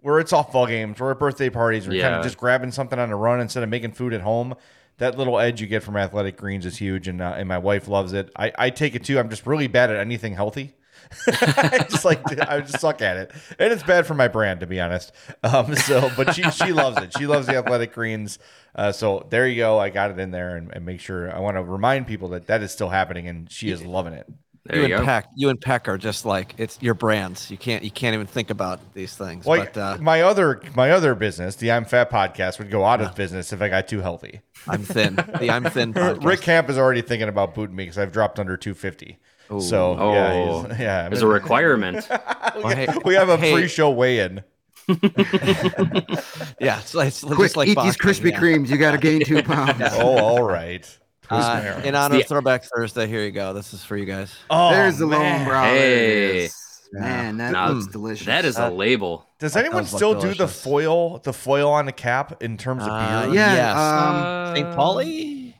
where 0.00 0.20
it's 0.20 0.30
softball 0.32 0.68
games, 0.68 1.00
or 1.00 1.10
at 1.10 1.18
birthday 1.18 1.50
parties, 1.50 1.86
or 1.86 1.90
kind 1.90 2.00
Yeah. 2.02 2.16
of 2.18 2.22
just 2.22 2.36
grabbing 2.36 2.70
something 2.70 2.98
on 2.98 3.10
a 3.10 3.16
run 3.16 3.40
instead 3.40 3.62
of 3.64 3.68
making 3.68 3.92
food 3.92 4.12
at 4.12 4.20
home. 4.20 4.54
That 4.98 5.16
little 5.16 5.38
edge 5.38 5.60
you 5.60 5.66
get 5.66 5.82
from 5.82 5.96
Athletic 5.96 6.36
Greens 6.36 6.66
is 6.66 6.78
huge, 6.78 7.08
and 7.08 7.20
uh, 7.20 7.34
and 7.36 7.48
my 7.48 7.58
wife 7.58 7.88
loves 7.88 8.12
it. 8.12 8.30
I, 8.36 8.52
I 8.58 8.70
take 8.70 8.94
it 8.94 9.04
too. 9.04 9.18
I'm 9.18 9.30
just 9.30 9.46
really 9.46 9.66
bad 9.66 9.90
at 9.90 9.96
anything 9.96 10.34
healthy. 10.34 10.74
I 11.26 11.86
just 11.88 12.04
like 12.04 12.20
I 12.48 12.60
just 12.60 12.80
suck 12.80 13.00
at 13.00 13.16
it, 13.16 13.32
and 13.58 13.72
it's 13.72 13.82
bad 13.82 14.06
for 14.06 14.14
my 14.14 14.28
brand 14.28 14.60
to 14.60 14.66
be 14.66 14.80
honest. 14.80 15.12
Um, 15.42 15.74
so, 15.74 16.10
but 16.16 16.34
she 16.34 16.42
she 16.50 16.72
loves 16.72 16.98
it. 16.98 17.16
She 17.16 17.26
loves 17.26 17.46
the 17.46 17.56
Athletic 17.56 17.94
Greens. 17.94 18.38
Uh, 18.74 18.92
so 18.92 19.26
there 19.30 19.46
you 19.46 19.56
go. 19.56 19.78
I 19.78 19.90
got 19.90 20.10
it 20.10 20.18
in 20.18 20.30
there, 20.30 20.56
and, 20.56 20.70
and 20.72 20.84
make 20.84 21.00
sure 21.00 21.34
I 21.34 21.38
want 21.38 21.56
to 21.56 21.62
remind 21.62 22.06
people 22.06 22.28
that 22.30 22.46
that 22.46 22.62
is 22.62 22.72
still 22.72 22.90
happening, 22.90 23.28
and 23.28 23.50
she 23.50 23.70
is 23.70 23.84
loving 23.84 24.12
it. 24.12 24.26
There 24.68 24.76
you 24.82 24.88
you 24.88 24.94
and 24.94 25.00
go. 25.02 25.04
Peck, 25.06 25.26
you 25.34 25.48
and 25.48 25.60
Peck 25.60 25.88
are 25.88 25.98
just 25.98 26.24
like 26.24 26.54
it's 26.58 26.78
your 26.80 26.94
brands. 26.94 27.50
You 27.50 27.56
can't 27.56 27.82
you 27.82 27.90
can't 27.90 28.14
even 28.14 28.26
think 28.26 28.50
about 28.50 28.80
these 28.94 29.16
things. 29.16 29.46
Like 29.46 29.74
but 29.74 29.80
uh, 29.80 29.98
my 30.00 30.22
other 30.22 30.60
my 30.74 30.90
other 30.90 31.14
business, 31.14 31.56
the 31.56 31.72
I'm 31.72 31.84
Fat 31.84 32.10
podcast, 32.10 32.58
would 32.58 32.70
go 32.70 32.84
out 32.84 33.00
of 33.00 33.14
business 33.14 33.52
if 33.52 33.60
I 33.62 33.68
got 33.68 33.88
too 33.88 34.00
healthy. 34.00 34.40
I'm 34.66 34.82
thin. 34.82 35.16
The 35.16 35.50
I'm 35.50 35.64
thin. 35.64 35.92
Podcast. 35.98 36.24
Rick 36.24 36.40
Camp 36.42 36.68
is 36.70 36.78
already 36.78 37.00
thinking 37.02 37.28
about 37.28 37.54
booting 37.54 37.74
me 37.76 37.84
because 37.84 37.98
I've 37.98 38.12
dropped 38.12 38.38
under 38.38 38.56
250. 38.56 39.18
So 39.60 39.96
Oh. 39.98 40.12
yeah, 40.12 40.32
he's- 40.68 40.78
yeah. 40.80 41.04
I 41.04 41.08
mean, 41.08 41.22
a 41.22 41.26
requirement. 41.26 42.06
Well, 42.56 42.68
hey- 42.76 42.88
we 43.04 43.14
have 43.14 43.28
a 43.28 43.36
hey, 43.36 43.52
pre-show 43.52 43.90
weigh-in. 43.90 44.42
Yeah, 46.60 46.80
it's, 46.80 46.94
like- 46.94 47.08
it's 47.08 47.22
Quick, 47.22 47.38
just 47.38 47.56
like 47.56 47.68
eat 47.68 47.78
these 47.82 47.96
Krispy 47.96 48.30
yeah. 48.32 48.40
Kremes. 48.40 48.68
You 48.68 48.76
got 48.78 48.92
to 48.92 48.98
gain 48.98 49.24
two 49.24 49.42
pounds. 49.42 49.80
Oh, 49.94 50.18
all 50.18 50.42
right. 50.42 50.84
Twist 51.28 51.48
Uh, 51.48 51.54
my 51.62 51.68
arm. 51.70 51.82
in 51.84 51.94
honor 51.94 52.14
The- 52.16 52.22
of 52.22 52.28
Throwback 52.28 52.64
Thursday, 52.64 53.06
here 53.06 53.22
you 53.22 53.30
go. 53.30 53.52
This 53.52 53.72
is 53.74 53.84
for 53.84 53.96
you 53.96 54.06
guys. 54.06 54.32
oh, 54.50 54.70
There's 54.70 54.98
the 54.98 55.06
man. 55.06 55.38
Lone 55.40 55.48
Brothers. 55.48 55.70
Hey. 55.72 56.48
Man, 56.92 57.36
that 57.36 57.52
Now, 57.52 57.68
looks 57.68 57.86
delicious. 57.92 58.26
That 58.26 58.46
is 58.46 58.56
a 58.56 58.70
label. 58.70 59.26
Does 59.38 59.52
That 59.52 59.66
anyone 59.66 59.84
still 59.84 60.18
do 60.18 60.32
the 60.32 60.48
foil, 60.48 61.18
the 61.18 61.34
foil 61.34 61.70
on 61.70 61.84
the 61.84 61.92
cap 61.92 62.42
in 62.42 62.56
terms 62.56 62.82
of 62.82 62.88
Uh, 62.88 63.26
beer? 63.26 63.34
Yeah, 63.34 63.54
Yes. 63.54 63.76
um, 63.76 64.56
St. 64.56 64.74
Pauli. 64.74 65.54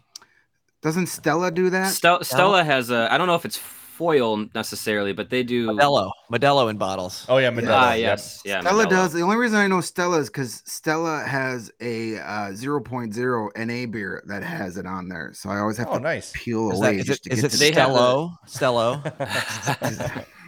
Doesn't 0.83 1.09
Stella 1.09 1.50
do 1.50 1.68
that? 1.70 1.92
Stella, 1.92 2.24
Stella 2.24 2.64
has 2.64 2.88
a. 2.90 3.12
I 3.12 3.18
don't 3.18 3.26
know 3.26 3.35
if 3.35 3.44
it's 3.44 3.59
foil 3.99 4.47
necessarily, 4.55 5.13
but 5.13 5.29
they 5.29 5.43
do. 5.43 5.67
Modelo, 5.69 6.11
Modelo 6.33 6.71
in 6.71 6.79
bottles. 6.79 7.27
Oh 7.29 7.39
yeah, 7.39 7.51
Modelo. 7.51 7.75
Ah, 7.75 7.93
Yep. 7.95 8.01
yes, 8.01 8.41
yeah. 8.45 8.61
Stella 8.61 8.87
Modelo. 8.87 8.91
does. 8.91 9.13
The 9.13 9.21
only 9.23 9.37
reason 9.37 9.59
I 9.59 9.67
know 9.67 9.81
Stella 9.81 10.19
is 10.21 10.29
because 10.31 10.63
Stella 10.65 11.25
has 11.25 11.71
a 11.81 12.17
uh, 12.19 12.53
0.0 12.53 13.57
NA 13.57 13.91
beer 13.91 14.23
that 14.29 14.43
has 14.45 14.77
it 14.79 14.87
on 14.87 15.09
there. 15.09 15.33
So 15.35 15.51
I 15.51 15.59
always 15.59 15.77
have 15.79 15.89
Oh, 15.91 15.95
to 15.99 16.01
nice. 16.01 16.33
peel 16.33 16.71
Is, 16.71 16.79
away 16.79 16.93
that, 16.95 17.01
is 17.01 17.07
just 17.07 17.27
it, 17.27 17.31
to 17.31 17.35
is 17.35 17.43
get 17.43 17.47
it 17.47 17.51
to 17.51 17.59
They 17.59 17.71
the 17.73 17.81
Stello? 17.81 18.37
Stello. 18.47 19.03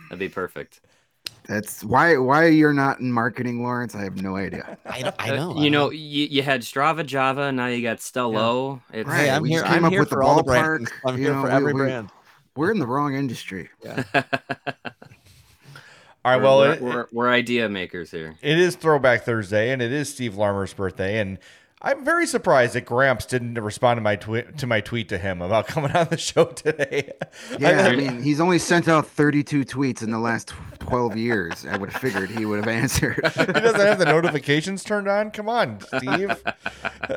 That'd 0.09 0.19
be 0.19 0.29
perfect. 0.29 0.81
That's 1.47 1.83
why 1.83 2.17
why 2.17 2.47
you're 2.47 2.73
not 2.73 3.01
in 3.01 3.11
marketing, 3.11 3.63
Lawrence. 3.63 3.95
I 3.97 4.05
have 4.05 4.23
no 4.23 4.37
idea. 4.37 4.79
I, 4.87 5.13
I 5.19 5.31
Uh, 5.31 5.35
know. 5.37 5.55
I 5.57 5.63
You 5.63 5.71
know, 5.71 5.91
you, 5.91 6.27
you 6.27 6.43
had 6.43 6.61
Strava 6.63 7.05
Java, 7.05 7.51
now 7.51 7.67
you 7.67 7.83
got 7.83 7.99
Stello. 7.99 8.81
It's, 8.93 9.09
Right, 9.09 9.23
Hey, 9.23 9.31
I'm 9.31 9.43
we 9.43 9.51
here. 9.51 9.63
came 9.63 9.73
I'm 9.73 9.85
up 9.87 9.91
here 9.91 10.01
with 10.01 10.11
the 10.11 10.15
for 10.17 10.23
all 10.23 10.37
the 10.37 10.45
brands. 10.45 10.91
I'm 11.05 11.17
you 11.17 11.25
here 11.25 11.35
know, 11.35 11.43
for 11.43 11.51
every 11.51 11.73
we- 11.73 11.81
brand. 11.81 12.11
We're 12.61 12.73
in 12.73 12.79
the 12.79 12.87
wrong 12.87 13.15
industry. 13.15 13.71
Yeah. 13.83 14.03
All 14.15 14.23
right. 16.27 16.37
we're, 16.37 16.43
Well, 16.43 16.59
we're, 16.59 16.73
it- 16.75 16.83
we're, 16.83 17.07
we're 17.11 17.31
idea 17.31 17.71
makers 17.71 18.11
here. 18.11 18.37
It 18.43 18.59
is 18.59 18.77
Throwback 18.77 19.23
Thursday, 19.25 19.71
and 19.71 19.81
it 19.81 19.91
is 19.91 20.11
Steve 20.13 20.35
Larmer's 20.37 20.75
birthday, 20.75 21.21
and 21.21 21.39
I'm 21.83 22.05
very 22.05 22.27
surprised 22.27 22.75
that 22.75 22.85
Gramps 22.85 23.25
didn't 23.25 23.55
respond 23.55 23.97
to 23.97 24.03
my 24.03 24.15
tweet 24.17 24.59
to 24.59 24.67
my 24.67 24.83
tweet 24.83 25.09
to 25.09 25.17
him 25.19 25.41
about 25.41 25.67
coming 25.69 25.91
on 25.93 26.09
the 26.11 26.19
show 26.19 26.45
today. 26.45 27.11
Yeah, 27.59 27.69
I 27.87 27.89
I- 27.89 27.97
mean, 27.97 28.23
he's 28.23 28.39
only 28.41 28.59
sent 28.59 28.87
out 28.87 29.07
32 29.07 29.65
tweets 29.65 30.03
in 30.03 30.11
the 30.11 30.19
last 30.19 30.53
12 30.81 31.17
years. 31.17 31.65
I 31.65 31.79
would 31.79 31.89
have 31.91 32.01
figured 32.03 32.29
he 32.31 32.45
would 32.45 32.59
have 32.59 32.69
answered. 32.69 33.15
he 33.35 33.45
doesn't 33.47 33.81
have 33.81 33.99
the 33.99 34.05
notifications 34.05 34.85
turned 34.85 35.09
on. 35.09 35.31
Come 35.31 35.49
on, 35.49 35.79
Steve. 35.81 36.43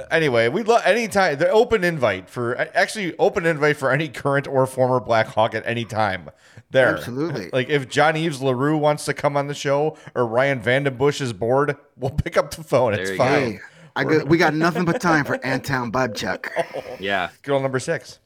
anyway, 0.10 0.47
we 0.47 0.63
love 0.63 0.82
anytime 0.86 1.38
the 1.39 1.49
open 1.49 1.84
invite 1.84 2.30
for 2.30 2.56
actually 2.73 3.17
open 3.17 3.45
invite 3.45 3.76
for 3.76 3.91
any 3.91 4.08
current 4.08 4.47
or 4.47 4.65
former 4.65 5.02
Black 5.02 5.28
Hawk 5.28 5.54
at 5.56 5.65
any 5.65 5.84
time. 5.84 6.30
There, 6.71 6.88
Absolutely. 6.88 7.49
Like 7.52 7.69
if 7.69 7.88
Jean-Yves 7.89 8.41
Leroux 8.41 8.78
wants 8.78 9.06
to 9.06 9.13
come 9.13 9.36
on 9.38 9.47
the 9.47 9.54
show 9.54 9.95
or 10.15 10.26
Ryan 10.26 10.60
VandenBussche 10.62 11.21
is 11.21 11.34
bored, 11.34 11.76
we'll 11.97 12.10
pick 12.12 12.36
up 12.38 12.52
the 12.52 12.63
phone. 12.63 12.93
There 12.93 13.02
it's 13.02 13.17
fine. 13.17 13.58
go. 13.58 13.60
Fine. 13.95 14.10
Hey, 14.10 14.15
I 14.15 14.19
got, 14.19 14.27
we 14.27 14.38
got 14.38 14.53
nothing 14.53 14.86
but 14.86 14.99
time 15.01 15.25
for 15.25 15.43
Anton 15.45 15.91
Babchuk. 15.91 16.47
Yeah, 16.99 17.29
Girl 17.41 17.60
number 17.60 17.79
six. 17.79 18.19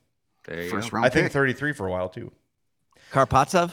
there 0.45 0.61
you 0.63 0.69
First 0.69 0.91
go. 0.91 0.95
round 0.95 1.05
I 1.05 1.09
think 1.09 1.31
33 1.31 1.73
for 1.73 1.87
a 1.87 1.91
while 1.91 2.09
too. 2.09 2.31
Karpovtsev? 3.11 3.71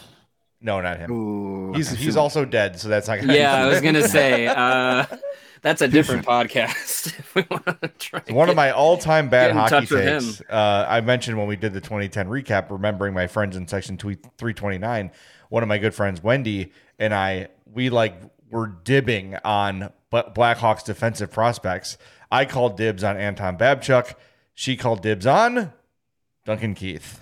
No, 0.60 0.80
not 0.80 0.98
him. 0.98 1.10
Ooh, 1.12 1.72
He's 1.74 1.90
he's 1.90 2.14
feel- 2.14 2.22
also 2.22 2.44
dead, 2.44 2.78
so 2.80 2.88
that's 2.88 3.06
not 3.08 3.20
gonna 3.20 3.34
Yeah, 3.34 3.52
I 3.54 3.66
was 3.66 3.80
gonna 3.82 4.08
say 4.08 4.46
uh, 4.46 5.04
that's 5.62 5.82
a 5.82 5.88
different 5.88 6.24
podcast. 6.24 7.06
if 7.18 7.34
we 7.34 7.44
want 7.50 7.66
to 7.82 7.88
try. 7.98 8.22
One 8.30 8.48
of 8.48 8.56
my 8.56 8.70
all-time 8.70 9.28
bad 9.28 9.52
hockey 9.52 9.86
touch 9.86 9.88
takes. 9.90 10.40
Uh, 10.48 10.86
I 10.88 11.00
mentioned 11.02 11.36
when 11.36 11.46
we 11.48 11.56
did 11.56 11.74
the 11.74 11.80
2010 11.82 12.28
recap, 12.28 12.70
remembering 12.70 13.12
my 13.12 13.26
friends 13.26 13.56
in 13.56 13.68
section 13.68 13.98
tweet 13.98 14.22
329. 14.38 15.10
One 15.50 15.62
of 15.62 15.68
my 15.68 15.76
good 15.78 15.94
friends, 15.94 16.22
Wendy, 16.22 16.72
and 16.98 17.12
I, 17.12 17.48
we 17.70 17.90
like 17.90 18.14
were 18.50 18.68
dibbing 18.84 19.38
on 19.44 19.78
Bla- 19.80 19.92
Blackhawks 20.22 20.84
defensive 20.84 21.30
prospects. 21.30 21.98
I 22.30 22.44
called 22.44 22.76
dibs 22.76 23.04
on 23.04 23.16
Anton 23.16 23.56
Babchuk. 23.58 24.14
She 24.54 24.76
called 24.76 25.02
dibs 25.02 25.26
on 25.26 25.72
Duncan 26.44 26.74
Keith. 26.74 27.20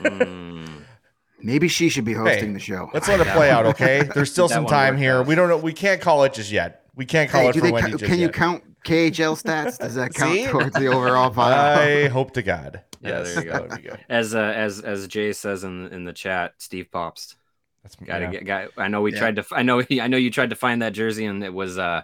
Mm, 0.00 0.82
Maybe 1.42 1.68
she 1.68 1.88
should 1.88 2.04
be 2.04 2.14
hosting 2.14 2.48
Hey, 2.48 2.52
the 2.54 2.58
show. 2.58 2.90
Let's 2.92 3.08
let 3.08 3.20
it 3.20 3.26
play 3.28 3.50
out, 3.50 3.64
okay? 3.66 4.02
There's 4.14 4.30
still 4.30 4.48
some 4.48 4.66
time 4.66 4.96
here. 4.96 5.18
out. 5.18 5.26
We 5.26 5.34
don't 5.34 5.48
know. 5.48 5.56
We 5.56 5.72
can't 5.72 6.00
call 6.00 6.24
it 6.24 6.34
just 6.34 6.50
yet. 6.50 6.84
We 6.94 7.06
can't 7.06 7.30
call 7.30 7.42
Hey, 7.42 7.48
it 7.48 7.52
do 7.52 7.60
for 7.60 7.66
they 7.66 7.72
Wendy 7.72 7.90
ca- 7.92 7.96
just 7.98 8.10
can 8.10 8.18
you 8.18 8.26
yet. 8.26 8.34
count 8.34 8.64
KHL 8.84 9.40
stats? 9.42 9.78
Does 9.78 9.94
that 9.94 10.14
count 10.14 10.48
towards 10.50 10.74
the 10.74 10.86
overall 10.88 11.30
final? 11.34 11.58
I 11.58 12.08
hope 12.08 12.32
to 12.34 12.42
God. 12.42 12.82
Yeah, 13.00 13.10
Yes, 13.20 13.34
there 13.34 13.44
you 13.44 13.50
go. 13.50 13.52
that 13.52 13.68
would 13.70 13.76
be 13.82 13.88
good. 13.88 14.04
as 14.08 14.34
uh, 14.34 14.40
as 14.40 14.80
as 14.80 15.06
Jay 15.06 15.32
says 15.32 15.62
in 15.62 15.86
in 15.88 16.04
the 16.04 16.12
chat, 16.12 16.54
Steve 16.58 16.90
Pops. 16.90 17.36
That's 17.82 17.94
Got 17.96 18.18
to 18.18 18.24
yeah. 18.24 18.30
get. 18.30 18.44
Got. 18.44 18.68
I 18.76 18.88
know 18.88 19.02
we 19.02 19.12
Yeah. 19.12 19.18
tried 19.20 19.36
to. 19.36 19.44
I 19.52 19.62
know. 19.62 19.82
I 20.00 20.08
know 20.08 20.16
you 20.16 20.30
tried 20.30 20.50
to 20.50 20.56
find 20.56 20.82
that 20.82 20.92
jersey 20.92 21.26
and 21.26 21.42
it 21.44 21.52
was 21.52 21.78
uh, 21.78 22.02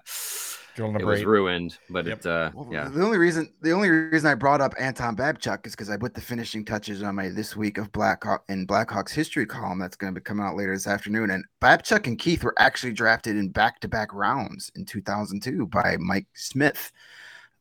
Girl 0.77 0.97
it 0.97 1.05
was 1.05 1.21
eight. 1.21 1.27
ruined. 1.27 1.79
But 1.89 2.07
Yep. 2.07 2.19
it 2.21 2.27
uh, 2.27 2.51
Well, 2.55 2.69
yeah. 2.73 2.89
The 2.89 3.05
only 3.05 3.19
reason 3.19 3.53
the 3.61 3.73
only 3.73 3.89
reason 3.91 4.29
I 4.31 4.35
brought 4.35 4.61
up 4.61 4.75
Anton 4.79 5.15
Babchuk 5.17 5.67
is 5.67 5.73
because 5.73 5.91
I 5.91 5.97
put 5.97 6.15
the 6.15 6.21
finishing 6.21 6.65
touches 6.65 7.03
on 7.03 7.15
my 7.15 7.29
this 7.29 7.55
week 7.57 7.79
of 7.79 7.93
Blackhawk 7.93 8.45
in 8.49 8.67
Blackhawks 8.67 9.13
history 9.13 9.47
column 9.47 9.79
that's 9.79 9.97
going 9.97 10.13
to 10.15 10.21
be 10.21 10.25
coming 10.25 10.45
out 10.45 10.57
later 10.57 10.75
this 10.75 10.87
afternoon. 10.87 11.31
And 11.31 11.45
Babchuk 11.61 12.07
and 12.07 12.19
Keith 12.19 12.43
were 12.43 12.55
actually 12.59 12.93
drafted 12.93 13.37
in 13.37 13.51
back 13.51 13.81
to 13.81 13.89
back 13.89 14.13
rounds 14.13 14.73
in 14.75 14.85
2002 14.85 15.67
by 15.67 15.97
Mike 16.01 16.27
Smith. 16.35 16.91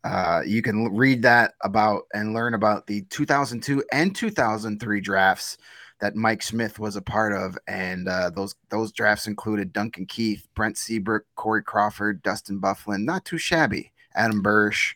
Uh, 0.04 0.41
you 0.45 0.62
can 0.62 0.93
read 0.93 1.21
that 1.21 1.54
about 1.62 2.04
and 2.13 2.34
learn 2.34 2.56
about 2.56 2.88
the 2.88 3.04
2002 3.04 3.82
and 3.93 4.13
2003 4.15 4.99
drafts 4.99 5.58
that 6.03 6.17
Mike 6.17 6.43
Smith 6.43 6.79
was 6.79 6.97
a 6.97 7.01
part 7.01 7.31
of, 7.31 7.57
and 7.65 8.09
uh, 8.09 8.29
those 8.29 8.55
those 8.69 8.91
drafts 8.91 9.25
included 9.25 9.71
Duncan 9.71 10.05
Keith, 10.05 10.45
Brent 10.53 10.77
Seabrook, 10.77 11.23
Corey 11.35 11.63
Crawford, 11.63 12.21
Dustin 12.23 12.59
Byfuglien. 12.59 13.05
Not 13.05 13.23
too 13.23 13.37
shabby. 13.37 13.93
Adam 14.13 14.43
Burish. 14.43 14.95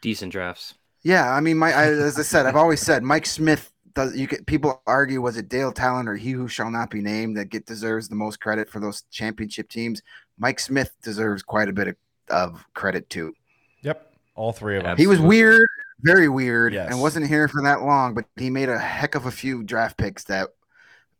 Decent 0.00 0.32
drafts. 0.32 0.72
Yeah, 1.02 1.30
I 1.30 1.40
mean, 1.40 1.58
my 1.58 1.74
I, 1.74 1.88
as 1.88 2.18
I 2.18 2.22
said, 2.22 2.46
I've 2.46 2.56
always 2.56 2.80
said 2.80 3.02
Mike 3.02 3.26
Smith 3.26 3.70
does. 3.92 4.16
You 4.16 4.26
get 4.26 4.46
people 4.46 4.80
argue 4.86 5.20
was 5.20 5.36
it 5.36 5.50
Dale 5.50 5.72
Tallon 5.72 6.08
or 6.08 6.16
he 6.16 6.30
who 6.30 6.48
shall 6.48 6.70
not 6.70 6.88
be 6.88 7.02
named 7.02 7.36
that 7.36 7.50
get 7.50 7.66
deserves 7.66 8.08
the 8.08 8.14
most 8.14 8.40
credit 8.40 8.70
for 8.70 8.80
those 8.80 9.02
championship 9.10 9.68
teams. 9.68 10.00
Mike 10.38 10.58
Smith 10.58 10.90
deserves 11.02 11.42
quite 11.42 11.68
a 11.68 11.72
bit 11.74 11.88
of, 11.88 11.96
of 12.30 12.64
credit 12.72 13.10
too. 13.10 13.34
Yep, 13.82 14.10
all 14.34 14.54
three 14.54 14.78
of 14.78 14.84
them. 14.84 14.96
He 14.96 15.06
was 15.06 15.20
weird, 15.20 15.68
very 16.00 16.28
weird, 16.28 16.72
Yes. 16.74 16.90
and 16.90 17.00
wasn't 17.00 17.26
here 17.26 17.48
for 17.48 17.62
that 17.62 17.82
long. 17.82 18.14
But 18.14 18.26
he 18.36 18.50
made 18.50 18.68
a 18.68 18.78
heck 18.78 19.14
of 19.14 19.26
a 19.26 19.30
few 19.30 19.62
draft 19.62 19.96
picks 19.96 20.24
that 20.24 20.50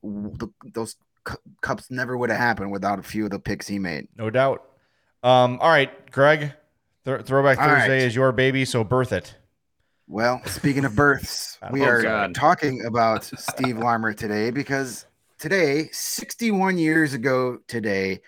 the, 0.03 0.49
those 0.75 0.97
cu- 1.25 1.37
cups 1.63 1.91
never 1.91 2.17
would 2.17 2.31
have 2.31 2.39
happened 2.39 2.71
without 2.71 2.99
a 2.99 3.03
few 3.03 3.25
of 3.25 3.31
the 3.31 3.39
picks 3.39 3.67
he 3.67 3.79
made. 3.79 4.09
No 4.17 4.31
doubt. 4.31 4.63
Um, 5.23 5.59
all 5.61 5.71
right, 5.71 6.11
Greg. 6.11 6.53
Th- 7.05 7.23
Throwback 7.23 7.59
All 7.59 7.65
Thursday 7.69 7.99
right. 7.99 8.03
is 8.07 8.15
your 8.15 8.33
baby, 8.33 8.65
so 8.65 8.85
birth 8.85 9.13
it. 9.13 9.35
Well, 10.09 10.41
speaking 10.47 10.85
of 10.85 10.95
births, 10.95 11.59
we 11.73 11.83
Oh, 11.83 11.87
are 11.87 12.03
God. 12.03 12.35
talking 12.35 12.85
about 12.87 13.25
Steve 13.25 13.79
Larmer 13.79 14.13
today 14.13 14.51
because 14.51 15.07
today, 15.39 15.89
61 15.93 16.79
years 16.79 17.13
ago 17.15 17.59
today, 17.67 18.21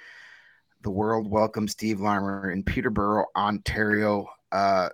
the 0.82 0.90
world 0.90 1.30
welcomed 1.30 1.70
Steve 1.70 2.00
Larmer 2.00 2.50
in 2.50 2.62
Peterborough, 2.64 3.26
Ontario. 3.36 4.26
Uh, 4.50 4.88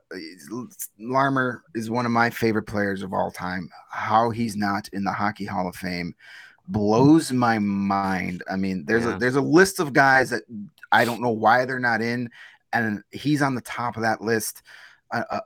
Larmer 0.98 1.62
is 1.74 1.90
one 1.90 2.06
of 2.06 2.12
my 2.12 2.30
favorite 2.30 2.64
players 2.64 3.02
of 3.02 3.12
all 3.12 3.30
time. 3.30 3.68
How 3.90 4.30
he's 4.30 4.56
not 4.56 4.88
in 4.92 5.04
the 5.04 5.12
Hockey 5.12 5.44
Hall 5.44 5.68
of 5.68 5.76
Fame 5.76 6.14
blows 6.68 7.30
my 7.32 7.58
mind. 7.58 8.42
I 8.50 8.56
mean, 8.56 8.84
there's 8.86 9.04
Yeah. 9.04 9.16
a 9.16 9.18
there's 9.18 9.36
a 9.36 9.40
list 9.40 9.80
of 9.80 9.92
guys 9.92 10.30
that 10.30 10.42
I 10.90 11.04
don't 11.04 11.20
know 11.20 11.30
why 11.30 11.64
they're 11.64 11.78
not 11.78 12.00
in, 12.02 12.30
and 12.72 13.02
he's 13.10 13.42
on 13.42 13.54
the 13.54 13.60
top 13.60 13.96
of 13.96 14.02
that 14.02 14.20
list. 14.20 14.62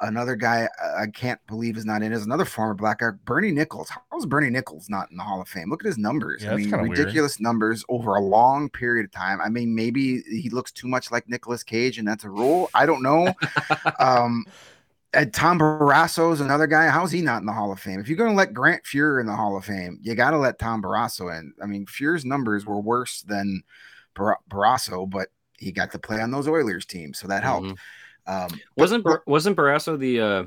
Another 0.00 0.34
guy 0.34 0.66
I 0.98 1.06
can't 1.08 1.40
believe 1.46 1.76
is 1.76 1.84
not 1.84 2.02
in 2.02 2.12
is 2.12 2.24
another 2.24 2.46
former 2.46 2.72
black 2.74 3.00
guy, 3.00 3.10
Bernie 3.24 3.50
Nicholls. 3.50 3.90
How 3.90 4.00
is 4.18 4.24
Bernie 4.24 4.48
Nicholls 4.50 4.88
not 4.88 5.10
in 5.10 5.16
the 5.18 5.22
Hall 5.22 5.42
of 5.42 5.48
Fame? 5.48 5.68
Look 5.68 5.82
at 5.82 5.86
his 5.86 5.98
numbers. 5.98 6.42
Yeah, 6.42 6.52
I 6.52 6.56
mean, 6.56 6.70
kinda 6.70 6.84
weird. 6.84 6.98
ridiculous 6.98 7.38
numbers 7.38 7.84
over 7.90 8.14
a 8.14 8.20
long 8.20 8.70
period 8.70 9.04
of 9.04 9.12
time. 9.12 9.40
I 9.42 9.48
mean, 9.50 9.74
maybe 9.74 10.22
he 10.22 10.48
looks 10.50 10.72
too 10.72 10.88
much 10.88 11.10
like 11.10 11.28
Nicolas 11.28 11.62
Cage, 11.62 11.98
and 11.98 12.08
that's 12.08 12.24
a 12.24 12.30
rule. 12.30 12.70
I 12.72 12.86
don't 12.86 13.02
know. 13.02 13.34
um, 13.98 14.46
and 15.12 15.32
Tom 15.34 15.58
Barrasso 15.58 16.32
is 16.32 16.40
another 16.40 16.66
guy. 16.66 16.88
How's 16.88 17.10
he 17.12 17.20
not 17.22 17.40
in 17.40 17.46
the 17.46 17.52
Hall 17.52 17.72
of 17.72 17.80
Fame? 17.80 17.98
If 18.00 18.08
you're 18.08 18.16
going 18.18 18.30
to 18.30 18.36
let 18.36 18.54
Grant 18.54 18.84
Fuhr 18.84 19.20
in 19.20 19.26
the 19.26 19.36
Hall 19.36 19.56
of 19.56 19.64
Fame, 19.64 19.98
you 20.02 20.14
got 20.14 20.30
to 20.30 20.38
let 20.38 20.58
Tom 20.58 20.82
Barrasso 20.82 21.36
in. 21.38 21.52
I 21.62 21.66
mean, 21.66 21.86
Fuhr's 21.86 22.24
numbers 22.24 22.64
were 22.66 22.80
worse 22.80 23.22
than 23.22 23.62
Bar- 24.14 24.38
Barrasso, 24.50 25.08
but 25.08 25.28
he 25.58 25.72
got 25.72 25.92
to 25.92 25.98
play 25.98 26.20
on 26.20 26.30
those 26.30 26.46
Oilers 26.46 26.84
teams, 26.86 27.18
so 27.18 27.26
that 27.28 27.42
helped. 27.42 27.68
Mhm. 27.68 27.76
Um, 28.28 28.50
Wasn't 28.76 29.02
Bar- 29.04 29.22
wasn't 29.26 29.56
Barrasso 29.56 29.98
the 29.98 30.20
uh, 30.20 30.44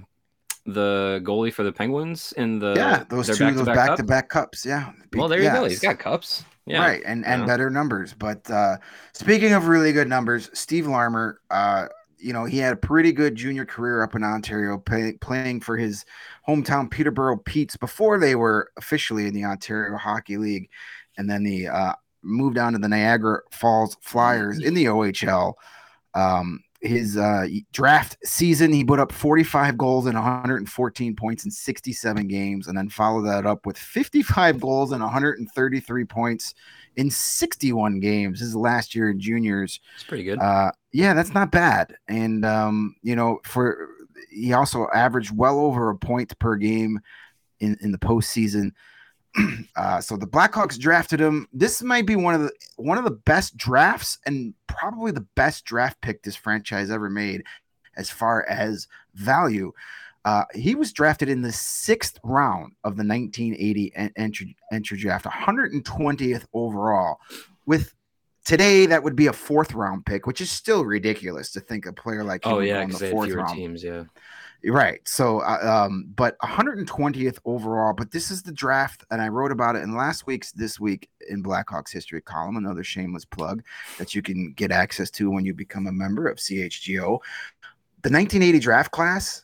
the 0.65 1.20
goalie 1.24 1.52
for 1.52 1.63
the 1.63 1.72
Penguins 1.72 2.34
in 2.38 2.60
the 2.60 2.74
yeah, 2.76 3.04
those 3.10 3.26
two, 3.36 3.44
back-to-back 3.44 3.76
back 3.76 3.88
cup? 3.88 3.98
to 3.98 4.04
back 4.04 4.30
cups. 4.30 4.65
Yeah. 4.65 4.91
Well, 5.15 5.28
there 5.28 5.41
you 5.41 5.50
go. 5.50 5.63
He's 5.63 5.82
Yes. 5.82 5.94
got 5.94 6.00
cups. 6.00 6.46
Yeah. 6.67 6.80
Right, 6.80 7.02
and 7.06 7.26
and 7.26 7.41
Yeah. 7.41 7.48
better 7.48 7.70
numbers. 7.72 8.13
But 8.13 8.50
uh, 8.52 8.78
speaking 9.13 9.54
of 9.54 9.65
really 9.67 9.91
good 9.94 10.08
numbers, 10.08 10.50
Steve 10.54 10.86
Larmer, 10.86 11.41
uh, 11.50 11.88
you 12.20 12.34
know, 12.34 12.46
he 12.46 12.60
had 12.60 12.74
a 12.74 12.78
pretty 12.78 13.12
good 13.12 13.34
junior 13.36 13.65
career 13.65 14.04
up 14.04 14.13
in 14.13 14.24
Ontario, 14.24 14.78
play, 14.78 15.13
playing 15.20 15.62
for 15.62 15.76
his 15.76 16.06
hometown 16.48 16.89
Peterborough 16.91 17.38
Petes 17.38 17.76
before 17.76 18.20
they 18.20 18.36
were 18.36 18.72
officially 18.78 19.26
in 19.26 19.34
the 19.34 19.44
Ontario 19.44 19.98
Hockey 19.98 20.38
League, 20.38 20.70
and 21.17 21.28
then 21.28 21.44
the 21.44 21.67
uh, 21.67 21.94
moved 22.22 22.60
on 22.60 22.74
to 22.74 22.80
the 22.80 22.88
Niagara 22.88 23.39
Falls 23.52 23.98
Flyers 24.02 24.60
in 24.60 24.76
the 24.76 24.86
OHL. 24.86 25.56
Um, 26.13 26.62
his 26.82 27.15
uh, 27.15 27.46
draft 27.72 28.17
season, 28.24 28.74
he 28.74 28.84
put 28.84 29.00
up 29.00 29.12
45 29.12 29.78
goals 29.78 30.08
and 30.08 30.15
114 30.15 31.15
points 31.15 31.46
in 31.46 31.52
67 31.52 32.28
games, 32.28 32.67
and 32.67 32.78
then 32.78 32.89
followed 32.89 33.28
that 33.28 33.46
up 33.46 33.65
with 33.65 33.78
55 33.78 34.60
goals 34.60 34.91
and 34.91 35.02
133 35.02 36.06
points 36.06 36.56
in 36.96 37.12
61 37.12 38.00
games. 38.00 38.39
His 38.39 38.56
last 38.56 38.96
year 38.96 39.12
in 39.12 39.20
juniors. 39.20 39.80
It's 39.96 40.04
pretty 40.04 40.24
good. 40.24 40.39
Uh, 40.39 40.72
yeah, 40.91 41.14
that's 41.14 41.34
not 41.34 41.51
bad. 41.51 41.95
And 42.08 42.43
um, 42.43 42.95
you 43.03 43.16
know, 43.16 43.39
for 43.43 43.89
he 44.32 44.53
also 44.53 44.88
averaged 44.93 45.36
well 45.36 45.60
over 45.60 45.89
a 45.89 45.95
point 45.95 46.38
per 46.39 46.55
game 46.55 46.99
in 47.60 47.78
in 47.82 47.91
the 47.91 47.99
postseason. 47.99 48.72
uh, 49.75 50.01
so 50.01 50.17
the 50.17 50.27
Blackhawks 50.27 50.77
drafted 50.77 51.19
him. 51.19 51.47
This 51.53 51.82
might 51.82 52.05
be 52.05 52.15
one 52.15 52.36
of 52.36 52.41
the 52.41 52.51
one 52.77 52.97
of 52.97 53.03
the 53.03 53.11
best 53.11 53.55
drafts 53.55 54.17
and 54.25 54.53
probably 54.67 55.11
the 55.11 55.25
best 55.36 55.65
draft 55.65 56.01
pick 56.01 56.23
this 56.23 56.36
franchise 56.36 56.91
ever 56.91 57.09
made, 57.09 57.43
as 57.95 58.09
far 58.09 58.45
as 58.47 58.88
value. 59.15 59.71
Uh, 60.23 60.43
he 60.53 60.75
was 60.75 60.93
drafted 60.93 61.29
in 61.29 61.41
the 61.41 61.51
sixth 61.51 62.19
round 62.23 62.73
of 62.84 62.95
the 62.95 63.03
1980 63.03 63.93
entry, 64.15 64.55
entry 64.71 64.97
draft, 64.97 65.25
120th 65.25 66.45
overall. 66.53 67.19
With 67.65 67.95
today, 68.45 68.86
that 68.86 69.03
would 69.03 69.15
be 69.15 69.27
a 69.27 69.34
fourth 69.34 69.73
round 69.73 70.05
pick, 70.05 70.27
which 70.27 70.41
is 70.41 70.51
still 70.51 70.86
ridiculous 70.86 71.51
to 71.53 71.59
think 71.59 71.88
a 71.88 71.93
player 71.93 72.23
like 72.23 72.45
him 72.45 72.53
oh 72.53 72.59
yeah, 72.59 72.86
the 72.86 73.09
fourth 73.09 73.32
round. 73.32 73.55
teams, 73.55 73.84
yeah. 73.84 74.03
Right. 74.64 75.01
So, 75.07 75.39
uh, 75.39 75.86
um, 75.88 76.12
but 76.16 76.38
120th 76.39 77.39
overall. 77.45 77.93
But 77.93 78.12
this 78.12 78.30
is 78.30 78.43
the 78.43 78.51
draft, 78.51 79.03
and 79.09 79.22
I 79.22 79.28
wrote 79.28 79.51
about 79.51 79.76
it 79.76 79.82
in 79.82 79.95
last 79.95 80.28
week's 80.28 80.51
This 80.51 80.80
Week 80.80 81.09
in 81.30 81.41
Blackhawks 81.41 81.91
History 81.91 82.22
column. 82.22 82.57
Another 82.57 82.84
shameless 82.84 83.26
plug 83.26 83.64
that 83.97 84.14
you 84.14 84.22
can 84.22 84.53
get 84.53 84.72
access 84.72 85.09
to 85.12 85.32
when 85.32 85.45
you 85.45 85.53
become 85.53 85.88
a 85.88 85.91
member 85.91 86.28
of 86.28 86.38
CHGO. 86.38 87.20
The 88.03 88.09
1980 88.09 88.59
draft 88.59 88.91
class 88.91 89.43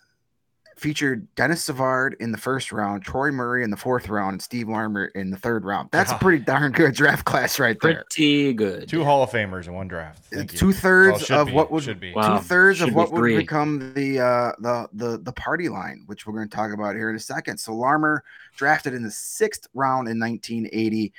featured 0.77 1.27
Denis 1.35 1.63
Savard 1.63 2.15
in 2.19 2.31
the 2.31 2.37
first 2.37 2.71
round, 2.71 3.03
Troy 3.03 3.31
Murray 3.31 3.63
in 3.63 3.71
the 3.71 3.77
fourth 3.77 4.07
round, 4.09 4.33
and 4.33 4.41
Steve 4.41 4.69
Larmer 4.69 5.05
in 5.07 5.31
the 5.31 5.37
third 5.37 5.65
round. 5.65 5.89
That's 5.91 6.11
a 6.11 6.15
pretty 6.15 6.43
darn 6.43 6.71
good 6.71 6.93
draft 6.93 7.25
class 7.25 7.59
right 7.59 7.77
there. 7.81 8.05
Pretty 8.09 8.53
good. 8.53 8.87
Two 8.87 9.03
Hall 9.03 9.23
of 9.23 9.31
Famers 9.31 9.67
in 9.67 9.73
one 9.73 9.87
draft. 9.87 10.23
Two 10.49 10.71
thirds 10.71 11.29
well, 11.29 11.41
of 11.41 11.47
be, 11.47 11.53
what 11.53 11.71
would 11.71 11.99
be 11.99 12.13
wow. 12.13 12.37
two 12.37 12.43
thirds 12.43 12.81
of 12.81 12.93
what 12.93 13.09
be 13.09 13.19
would 13.19 13.37
become 13.37 13.93
the 13.93 14.19
uh 14.19 14.51
the 14.59 14.87
the 14.93 15.17
the 15.17 15.33
party 15.33 15.69
line, 15.69 16.03
which 16.05 16.27
we're 16.27 16.33
going 16.33 16.47
to 16.47 16.55
talk 16.55 16.71
about 16.71 16.95
here 16.95 17.09
in 17.09 17.15
a 17.15 17.19
second. 17.19 17.57
So 17.57 17.73
Larmer 17.73 18.23
drafted 18.55 18.93
in 18.93 19.03
the 19.03 19.11
sixth 19.11 19.67
round 19.73 20.07
in 20.07 20.19
1980, 20.19 21.13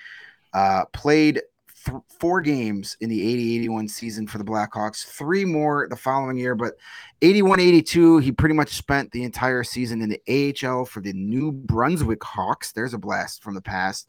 uh, 0.52 0.84
played 0.92 1.42
th- 1.84 2.02
four 2.20 2.40
games 2.40 2.96
in 3.00 3.08
the 3.08 3.20
80 3.20 3.56
81 3.56 3.88
season 3.88 4.26
for 4.26 4.38
the 4.38 4.44
Blackhawks, 4.44 5.04
three 5.04 5.44
more 5.44 5.86
the 5.88 5.96
following 5.96 6.36
year. 6.36 6.54
But 6.54 6.74
81 7.22 7.60
82, 7.60 8.18
he 8.18 8.32
pretty 8.32 8.54
much 8.54 8.74
spent 8.74 9.10
the 9.12 9.24
entire 9.24 9.64
season 9.64 10.02
in 10.02 10.08
the 10.08 10.64
AHL 10.64 10.84
for 10.84 11.00
the 11.00 11.12
New 11.12 11.52
Brunswick 11.52 12.22
Hawks. 12.22 12.72
There's 12.72 12.94
a 12.94 12.98
blast 12.98 13.42
from 13.42 13.54
the 13.54 13.62
past. 13.62 14.08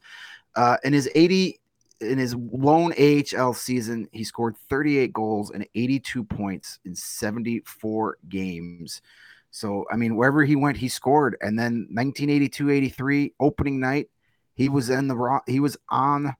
Uh, 0.56 0.76
in 0.84 0.92
his 0.92 1.08
80 1.14 1.60
in 2.00 2.18
his 2.18 2.34
lone 2.34 2.94
AHL 2.98 3.52
season, 3.52 4.08
he 4.12 4.24
scored 4.24 4.56
38 4.68 5.12
goals 5.12 5.50
and 5.50 5.66
82 5.74 6.24
points 6.24 6.78
in 6.84 6.94
74 6.94 8.18
games. 8.28 9.02
So, 9.50 9.84
I 9.90 9.96
mean, 9.96 10.16
wherever 10.16 10.44
he 10.44 10.56
went, 10.56 10.76
he 10.78 10.88
scored. 10.88 11.36
And 11.40 11.58
then 11.58 11.88
1982 11.90 12.70
83, 12.70 13.34
opening 13.38 13.80
night, 13.80 14.08
he 14.54 14.68
was 14.68 14.90
in 14.90 15.08
the 15.08 15.40
he 15.46 15.60
was 15.60 15.76
on 15.88 16.34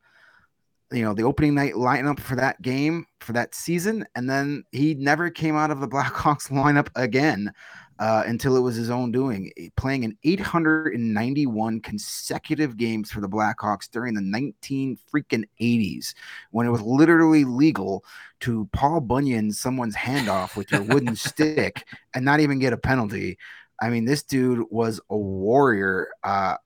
you 0.92 1.04
know 1.04 1.14
the 1.14 1.22
opening 1.22 1.54
night 1.54 1.74
lineup 1.74 2.18
for 2.18 2.36
that 2.36 2.60
game 2.62 3.06
for 3.20 3.32
that 3.32 3.54
season, 3.54 4.06
and 4.14 4.28
then 4.28 4.64
he 4.72 4.94
never 4.94 5.30
came 5.30 5.56
out 5.56 5.70
of 5.70 5.80
the 5.80 5.88
Blackhawks 5.88 6.50
lineup 6.50 6.88
again 6.96 7.52
uh, 8.00 8.22
until 8.26 8.56
it 8.56 8.60
was 8.60 8.74
his 8.74 8.88
own 8.88 9.12
doing, 9.12 9.52
eh, 9.58 9.68
playing 9.76 10.04
in 10.04 10.16
891 10.24 11.80
consecutive 11.80 12.78
games 12.78 13.10
for 13.10 13.20
the 13.20 13.28
Blackhawks 13.28 13.90
during 13.90 14.14
the 14.14 14.22
19 14.22 14.98
freaking 15.12 15.44
80s, 15.60 16.14
when 16.50 16.66
it 16.66 16.70
was 16.70 16.80
literally 16.80 17.44
legal 17.44 18.02
to 18.40 18.68
Paul 18.72 19.00
Bunyan 19.00 19.52
someone's 19.52 19.94
hand 19.94 20.30
off 20.30 20.56
with 20.56 20.72
your 20.72 20.82
wooden 20.82 21.14
stick 21.16 21.84
and 22.14 22.24
not 22.24 22.40
even 22.40 22.58
get 22.58 22.72
a 22.72 22.78
penalty. 22.78 23.36
I 23.82 23.90
mean, 23.90 24.06
this 24.06 24.22
dude 24.22 24.66
was 24.70 24.98
a 25.10 25.16
warrior. 25.16 26.08
Uh, 26.24 26.56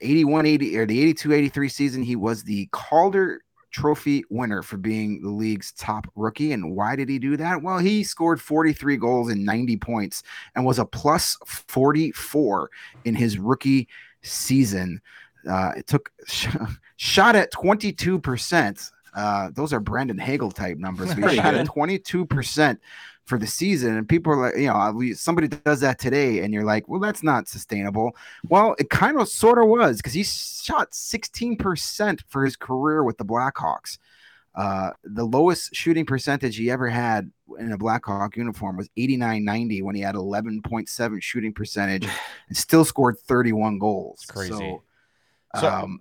81 0.00 0.46
80 0.46 0.78
or 0.78 0.86
the 0.86 1.00
82 1.00 1.32
83 1.32 1.68
season, 1.68 2.02
he 2.02 2.16
was 2.16 2.42
the 2.42 2.66
Calder 2.72 3.42
Trophy 3.70 4.24
winner 4.30 4.62
for 4.62 4.76
being 4.76 5.22
the 5.22 5.30
league's 5.30 5.72
top 5.72 6.06
rookie. 6.14 6.52
And 6.52 6.74
why 6.74 6.96
did 6.96 7.08
he 7.08 7.18
do 7.18 7.36
that? 7.36 7.62
Well, 7.62 7.78
he 7.78 8.02
scored 8.02 8.40
43 8.40 8.96
goals 8.96 9.30
and 9.30 9.44
90 9.44 9.76
points 9.78 10.22
and 10.54 10.64
was 10.64 10.78
a 10.78 10.84
plus 10.84 11.36
44 11.46 12.70
in 13.04 13.14
his 13.14 13.38
rookie 13.38 13.88
season. 14.22 15.00
Uh, 15.48 15.72
it 15.76 15.86
took 15.86 16.10
sh- 16.26 16.48
shot 16.96 17.36
at 17.36 17.52
22%. 17.52 18.90
Uh, 19.14 19.50
those 19.52 19.72
are 19.72 19.80
Brandon 19.80 20.18
Hagel 20.18 20.50
type 20.50 20.78
numbers. 20.78 21.12
He 21.12 21.22
shot 21.22 21.54
at 21.54 21.66
22% 21.66 22.78
for 23.28 23.38
the 23.38 23.46
season. 23.46 23.96
And 23.96 24.08
people 24.08 24.32
are 24.32 24.50
like, 24.50 24.56
you 24.56 24.68
know, 24.68 25.12
somebody 25.14 25.48
does 25.48 25.80
that 25.80 25.98
today, 25.98 26.40
and 26.40 26.52
you're 26.52 26.64
like, 26.64 26.88
well, 26.88 27.00
that's 27.00 27.22
not 27.22 27.46
sustainable. 27.46 28.16
Well, 28.48 28.74
it 28.78 28.90
kind 28.90 29.20
of 29.20 29.28
sort 29.28 29.58
of 29.58 29.68
was 29.68 29.98
because 29.98 30.14
he 30.14 30.24
shot 30.24 30.92
16% 30.92 32.20
for 32.28 32.44
his 32.44 32.56
career 32.56 33.04
with 33.04 33.18
the 33.18 33.24
Blackhawks. 33.24 33.98
Uh, 34.54 34.90
the 35.04 35.24
lowest 35.24 35.74
shooting 35.74 36.04
percentage 36.04 36.56
he 36.56 36.70
ever 36.70 36.88
had 36.88 37.30
in 37.60 37.70
a 37.70 37.78
Blackhawk 37.78 38.36
uniform 38.36 38.76
was 38.76 38.88
89.90 38.98 39.82
when 39.82 39.94
he 39.94 40.00
had 40.00 40.16
11.7 40.16 41.22
shooting 41.22 41.52
percentage 41.52 42.08
and 42.48 42.56
still 42.56 42.84
scored 42.84 43.18
31 43.20 43.78
goals. 43.78 44.20
It's 44.22 44.30
crazy. 44.30 44.52
So, 44.52 44.82
so 45.60 45.68
um, 45.68 46.00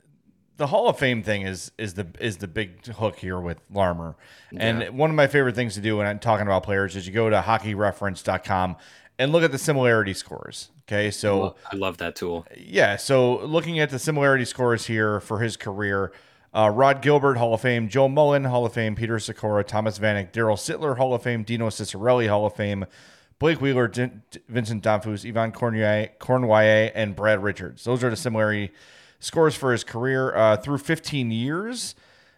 the 0.57 0.67
Hall 0.67 0.89
of 0.89 0.97
Fame 0.97 1.23
thing 1.23 1.43
is 1.43 1.71
is 1.77 1.93
the 1.93 2.07
is 2.19 2.37
the 2.37 2.47
big 2.47 2.85
hook 2.85 3.17
here 3.17 3.39
with 3.39 3.59
Larmer. 3.71 4.15
Yeah. 4.51 4.65
And 4.65 4.97
one 4.97 5.09
of 5.09 5.15
my 5.15 5.27
favorite 5.27 5.55
things 5.55 5.75
to 5.75 5.81
do 5.81 5.97
when 5.97 6.07
I'm 6.07 6.19
talking 6.19 6.45
about 6.45 6.63
players 6.63 6.95
is 6.95 7.07
you 7.07 7.13
go 7.13 7.29
to 7.29 7.39
hockeyreference.com 7.41 8.75
and 9.19 9.31
look 9.31 9.43
at 9.43 9.51
the 9.51 9.57
similarity 9.57 10.13
scores. 10.13 10.69
Okay, 10.87 11.11
so 11.11 11.55
I 11.71 11.75
love 11.75 11.97
that 11.97 12.15
tool. 12.15 12.45
Yeah, 12.55 12.95
so 12.95 13.45
looking 13.45 13.79
at 13.79 13.89
the 13.89 13.99
similarity 13.99 14.45
scores 14.45 14.85
here 14.85 15.19
for 15.19 15.39
his 15.39 15.57
career, 15.57 16.13
uh, 16.53 16.71
Rod 16.73 17.01
Gilbert 17.01 17.37
Hall 17.37 17.53
of 17.53 17.61
Fame, 17.61 17.89
Joe 17.89 18.07
Mullen 18.07 18.45
Hall 18.45 18.65
of 18.65 18.73
Fame, 18.73 18.95
Petr 18.95 19.19
Sykora, 19.19 19.67
Thomas 19.67 19.99
Vanek, 19.99 20.31
Daryl 20.31 20.55
Sittler 20.55 20.97
Hall 20.97 21.13
of 21.13 21.23
Fame, 21.23 21.43
Dino 21.43 21.67
Ciccarelli 21.67 22.29
Hall 22.29 22.45
of 22.45 22.55
Fame, 22.55 22.85
Blake 23.37 23.59
Wheeler, 23.59 23.89
D- 23.89 24.09
Vincent 24.47 24.81
Damphousse, 24.81 25.25
Yvan 25.25 25.51
Cournoyer, 25.51 26.91
and 26.95 27.15
Brad 27.17 27.43
Richards. 27.43 27.83
Those 27.83 28.01
are 28.03 28.09
the 28.09 28.15
similarity 28.15 28.71
scores 29.19 29.55
for 29.55 29.71
his 29.71 29.83
career 29.83 30.35
uh, 30.35 30.57
through 30.57 30.79
15 30.79 31.31
years. 31.31 31.95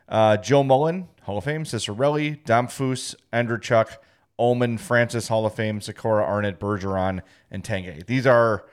Uh, 0.07 0.37
Joe 0.37 0.63
Mullen, 0.63 1.07
Hall 1.23 1.37
of 1.37 1.43
Fame, 1.43 1.63
Ciccarelli, 1.63 2.43
Damphousse, 2.43 3.15
Andreychuk, 3.31 3.97
Ullman, 4.39 4.77
Francis, 4.77 5.27
Hall 5.27 5.45
of 5.45 5.53
Fame, 5.53 5.81
Sykora, 5.81 6.23
Arnott, 6.23 6.59
Bergeron, 6.59 7.21
and 7.51 7.63
Tanguay. 7.63 8.05
These 8.05 8.25
are 8.25 8.65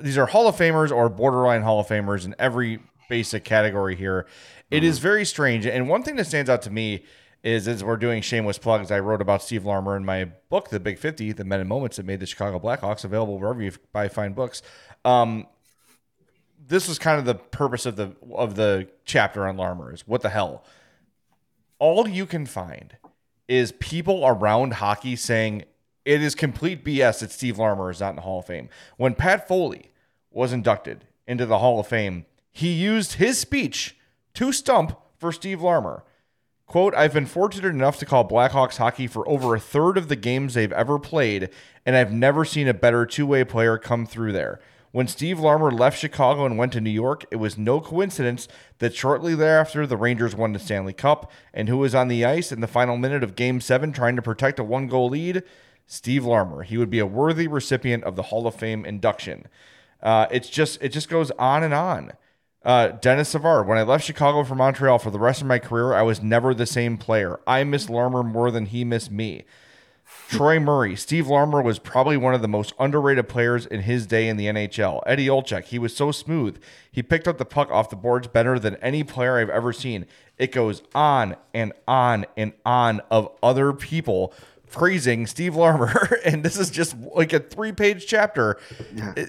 these 0.00 0.16
are 0.18 0.26
Hall 0.26 0.46
of 0.46 0.56
Famers 0.56 0.94
or 0.94 1.08
borderline 1.08 1.62
Hall 1.62 1.80
of 1.80 1.88
Famers 1.88 2.24
in 2.24 2.34
every 2.38 2.78
basic 3.08 3.44
category 3.44 3.96
here. 3.96 4.26
It 4.70 4.84
is 4.84 4.98
mm-hmm. 4.98 5.02
very 5.02 5.24
strange. 5.24 5.66
And 5.66 5.88
one 5.88 6.02
thing 6.02 6.16
that 6.16 6.26
stands 6.26 6.48
out 6.48 6.62
to 6.62 6.70
me 6.70 7.04
is 7.42 7.66
as 7.66 7.82
we're 7.82 7.96
doing 7.96 8.22
shameless 8.22 8.58
plugs, 8.58 8.90
I 8.90 9.00
wrote 9.00 9.22
about 9.22 9.42
Steve 9.42 9.64
Larmer 9.64 9.96
in 9.96 10.04
my 10.04 10.26
book, 10.48 10.68
The 10.68 10.78
Big 10.78 10.98
50, 10.98 11.32
The 11.32 11.44
Men 11.44 11.60
and 11.60 11.68
Moments 11.68 11.96
That 11.96 12.06
Made 12.06 12.20
the 12.20 12.26
Chicago 12.26 12.60
Blackhawks, 12.60 13.02
available 13.02 13.38
wherever 13.38 13.62
you 13.62 13.72
buy 13.92 14.08
fine 14.08 14.34
books. 14.34 14.62
Um, 15.04 15.46
this 16.70 16.88
was 16.88 17.00
kind 17.00 17.18
of 17.18 17.24
the 17.24 17.34
purpose 17.34 17.84
of 17.84 17.96
the 17.96 18.12
of 18.32 18.54
the 18.54 18.88
chapter 19.04 19.46
on 19.46 19.56
Larmer 19.56 19.92
is 19.92 20.06
what 20.06 20.22
the 20.22 20.30
hell. 20.30 20.64
All 21.80 22.08
you 22.08 22.26
can 22.26 22.46
find 22.46 22.96
is 23.48 23.72
people 23.72 24.24
around 24.24 24.74
hockey 24.74 25.16
saying 25.16 25.64
it 26.04 26.22
is 26.22 26.34
complete 26.36 26.84
BS 26.84 27.20
that 27.20 27.32
Steve 27.32 27.58
Larmer 27.58 27.90
is 27.90 28.00
not 28.00 28.10
in 28.10 28.16
the 28.16 28.22
Hall 28.22 28.38
of 28.38 28.46
Fame. 28.46 28.68
When 28.96 29.14
Pat 29.14 29.48
Foley 29.48 29.90
was 30.30 30.52
inducted 30.52 31.06
into 31.26 31.44
the 31.44 31.58
Hall 31.58 31.80
of 31.80 31.88
Fame, 31.88 32.24
he 32.52 32.72
used 32.72 33.14
his 33.14 33.38
speech 33.38 33.96
to 34.34 34.52
stump 34.52 34.96
for 35.18 35.32
Steve 35.32 35.60
Larmer. 35.60 36.04
Quote, 36.66 36.94
I've 36.94 37.12
been 37.12 37.26
fortunate 37.26 37.70
enough 37.70 37.98
to 37.98 38.06
call 38.06 38.28
Blackhawks 38.28 38.76
hockey 38.76 39.08
for 39.08 39.28
over 39.28 39.56
a 39.56 39.60
third 39.60 39.98
of 39.98 40.06
the 40.06 40.14
games 40.14 40.54
they've 40.54 40.70
ever 40.70 41.00
played, 41.00 41.50
and 41.84 41.96
I've 41.96 42.12
never 42.12 42.44
seen 42.44 42.68
a 42.68 42.74
better 42.74 43.04
two 43.04 43.26
way 43.26 43.42
player 43.42 43.76
come 43.76 44.06
through 44.06 44.32
there. 44.32 44.60
When 44.92 45.06
Steve 45.06 45.38
Larmer 45.38 45.70
left 45.70 45.98
Chicago 46.00 46.44
and 46.44 46.58
went 46.58 46.72
to 46.72 46.80
New 46.80 46.90
York, 46.90 47.24
it 47.30 47.36
was 47.36 47.56
no 47.56 47.80
coincidence 47.80 48.48
that 48.78 48.94
shortly 48.94 49.36
thereafter 49.36 49.86
the 49.86 49.96
Rangers 49.96 50.34
won 50.34 50.52
the 50.52 50.58
Stanley 50.58 50.92
Cup. 50.92 51.30
And 51.54 51.68
who 51.68 51.78
was 51.78 51.94
on 51.94 52.08
the 52.08 52.24
ice 52.24 52.50
in 52.50 52.60
the 52.60 52.66
final 52.66 52.96
minute 52.96 53.22
of 53.22 53.36
Game 53.36 53.60
7 53.60 53.92
trying 53.92 54.16
to 54.16 54.22
protect 54.22 54.58
a 54.58 54.64
one 54.64 54.88
goal 54.88 55.10
lead? 55.10 55.44
Steve 55.86 56.24
Larmer. 56.24 56.62
He 56.62 56.76
would 56.76 56.90
be 56.90 56.98
a 56.98 57.06
worthy 57.06 57.46
recipient 57.46 58.02
of 58.04 58.16
the 58.16 58.24
Hall 58.24 58.46
of 58.46 58.54
Fame 58.54 58.84
induction. 58.84 59.46
Uh, 60.02 60.26
it's 60.30 60.48
just 60.48 60.80
it 60.82 60.90
just 60.90 61.08
goes 61.08 61.30
on 61.32 61.62
and 61.62 61.74
on. 61.74 62.12
Uh, 62.64 62.88
Denis 62.88 63.30
Savard. 63.30 63.66
When 63.66 63.78
I 63.78 63.82
left 63.82 64.04
Chicago 64.04 64.44
for 64.44 64.54
Montreal 64.54 64.98
for 64.98 65.10
the 65.10 65.18
rest 65.18 65.40
of 65.40 65.46
my 65.46 65.58
career, 65.58 65.94
I 65.94 66.02
was 66.02 66.22
never 66.22 66.52
the 66.52 66.66
same 66.66 66.96
player. 66.96 67.40
I 67.46 67.64
miss 67.64 67.88
Larmer 67.88 68.22
more 68.22 68.50
than 68.50 68.66
he 68.66 68.84
missed 68.84 69.10
me. 69.10 69.44
Troy 70.30 70.60
Murray. 70.60 70.94
Steve 70.94 71.26
Larmer 71.26 71.60
was 71.60 71.80
probably 71.80 72.16
one 72.16 72.34
of 72.34 72.42
the 72.42 72.48
most 72.48 72.72
underrated 72.78 73.28
players 73.28 73.66
in 73.66 73.82
his 73.82 74.06
day 74.06 74.28
in 74.28 74.36
the 74.36 74.46
NHL. 74.46 75.02
Eddie 75.04 75.26
Olczyk. 75.26 75.64
He 75.64 75.78
was 75.78 75.94
so 75.94 76.12
smooth. 76.12 76.60
He 76.90 77.02
picked 77.02 77.26
up 77.26 77.36
the 77.36 77.44
puck 77.44 77.68
off 77.70 77.90
the 77.90 77.96
boards 77.96 78.28
better 78.28 78.58
than 78.58 78.76
any 78.76 79.02
player 79.02 79.38
I've 79.38 79.50
ever 79.50 79.72
seen. 79.72 80.06
It 80.38 80.52
goes 80.52 80.82
on 80.94 81.36
and 81.52 81.72
on 81.88 82.26
and 82.36 82.52
on 82.64 83.00
of 83.10 83.30
other 83.42 83.72
people 83.72 84.32
praising 84.70 85.26
Steve 85.26 85.56
Larmer. 85.56 86.20
and 86.24 86.44
this 86.44 86.56
is 86.56 86.70
just 86.70 86.96
like 87.14 87.32
a 87.32 87.40
three 87.40 87.72
page 87.72 88.06
chapter. 88.06 88.58
Yeah. 88.94 89.26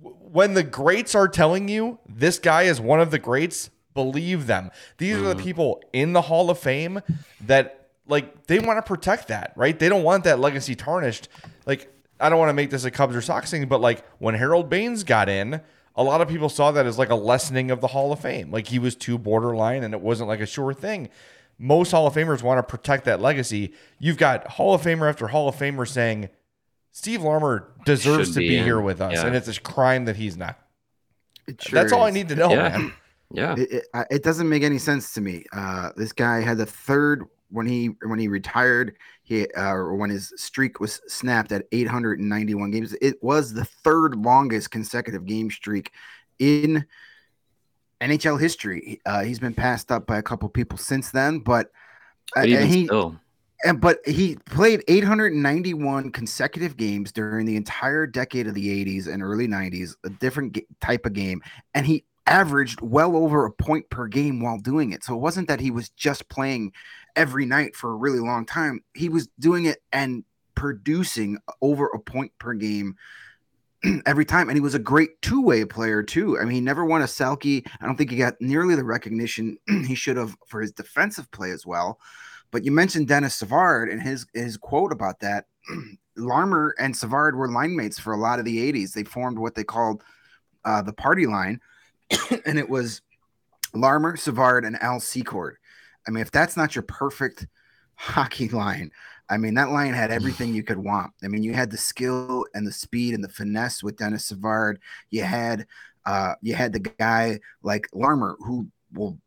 when 0.00 0.54
the 0.54 0.62
greats 0.62 1.14
are 1.14 1.28
telling 1.28 1.68
you 1.68 1.98
this 2.08 2.38
guy 2.38 2.62
is 2.62 2.80
one 2.80 3.00
of 3.00 3.10
the 3.10 3.18
greats, 3.18 3.68
believe 3.92 4.46
them. 4.46 4.70
These 4.96 5.16
are 5.16 5.34
the 5.34 5.34
mm. 5.34 5.42
people 5.42 5.82
in 5.92 6.14
the 6.14 6.22
Hall 6.22 6.50
of 6.50 6.58
Fame 6.58 7.00
that 7.42 7.77
like 8.08 8.46
they 8.46 8.58
want 8.58 8.78
to 8.78 8.82
protect 8.82 9.28
that, 9.28 9.52
right? 9.56 9.78
They 9.78 9.88
don't 9.88 10.02
want 10.02 10.24
that 10.24 10.38
legacy 10.40 10.74
tarnished. 10.74 11.28
Like 11.66 11.92
I 12.20 12.28
don't 12.28 12.38
want 12.38 12.48
to 12.50 12.54
make 12.54 12.70
this 12.70 12.84
a 12.84 12.90
Cubs 12.90 13.14
or 13.14 13.20
Sox 13.22 13.50
thing, 13.50 13.66
but 13.68 13.80
like 13.80 14.04
when 14.18 14.34
Harold 14.34 14.68
Baines 14.68 15.04
got 15.04 15.28
in, 15.28 15.60
a 15.94 16.02
lot 16.02 16.20
of 16.20 16.28
people 16.28 16.48
saw 16.48 16.70
that 16.72 16.86
as 16.86 16.98
like 16.98 17.10
a 17.10 17.14
lessening 17.14 17.70
of 17.70 17.80
the 17.80 17.88
Hall 17.88 18.12
of 18.12 18.20
Fame. 18.20 18.50
Like 18.50 18.68
he 18.68 18.78
was 18.78 18.94
too 18.96 19.18
borderline 19.18 19.84
and 19.84 19.94
it 19.94 20.00
wasn't 20.00 20.28
like 20.28 20.40
a 20.40 20.46
sure 20.46 20.72
thing. 20.72 21.08
Most 21.58 21.90
Hall 21.90 22.06
of 22.06 22.14
Famers 22.14 22.42
want 22.42 22.58
to 22.58 22.62
protect 22.62 23.04
that 23.06 23.20
legacy. 23.20 23.72
You've 23.98 24.16
got 24.16 24.46
Hall 24.46 24.74
of 24.74 24.82
Famer 24.82 25.08
after 25.08 25.26
Hall 25.28 25.48
of 25.48 25.56
Famer 25.56 25.86
saying 25.88 26.28
Steve 26.92 27.22
Larmer 27.22 27.72
deserves 27.84 28.28
Should 28.28 28.34
to 28.34 28.40
be 28.40 28.48
be 28.50 28.58
here 28.58 28.80
with 28.80 29.00
us, 29.00 29.14
Yeah. 29.14 29.26
and 29.26 29.34
it's 29.36 29.48
a 29.48 29.60
crime 29.60 30.04
that 30.04 30.16
he's 30.16 30.36
not. 30.36 30.58
It 31.46 31.62
sure 31.62 31.80
That's 31.80 31.92
all 31.92 32.04
I 32.04 32.10
need 32.10 32.28
to 32.28 32.36
know, 32.36 32.50
Yeah. 32.50 32.68
man. 32.68 32.92
Yeah. 33.32 33.54
It, 33.58 33.72
it, 33.72 33.84
it 34.10 34.22
doesn't 34.22 34.48
make 34.48 34.62
any 34.62 34.78
sense 34.78 35.12
to 35.14 35.20
me. 35.20 35.44
Uh, 35.52 35.90
this 35.96 36.12
guy 36.12 36.40
had 36.40 36.58
the 36.58 36.66
third 36.66 37.24
when 37.50 37.66
he 37.66 37.86
when 38.04 38.18
he 38.18 38.28
retired. 38.28 38.96
He 39.22 39.46
uh, 39.52 39.72
or 39.72 39.96
when 39.96 40.10
his 40.10 40.32
streak 40.36 40.80
was 40.80 41.00
snapped 41.06 41.52
at 41.52 41.66
891 41.72 42.70
games. 42.70 42.94
It 43.00 43.22
was 43.22 43.52
the 43.52 43.64
third 43.64 44.16
longest 44.16 44.70
consecutive 44.70 45.26
game 45.26 45.50
streak 45.50 45.92
in 46.38 46.86
NHL 48.00 48.40
history. 48.40 49.00
Uh, 49.04 49.22
he's 49.24 49.38
been 49.38 49.54
passed 49.54 49.90
up 49.90 50.06
by 50.06 50.18
a 50.18 50.22
couple 50.22 50.48
people 50.48 50.78
since 50.78 51.10
then, 51.10 51.40
but, 51.40 51.66
uh, 52.36 52.40
But 52.42 52.48
even 52.48 52.62
and 52.62 52.70
he 52.70 52.84
still, 52.86 53.20
and 53.64 53.80
but 53.80 53.98
he 54.06 54.36
played 54.46 54.84
891 54.86 56.12
consecutive 56.12 56.76
games 56.76 57.10
during 57.12 57.44
the 57.44 57.56
entire 57.56 58.06
decade 58.06 58.46
of 58.46 58.54
the 58.54 58.84
80s 58.84 59.12
and 59.12 59.22
early 59.22 59.48
90s, 59.48 59.94
a 60.04 60.10
different 60.10 60.52
ga- 60.52 60.66
type 60.80 61.06
of 61.06 61.12
game, 61.12 61.42
and 61.74 61.84
he 61.84 62.04
averaged 62.28 62.80
well 62.80 63.16
over 63.16 63.46
a 63.46 63.52
point 63.52 63.88
per 63.90 64.06
game 64.06 64.40
while 64.40 64.58
doing 64.58 64.92
it. 64.92 65.02
So 65.02 65.14
it 65.14 65.20
wasn't 65.20 65.48
that 65.48 65.60
he 65.60 65.70
was 65.70 65.88
just 65.90 66.28
playing 66.28 66.72
every 67.16 67.46
night 67.46 67.74
for 67.74 67.90
a 67.90 67.96
really 67.96 68.20
long 68.20 68.46
time. 68.46 68.84
He 68.94 69.08
was 69.08 69.28
doing 69.38 69.64
it 69.64 69.82
and 69.92 70.24
producing 70.54 71.38
over 71.62 71.86
a 71.86 71.98
point 71.98 72.32
per 72.38 72.52
game 72.52 72.96
every 74.06 74.24
time. 74.24 74.48
And 74.48 74.56
he 74.56 74.60
was 74.60 74.74
a 74.74 74.80
great 74.80 75.20
two 75.22 75.42
way 75.42 75.64
player, 75.64 76.02
too. 76.02 76.38
I 76.38 76.44
mean, 76.44 76.54
he 76.54 76.60
never 76.60 76.84
won 76.84 77.02
a 77.02 77.06
Selke. 77.06 77.66
I 77.80 77.86
don't 77.86 77.96
think 77.96 78.10
he 78.10 78.16
got 78.16 78.40
nearly 78.40 78.74
the 78.74 78.84
recognition 78.84 79.56
he 79.86 79.94
should 79.94 80.16
have 80.16 80.36
for 80.46 80.60
his 80.60 80.72
defensive 80.72 81.30
play 81.30 81.50
as 81.50 81.66
well. 81.66 81.98
But 82.50 82.64
you 82.64 82.72
mentioned 82.72 83.08
Denis 83.08 83.36
Savard 83.36 83.90
and 83.90 84.02
his 84.02 84.26
his 84.34 84.56
quote 84.56 84.92
about 84.92 85.20
that. 85.20 85.46
Larmer 86.16 86.74
and 86.78 86.96
Savard 86.96 87.36
were 87.36 87.48
line 87.48 87.76
mates 87.76 87.98
for 87.98 88.12
a 88.12 88.18
lot 88.18 88.38
of 88.38 88.44
the 88.44 88.72
80s. 88.72 88.92
They 88.92 89.04
formed 89.04 89.38
what 89.38 89.54
they 89.54 89.64
called 89.64 90.02
uh, 90.64 90.82
the 90.82 90.92
party 90.92 91.26
line, 91.26 91.60
and 92.46 92.58
it 92.58 92.68
was 92.68 93.02
Larmer, 93.74 94.16
Savard, 94.16 94.64
and 94.64 94.80
Al 94.82 95.00
Secord. 95.00 95.56
I 96.06 96.10
mean, 96.10 96.22
if 96.22 96.30
that's 96.30 96.56
not 96.56 96.74
your 96.74 96.82
perfect 96.82 97.46
hockey 97.94 98.48
line, 98.48 98.90
I 99.30 99.36
mean, 99.36 99.54
that 99.54 99.70
line 99.70 99.92
had 99.92 100.10
everything 100.10 100.54
you 100.54 100.62
could 100.62 100.78
want. 100.78 101.12
I 101.22 101.28
mean, 101.28 101.42
you 101.42 101.52
had 101.52 101.70
the 101.70 101.76
skill 101.76 102.46
and 102.54 102.66
the 102.66 102.72
speed 102.72 103.14
and 103.14 103.22
the 103.22 103.28
finesse 103.28 103.82
with 103.82 103.96
Denis 103.96 104.24
Savard. 104.24 104.80
You 105.10 105.22
had 105.22 105.66
uh, 106.06 106.34
you 106.40 106.54
had 106.54 106.72
the 106.72 106.80
guy 106.80 107.40
like 107.62 107.88
Larmer 107.92 108.36
who 108.40 108.68
will 108.94 109.18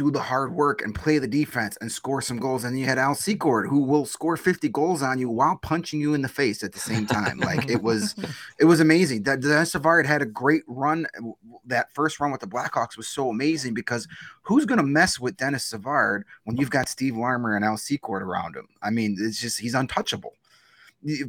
do 0.00 0.10
the 0.10 0.20
hard 0.20 0.54
work 0.54 0.80
and 0.80 0.94
play 0.94 1.18
the 1.18 1.28
defense 1.28 1.76
and 1.82 1.92
score 1.92 2.22
some 2.22 2.38
goals. 2.38 2.64
And 2.64 2.78
you 2.78 2.86
had 2.86 2.96
Al 2.96 3.14
Secord 3.14 3.68
who 3.68 3.80
will 3.80 4.06
score 4.06 4.34
50 4.38 4.66
goals 4.70 5.02
on 5.02 5.18
you 5.18 5.28
while 5.28 5.56
punching 5.56 6.00
you 6.00 6.14
in 6.14 6.22
the 6.22 6.28
face 6.28 6.62
at 6.62 6.72
the 6.72 6.78
same 6.78 7.06
time. 7.06 7.38
Like 7.38 7.68
it 7.68 7.82
was, 7.82 8.14
it 8.58 8.64
was 8.64 8.80
amazing. 8.80 9.24
That 9.24 9.40
Denis 9.40 9.72
Savard 9.72 10.06
had 10.06 10.22
a 10.22 10.26
great 10.26 10.62
run. 10.66 11.06
That 11.66 11.92
first 11.92 12.18
run 12.18 12.32
with 12.32 12.40
the 12.40 12.46
Blackhawks 12.46 12.96
was 12.96 13.08
so 13.08 13.28
amazing 13.28 13.74
because 13.74 14.08
who's 14.40 14.64
going 14.64 14.78
to 14.78 14.84
mess 14.84 15.20
with 15.20 15.36
Denis 15.36 15.64
Savard 15.64 16.24
when 16.44 16.56
you've 16.56 16.70
got 16.70 16.88
Steve 16.88 17.18
Larmer 17.18 17.54
and 17.54 17.64
Al 17.64 17.76
Secord 17.76 18.22
around 18.22 18.56
him? 18.56 18.68
I 18.82 18.88
mean, 18.88 19.18
it's 19.20 19.38
just 19.38 19.60
he's 19.60 19.74
untouchable. 19.74 20.32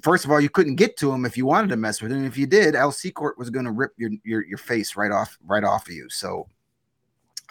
First 0.01 0.23
of 0.23 0.31
all, 0.31 0.39
you 0.39 0.49
couldn't 0.49 0.75
get 0.75 0.95
to 0.97 1.11
him 1.11 1.25
if 1.25 1.35
you 1.35 1.45
wanted 1.45 1.69
to 1.69 1.77
mess 1.77 2.01
with 2.01 2.11
him. 2.13 2.25
If 2.25 2.37
you 2.37 2.47
did, 2.47 2.75
Al 2.75 2.93
Secord 2.93 3.35
was 3.37 3.49
going 3.49 3.65
to 3.65 3.71
rip 3.71 3.91
your, 3.97 4.11
your 4.23 4.45
your 4.45 4.57
face 4.57 4.95
right 4.95 5.11
off 5.11 5.37
right 5.45 5.63
off 5.65 5.87
of 5.87 5.93
you. 5.93 6.09
So 6.09 6.47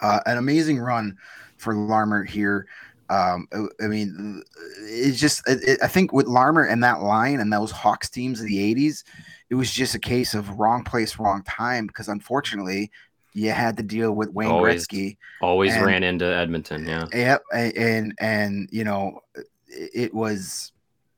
uh, 0.01 0.19
an 0.25 0.37
amazing 0.37 0.79
run 0.79 1.17
for 1.57 1.75
Larmer 1.75 2.23
here. 2.23 2.67
Um, 3.09 3.47
I 3.83 3.87
mean, 3.87 4.41
it's 4.79 5.19
just, 5.19 5.47
it, 5.47 5.61
it- 5.67 5.79
I 5.83 5.87
think 5.87 6.13
with 6.13 6.27
Larmer 6.27 6.63
and 6.63 6.81
that 6.83 7.01
line 7.01 7.39
and 7.41 7.51
those 7.51 7.71
Hawks 7.71 8.09
teams 8.09 8.39
of 8.39 8.47
the 8.47 8.73
80s, 8.75 9.03
it 9.49 9.55
was 9.55 9.69
just 9.69 9.95
a 9.95 9.99
case 9.99 10.33
of 10.33 10.49
wrong 10.57 10.83
place, 10.85 11.19
wrong 11.19 11.43
time 11.43 11.87
because 11.87 12.07
unfortunately, 12.07 12.89
you 13.33 13.51
had 13.51 13.75
to 13.77 13.83
deal 13.83 14.13
with 14.13 14.29
Wayne 14.29 14.49
Always. 14.49 14.87
Gretzky. 14.87 15.17
always 15.41 15.73
and- 15.73 15.85
ran 15.85 16.03
into 16.03 16.25
Edmonton. 16.25 16.85
Yeah. 16.87 17.05
Yep, 17.13 17.43
a- 17.53 17.77
and 17.77 18.13
and 18.19 18.69
you 18.71 18.83
know, 18.85 19.19
it 19.67 20.13
was 20.13 20.71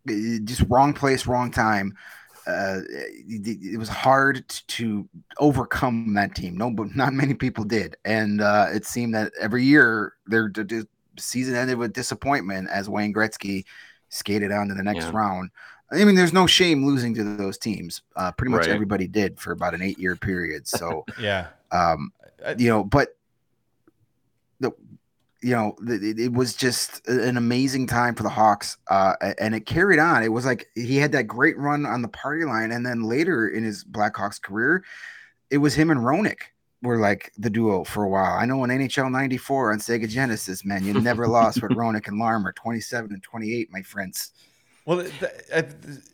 just 0.07 0.61
wrong 0.69 0.93
place, 0.93 1.25
wrong 1.27 1.49
time. 1.51 1.95
Uh, 2.45 2.81
it, 2.89 3.73
it 3.73 3.77
was 3.77 3.89
hard 3.89 4.47
to 4.67 5.07
overcome 5.39 6.13
that 6.13 6.35
team. 6.35 6.57
No, 6.57 6.69
but 6.71 6.95
not 6.95 7.13
many 7.13 7.33
people 7.33 7.63
did, 7.63 7.95
and 8.05 8.41
uh, 8.41 8.67
it 8.73 8.85
seemed 8.85 9.13
that 9.15 9.31
every 9.39 9.63
year 9.63 10.13
their 10.27 10.49
the, 10.53 10.63
the 10.63 10.87
season 11.17 11.55
ended 11.55 11.77
with 11.77 11.93
disappointment 11.93 12.69
as 12.69 12.89
Wayne 12.89 13.13
Gretzky 13.13 13.65
skated 14.09 14.51
on 14.51 14.67
to 14.67 14.73
the 14.75 14.83
next 14.83 15.05
Yeah. 15.05 15.11
round. 15.13 15.51
I 15.91 16.03
mean, 16.05 16.15
there's 16.15 16.33
no 16.33 16.47
shame 16.47 16.85
losing 16.85 17.13
to 17.15 17.23
those 17.23 17.57
teams. 17.57 18.01
Uh, 18.15 18.31
pretty 18.31 18.51
much 18.51 18.61
Right. 18.61 18.71
everybody 18.71 19.07
did 19.07 19.39
for 19.39 19.51
about 19.51 19.73
an 19.73 19.81
eight 19.81 19.99
year 19.99 20.15
period. 20.15 20.67
So 20.67 21.05
Yeah. 21.19 21.47
um 21.71 22.11
you 22.57 22.67
know 22.67 22.83
but 22.83 23.09
the 23.13 23.22
you 25.43 25.51
know 25.51 25.75
th- 25.85 26.01
it, 26.01 26.19
it 26.19 26.33
was 26.33 26.55
just 26.55 27.07
an 27.07 27.37
amazing 27.37 27.85
time 27.87 28.15
for 28.15 28.23
the 28.23 28.29
hawks 28.29 28.77
uh 28.89 29.13
and 29.39 29.53
it 29.53 29.65
carried 29.65 29.99
on. 29.99 30.23
It 30.23 30.31
was 30.31 30.45
like 30.45 30.67
he 30.75 30.97
had 30.97 31.11
that 31.11 31.23
great 31.23 31.57
run 31.57 31.85
on 31.85 32.01
the 32.01 32.07
party 32.07 32.45
line 32.45 32.71
and 32.71 32.85
then 32.85 33.03
later 33.03 33.47
in 33.47 33.63
his 33.63 33.83
blackhawks 33.83 34.41
career 34.41 34.83
it 35.49 35.57
was 35.57 35.75
him 35.75 35.91
and 35.91 35.99
roenick 35.99 36.39
were 36.81 36.97
like 36.97 37.31
the 37.37 37.49
duo 37.49 37.83
for 37.83 38.03
a 38.03 38.09
while. 38.09 38.33
I 38.33 38.45
know 38.45 38.63
in 38.63 38.69
nhl 38.69 39.11
94 39.11 39.73
on 39.73 39.79
sega 39.79 40.07
genesis 40.09 40.65
man 40.65 40.85
you 40.85 40.93
never 40.93 41.27
lost 41.27 41.61
with 41.61 41.71
roenick 41.77 42.07
and 42.07 42.17
larmer 42.17 42.53
27 42.53 43.11
and 43.11 43.21
28 43.21 43.69
my 43.71 43.81
friends. 43.81 44.31
Well, 44.85 45.01
th- 45.01 45.19
th- 45.19 45.65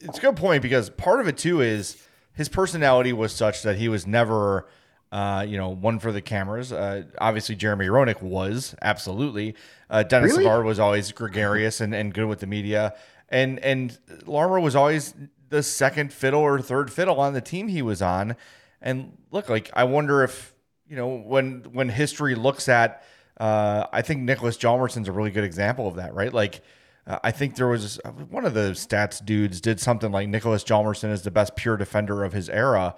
it's 0.01 0.17
a 0.17 0.21
good 0.21 0.35
point 0.35 0.61
because 0.61 0.89
part 0.91 1.19
of 1.19 1.27
it 1.27 1.37
too 1.37 1.61
is 1.61 2.05
his 2.33 2.49
personality 2.49 3.11
was 3.13 3.33
such 3.33 3.63
that 3.63 3.77
he 3.77 3.89
was 3.89 4.05
never, 4.05 4.69
uh, 5.11 5.43
you 5.47 5.57
know, 5.57 5.69
one 5.69 5.99
for 5.99 6.11
the 6.11 6.21
cameras. 6.21 6.71
Uh, 6.71 7.03
obviously, 7.19 7.55
Jeremy 7.55 7.87
Roenick 7.87 8.21
was 8.21 8.75
absolutely. 8.81 9.55
Uh, 9.89 10.03
Denis 10.03 10.31
Really? 10.31 10.43
Savard 10.43 10.65
was 10.65 10.79
always 10.79 11.11
gregarious 11.11 11.81
and, 11.81 11.95
and 11.95 12.13
good 12.13 12.25
with 12.25 12.39
the 12.39 12.47
media, 12.47 12.93
and 13.27 13.59
and 13.59 13.97
Larmer 14.25 14.59
was 14.59 14.75
always 14.75 15.15
the 15.49 15.63
second 15.63 16.13
fiddle 16.13 16.41
or 16.41 16.61
third 16.61 16.91
fiddle 16.91 17.19
on 17.19 17.33
the 17.33 17.41
team 17.41 17.67
he 17.67 17.81
was 17.81 18.01
on. 18.01 18.35
And 18.81 19.17
look, 19.31 19.49
like 19.49 19.71
I 19.73 19.85
wonder 19.85 20.23
if 20.23 20.53
you 20.87 20.95
know 20.95 21.07
when 21.07 21.63
when 21.71 21.89
history 21.89 22.35
looks 22.35 22.69
at. 22.69 23.03
Uh, 23.37 23.87
I 23.93 24.01
think 24.01 24.29
Niklas 24.29 24.59
Hjalmarsson's 24.59 25.07
a 25.07 25.13
really 25.13 25.31
good 25.31 25.45
example 25.45 25.87
of 25.87 25.95
that, 25.95 26.13
right? 26.13 26.33
Like. 26.33 26.61
Uh, 27.07 27.17
I 27.23 27.31
think 27.31 27.55
there 27.55 27.67
was 27.67 27.99
one 28.29 28.45
of 28.45 28.53
the 28.53 28.71
stats 28.71 29.25
dudes 29.25 29.61
did 29.61 29.79
something 29.79 30.11
like 30.11 30.27
Niklas 30.27 30.63
Hjalmarsson 30.63 31.11
is 31.11 31.23
the 31.23 31.31
best 31.31 31.55
pure 31.55 31.75
defender 31.75 32.23
of 32.23 32.33
his 32.33 32.49
era. 32.49 32.93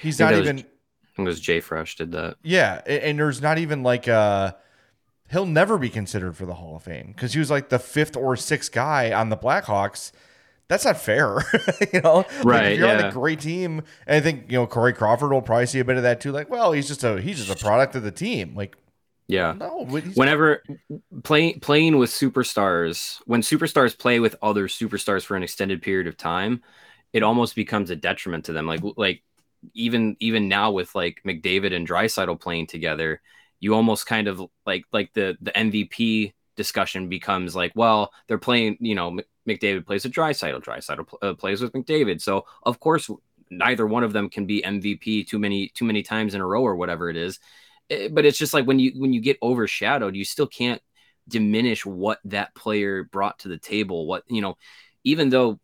He's 0.00 0.18
not 0.18 0.32
even, 0.34 0.64
think 1.18 1.26
it 1.26 1.30
was 1.30 1.40
Jay 1.40 1.60
Fresh 1.60 1.96
did 1.96 2.12
that. 2.12 2.36
yeah, 2.42 2.80
a- 2.86 3.06
and 3.06 3.18
there's 3.18 3.42
not 3.42 3.58
even 3.58 3.82
like 3.82 4.08
uh 4.08 4.52
he'll 5.30 5.46
never 5.46 5.76
be 5.78 5.90
considered 5.90 6.36
for 6.36 6.46
the 6.46 6.54
Hall 6.54 6.76
of 6.76 6.82
Fame 6.84 7.12
because 7.14 7.32
he 7.34 7.38
was 7.38 7.50
like 7.50 7.68
the 7.68 7.78
fifth 7.78 8.16
or 8.16 8.34
sixth 8.36 8.72
guy 8.72 9.12
on 9.12 9.28
the 9.28 9.36
Blackhawks. 9.36 10.12
That's 10.68 10.84
not 10.84 10.98
fair, 10.98 11.38
you 11.94 12.00
know. 12.02 12.16
Like, 12.18 12.44
Right, 12.44 12.72
if 12.72 12.78
you're 12.78 12.88
on 12.90 13.04
a 13.04 13.10
great 13.12 13.40
team, 13.40 13.82
and 14.06 14.16
I 14.16 14.20
think 14.20 14.50
you 14.50 14.58
know 14.58 14.66
Corey 14.66 14.92
Crawford 14.92 15.32
will 15.32 15.40
probably 15.42 15.66
see 15.66 15.78
a 15.80 15.84
bit 15.84 15.96
of 15.96 16.02
that 16.02 16.20
too. 16.20 16.30
Like, 16.32 16.50
well, 16.50 16.72
he's 16.72 16.88
just 16.88 17.04
a 17.04 17.20
he's 17.20 17.38
just 17.44 17.58
a 17.60 17.64
product 17.64 17.94
of 17.96 18.02
the 18.02 18.10
team. 18.10 18.54
Like, 18.54 18.76
Yeah. 19.28 19.54
no, 19.58 19.86
Whenever 20.14 20.62
playing 21.22 21.60
playing 21.60 21.96
with 21.96 22.10
superstars, 22.10 23.18
when 23.24 23.40
superstars 23.40 23.98
play 23.98 24.20
with 24.20 24.36
other 24.42 24.68
superstars 24.68 25.24
for 25.24 25.36
an 25.36 25.42
extended 25.42 25.80
period 25.80 26.06
of 26.06 26.16
time, 26.18 26.62
it 27.14 27.22
almost 27.22 27.54
becomes 27.54 27.88
a 27.88 27.96
detriment 27.96 28.44
to 28.46 28.52
them. 28.52 28.66
Like 28.66 28.80
like 28.98 29.22
even 29.74 30.16
even 30.20 30.48
now 30.48 30.70
with 30.70 30.94
like 30.94 31.20
McDavid 31.26 31.74
and 31.74 31.86
Draisaitl 31.88 32.40
playing 32.40 32.66
together, 32.68 33.20
you 33.60 33.74
almost 33.74 34.06
kind 34.06 34.28
of 34.28 34.42
like 34.66 34.84
like 34.92 35.12
the 35.14 35.36
the 35.40 35.56
MVP 35.56 36.34
discussion 36.56 37.08
becomes 37.08 37.54
like, 37.56 37.72
well, 37.74 38.12
they're 38.26 38.38
playing. 38.38 38.76
You 38.80 38.94
know, 38.94 39.18
McDavid 39.48 39.86
plays 39.86 40.04
with 40.04 40.12
Draisaitl, 40.12 40.62
Draisaitl 40.62 41.06
pl- 41.08 41.18
uh, 41.22 41.34
plays 41.34 41.60
with 41.60 41.72
McDavid. 41.72 42.20
So 42.20 42.46
of 42.62 42.80
course, 42.80 43.10
neither 43.50 43.86
one 43.86 44.04
of 44.04 44.12
them 44.12 44.28
can 44.28 44.46
be 44.46 44.64
MVP 44.64 45.24
too 45.24 45.38
many 45.38 45.68
too 45.68 45.84
many 45.84 46.02
times 46.02 46.34
in 46.34 46.40
a 46.40 46.46
row 46.46 46.62
or 46.62 46.76
whatever 46.76 47.10
it 47.10 47.16
is. 47.16 47.38
Eh, 47.90 48.08
But 48.10 48.24
it's 48.24 48.38
just 48.38 48.54
like 48.54 48.66
when 48.66 48.78
you 48.78 48.92
when 48.96 49.12
you 49.12 49.20
get 49.20 49.38
overshadowed, 49.42 50.16
you 50.16 50.24
still 50.24 50.46
can't 50.46 50.82
diminish 51.28 51.84
what 51.84 52.20
that 52.24 52.54
player 52.54 53.04
brought 53.04 53.40
to 53.40 53.48
the 53.48 53.58
table. 53.58 54.06
What 54.06 54.24
you 54.28 54.40
know, 54.40 54.56
even 55.04 55.28
though 55.30 55.60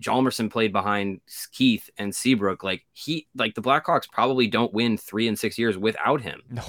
Hjalmarsson 0.00 0.50
played 0.50 0.72
behind 0.72 1.20
Keith 1.52 1.90
and 1.98 2.14
Seabrook. 2.14 2.62
Like 2.62 2.84
he, 2.92 3.26
like 3.34 3.54
the 3.54 3.62
Blackhawks 3.62 4.08
probably 4.10 4.46
don't 4.46 4.72
win 4.72 4.96
three 4.96 5.28
and 5.28 5.38
six 5.38 5.58
years 5.58 5.76
without 5.76 6.20
him 6.20 6.42
No. 6.50 6.62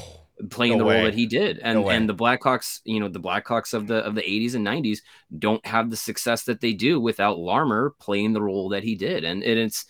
playing 0.50 0.74
No 0.74 0.78
the 0.80 0.86
way. 0.86 0.96
role 0.96 1.06
that 1.06 1.14
he 1.14 1.26
did. 1.26 1.60
And 1.60 1.84
way. 1.84 1.96
and 1.96 2.10
the 2.10 2.16
Blackhawks, 2.16 2.80
you 2.86 3.00
know, 3.00 3.08
the 3.08 3.20
Blackhawks 3.20 3.74
of 3.74 3.88
the 3.88 3.98
of 3.98 4.16
the 4.16 4.22
80s 4.22 4.56
and 4.56 4.66
90s 4.66 5.00
don't 5.38 5.66
have 5.66 5.90
the 5.90 5.98
success 5.98 6.44
that 6.46 6.62
they 6.62 6.74
do 6.74 7.00
without 7.00 7.38
Larmer 7.40 7.94
playing 8.00 8.34
the 8.34 8.42
role 8.42 8.70
that 8.70 8.84
he 8.84 8.96
did. 8.96 9.24
And, 9.24 9.44
and 9.44 9.60
it's 9.60 9.86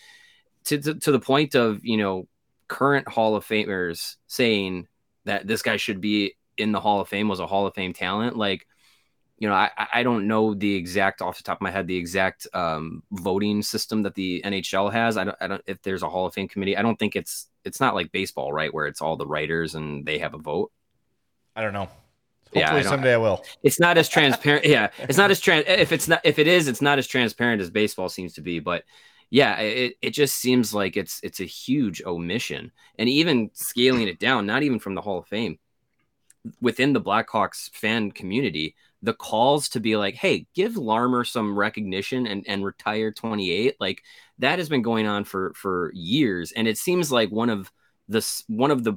to, 0.65 0.77
to 0.79 0.93
to 0.95 1.11
the 1.11 1.19
point 1.19 1.55
of, 1.55 1.83
you 1.83 1.97
know, 1.97 2.27
current 2.67 3.07
Hall 3.07 3.35
of 3.35 3.45
Famers 3.45 4.15
saying 4.27 4.87
that 5.25 5.47
this 5.47 5.61
guy 5.61 5.77
should 5.77 6.01
be 6.01 6.35
in 6.57 6.71
the 6.71 6.79
Hall 6.79 7.01
of 7.01 7.07
Fame 7.09 7.27
was 7.27 7.39
a 7.39 7.47
Hall 7.47 7.65
of 7.67 7.73
Fame 7.73 7.93
talent. 7.93 8.35
Like, 8.37 8.67
you 9.39 9.47
know, 9.47 9.55
I, 9.55 9.69
I- 9.93 10.03
don't 10.03 10.27
know 10.27 10.53
the 10.53 10.75
exact 10.75 11.21
off 11.21 11.37
the 11.37 11.43
top 11.43 11.57
of 11.57 11.61
my 11.61 11.71
head 11.71 11.87
the 11.87 11.97
exact 11.97 12.47
um, 12.53 13.03
voting 13.11 13.61
system 13.61 14.03
that 14.03 14.15
the 14.15 14.41
NHL 14.45 14.91
has. 14.91 15.17
I 15.17 15.23
don't, 15.25 15.37
I 15.41 15.47
don't 15.47 15.61
if 15.65 15.81
there's 15.81 16.03
a 16.03 16.09
Hall 16.09 16.25
of 16.25 16.33
Fame 16.33 16.47
committee. 16.47 16.77
I 16.77 16.81
don't 16.81 16.97
think 16.97 17.15
it's 17.15 17.47
it's 17.65 17.79
not 17.79 17.95
like 17.95 18.11
baseball, 18.11 18.53
right, 18.53 18.73
where 18.73 18.87
it's 18.87 19.01
all 19.01 19.17
the 19.17 19.27
writers 19.27 19.75
and 19.75 20.05
they 20.05 20.19
have 20.19 20.33
a 20.33 20.37
vote. 20.37 20.71
I 21.55 21.61
don't 21.61 21.73
know. 21.73 21.89
Yeah, 22.53 22.61
I 22.61 22.73
Hopefully 22.73 22.83
someday 22.83 23.13
I 23.13 23.17
will. 23.17 23.43
It's 23.63 23.79
not 23.79 23.97
as 23.97 24.09
transparent. 24.09 24.65
yeah, 24.65 24.89
it's 24.99 25.17
not 25.17 25.31
as 25.31 25.39
trans. 25.39 25.65
If 25.67 25.91
it's 25.91 26.07
not, 26.07 26.21
if 26.23 26.39
it 26.39 26.47
is, 26.47 26.67
it's 26.67 26.81
not 26.81 26.99
as 26.99 27.07
transparent 27.07 27.61
as 27.61 27.69
baseball 27.69 28.09
seems 28.09 28.33
to 28.33 28.41
be. 28.41 28.59
But 28.59 28.83
yeah, 29.29 29.59
it, 29.59 29.95
it 30.01 30.11
just 30.11 30.35
seems 30.35 30.73
like 30.73 30.95
it's 30.95 31.19
it's 31.23 31.39
a 31.39 31.45
huge 31.45 32.03
omission, 32.05 32.71
and 32.99 33.09
even 33.09 33.49
scaling 33.53 34.07
it 34.07 34.19
down, 34.19 34.45
not 34.45 34.63
even 34.63 34.79
from 34.79 34.93
the 34.95 35.01
Hall 35.01 35.19
of 35.19 35.27
Fame, 35.27 35.57
within 36.61 36.93
the 36.93 37.01
Blackhawks 37.01 37.71
fan 37.71 38.11
community, 38.11 38.75
the 39.03 39.13
calls 39.13 39.69
to 39.69 39.79
be 39.79 39.95
like, 39.97 40.15
"Hey, 40.15 40.47
give 40.55 40.77
Larmer 40.77 41.23
some 41.25 41.57
recognition 41.57 42.25
and 42.25 42.43
and 42.47 42.65
retire 42.65 43.11
28," 43.11 43.75
like 43.79 44.01
that 44.39 44.59
has 44.59 44.69
been 44.69 44.81
going 44.81 45.05
on 45.07 45.25
for 45.25 45.53
for 45.55 45.91
years, 45.93 46.51
and 46.53 46.67
it 46.67 46.77
seems 46.77 47.11
like 47.11 47.29
one 47.29 47.49
of 47.49 47.71
the 48.09 48.25
one 48.47 48.71
of 48.71 48.83
the 48.83 48.93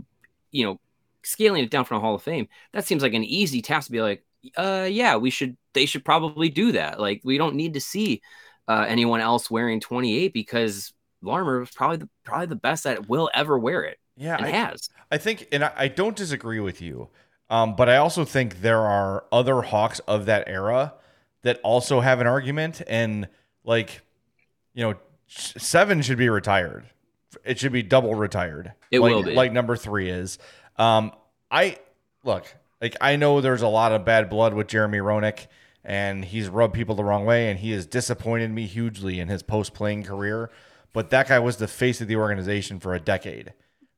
you 0.51 0.65
know 0.65 0.81
scaling 1.27 1.65
it 1.65 1.71
down 1.71 1.85
from 1.85 1.99
a 1.99 2.01
Hall 2.01 2.15
of 2.15 2.23
Fame, 2.23 2.49
that 2.73 2.87
seems 2.87 3.03
like 3.03 3.15
an 3.15 3.25
easy 3.25 3.61
task 3.61 3.87
to 3.87 3.93
be 3.93 4.01
like, 4.01 4.25
uh, 4.57 4.87
yeah, 4.89 5.17
we 5.17 5.31
should, 5.31 5.57
they 5.73 5.87
should 5.87 6.05
probably 6.05 6.49
do 6.49 6.73
that. 6.73 7.01
Like, 7.01 7.21
we 7.25 7.37
don't 7.37 7.57
need 7.57 7.75
to 7.75 7.81
see 7.81 8.23
uh, 8.69 8.85
anyone 8.89 9.21
else 9.21 9.51
wearing 9.51 9.81
28 9.81 10.33
because 10.33 10.93
Larmer 11.23 11.63
is 11.63 11.71
probably 11.71 11.99
the, 11.99 12.09
probably 12.25 12.47
the 12.47 12.57
best 12.57 12.85
that 12.85 13.09
will 13.09 13.29
ever 13.35 13.59
wear 13.59 13.83
it 13.83 13.99
Yeah, 14.17 14.37
and 14.37 14.47
I, 14.47 14.51
has. 14.51 14.89
I 15.11 15.19
think, 15.19 15.49
and 15.53 15.65
I, 15.65 15.73
I 15.77 15.89
don't 15.89 16.17
disagree 16.17 16.61
with 16.61 16.81
you, 16.81 17.09
um, 17.51 17.77
but 17.77 17.89
I 17.89 17.97
also 17.97 18.25
think 18.25 18.61
there 18.61 18.81
are 18.81 19.25
other 19.31 19.63
Hawks 19.63 20.01
of 20.01 20.27
that 20.27 20.49
era 20.49 20.95
that 21.43 21.61
also 21.63 22.01
have 22.01 22.21
an 22.21 22.27
argument, 22.27 22.83
and 22.89 23.29
like, 23.65 24.01
you 24.75 24.83
know, 24.83 24.95
seven 25.29 26.03
should 26.03 26.19
be 26.19 26.29
retired. 26.29 26.87
It 27.45 27.59
should 27.59 27.73
be 27.73 27.83
double 27.83 28.15
retired. 28.15 28.73
It 28.91 29.01
like, 29.01 29.15
will 29.15 29.23
be. 29.23 29.35
like 29.35 29.53
number 29.53 29.77
three 29.77 30.09
is. 30.11 30.39
Um, 30.77 31.13
I 31.51 31.79
look 32.25 32.53
like 32.81 32.97
I 33.01 33.17
know 33.17 33.41
there's 33.41 33.63
a 33.63 33.69
lot 33.69 33.93
of 33.93 34.05
bad 34.05 34.29
blood 34.29 34.55
with 34.55 34.67
Jeremy 34.67 34.99
Roenick, 34.99 35.47
and 35.85 36.25
he's 36.25 36.49
rubbed 36.49 36.75
people 36.75 36.95
the 36.97 37.05
wrong 37.05 37.25
way, 37.25 37.51
and 37.51 37.59
he 37.61 37.71
has 37.71 37.87
disappointed 37.87 38.51
me 38.51 38.67
hugely 38.67 39.21
in 39.21 39.29
his 39.29 39.43
post 39.43 39.73
playing 39.75 40.03
career. 40.03 40.51
But 40.93 41.11
that 41.11 41.29
guy 41.29 41.39
was 41.39 41.59
the 41.59 41.69
face 41.69 42.01
of 42.01 42.09
the 42.09 42.17
organization 42.17 42.81
for 42.81 42.95
a 42.95 43.01
decade, 43.01 43.53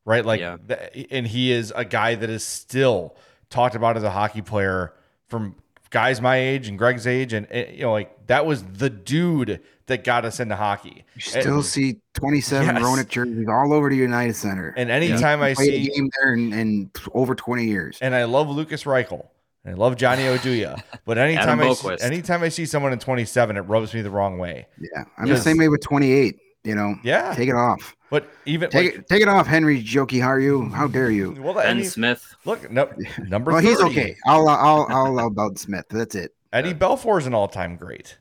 right? 0.05 0.25
Like, 0.25 0.41
Yeah. 0.41 0.57
th- 0.67 1.07
and 1.11 1.29
he 1.29 1.53
is 1.53 1.73
a 1.77 1.85
guy 1.85 2.17
that 2.17 2.29
is 2.29 2.45
still 2.45 3.17
talked 3.51 3.75
about 3.75 3.97
as 3.97 4.03
a 4.03 4.11
hockey 4.11 4.43
player 4.43 4.93
from 5.29 5.55
guys 5.91 6.21
my 6.21 6.37
age 6.37 6.69
and 6.69 6.79
Greg's 6.79 7.07
age, 7.07 7.33
and 7.33 7.47
eh, 7.51 7.71
you 7.73 7.83
know, 7.83 7.93
like 7.93 8.27
that 8.27 8.45
was 8.47 8.63
the 8.65 8.91
dude 8.91 9.61
that 9.87 10.05
got 10.05 10.25
us 10.27 10.39
into 10.39 10.55
hockey. 10.55 11.05
You 11.15 11.21
still 11.23 11.63
see 11.63 12.01
27 12.15 12.67
Yes. 12.77 12.85
Roenick 12.85 13.09
jerseys 13.09 13.47
all 13.49 13.73
over 13.73 13.89
the 13.89 13.97
United 13.97 14.37
Center. 14.37 14.75
And 14.77 14.91
anytime 14.91 15.41
I 15.41 15.55
Played 15.55 15.73
a 15.73 15.85
see 15.85 15.91
game 15.95 16.11
there 16.21 16.35
in, 16.35 16.53
in 16.53 16.91
over 17.15 17.35
20 17.35 17.65
years. 17.65 17.99
and 18.03 18.15
I 18.15 18.25
love 18.25 18.51
Lukas 18.51 18.85
Reichel. 18.85 19.27
And 19.65 19.75
I 19.75 19.79
love 19.79 19.97
Johnny 19.97 20.23
Oduya. 20.25 20.83
But 21.07 21.17
anytime 21.17 21.61
I 21.61 21.73
see, 21.73 21.97
anytime 22.03 22.43
I 22.43 22.51
see 22.51 22.67
someone 22.67 22.93
in 22.93 22.99
27, 22.99 23.57
it 23.57 23.61
rubs 23.63 23.95
me 23.95 24.03
the 24.03 24.11
wrong 24.11 24.39
way. 24.39 24.67
Yeah, 24.79 25.05
I'm 25.17 25.27
Yes. 25.27 25.39
the 25.39 25.45
same 25.45 25.57
way 25.57 25.69
with 25.69 25.81
28. 25.81 26.37
You 26.65 26.75
know, 26.75 26.97
Yeah. 27.03 27.33
take 27.35 27.49
it 27.49 27.55
off. 27.55 27.97
But 28.11 28.29
even 28.47 28.71
Take 28.71 28.93
like, 28.93 29.01
it, 29.01 29.09
take 29.09 29.23
it 29.23 29.29
off, 29.29 29.47
Henry 29.47 29.83
Joki. 29.83 30.21
How 30.23 30.29
are 30.29 30.41
you? 30.41 30.69
How 30.71 30.87
dare 30.87 31.11
you? 31.11 31.33
well, 31.41 31.55
Ben 31.55 31.79
Eddie, 31.79 31.85
Smith. 31.85 32.35
look, 32.47 32.71
no, 32.71 32.91
number 33.27 33.53
Well, 33.53 33.61
30. 33.61 33.69
he's 33.69 33.81
okay. 33.83 34.17
I'll 34.27 34.49
I'll 34.49 34.87
I'll 34.89 35.07
allow 35.09 35.27
about 35.27 35.59
Smith. 35.59 35.85
That's 35.91 36.15
it. 36.15 36.35
Eddie 36.53 36.73
Belfour 36.75 37.19
is 37.19 37.27
an 37.27 37.35
all-time 37.35 37.77
great. 37.77 38.17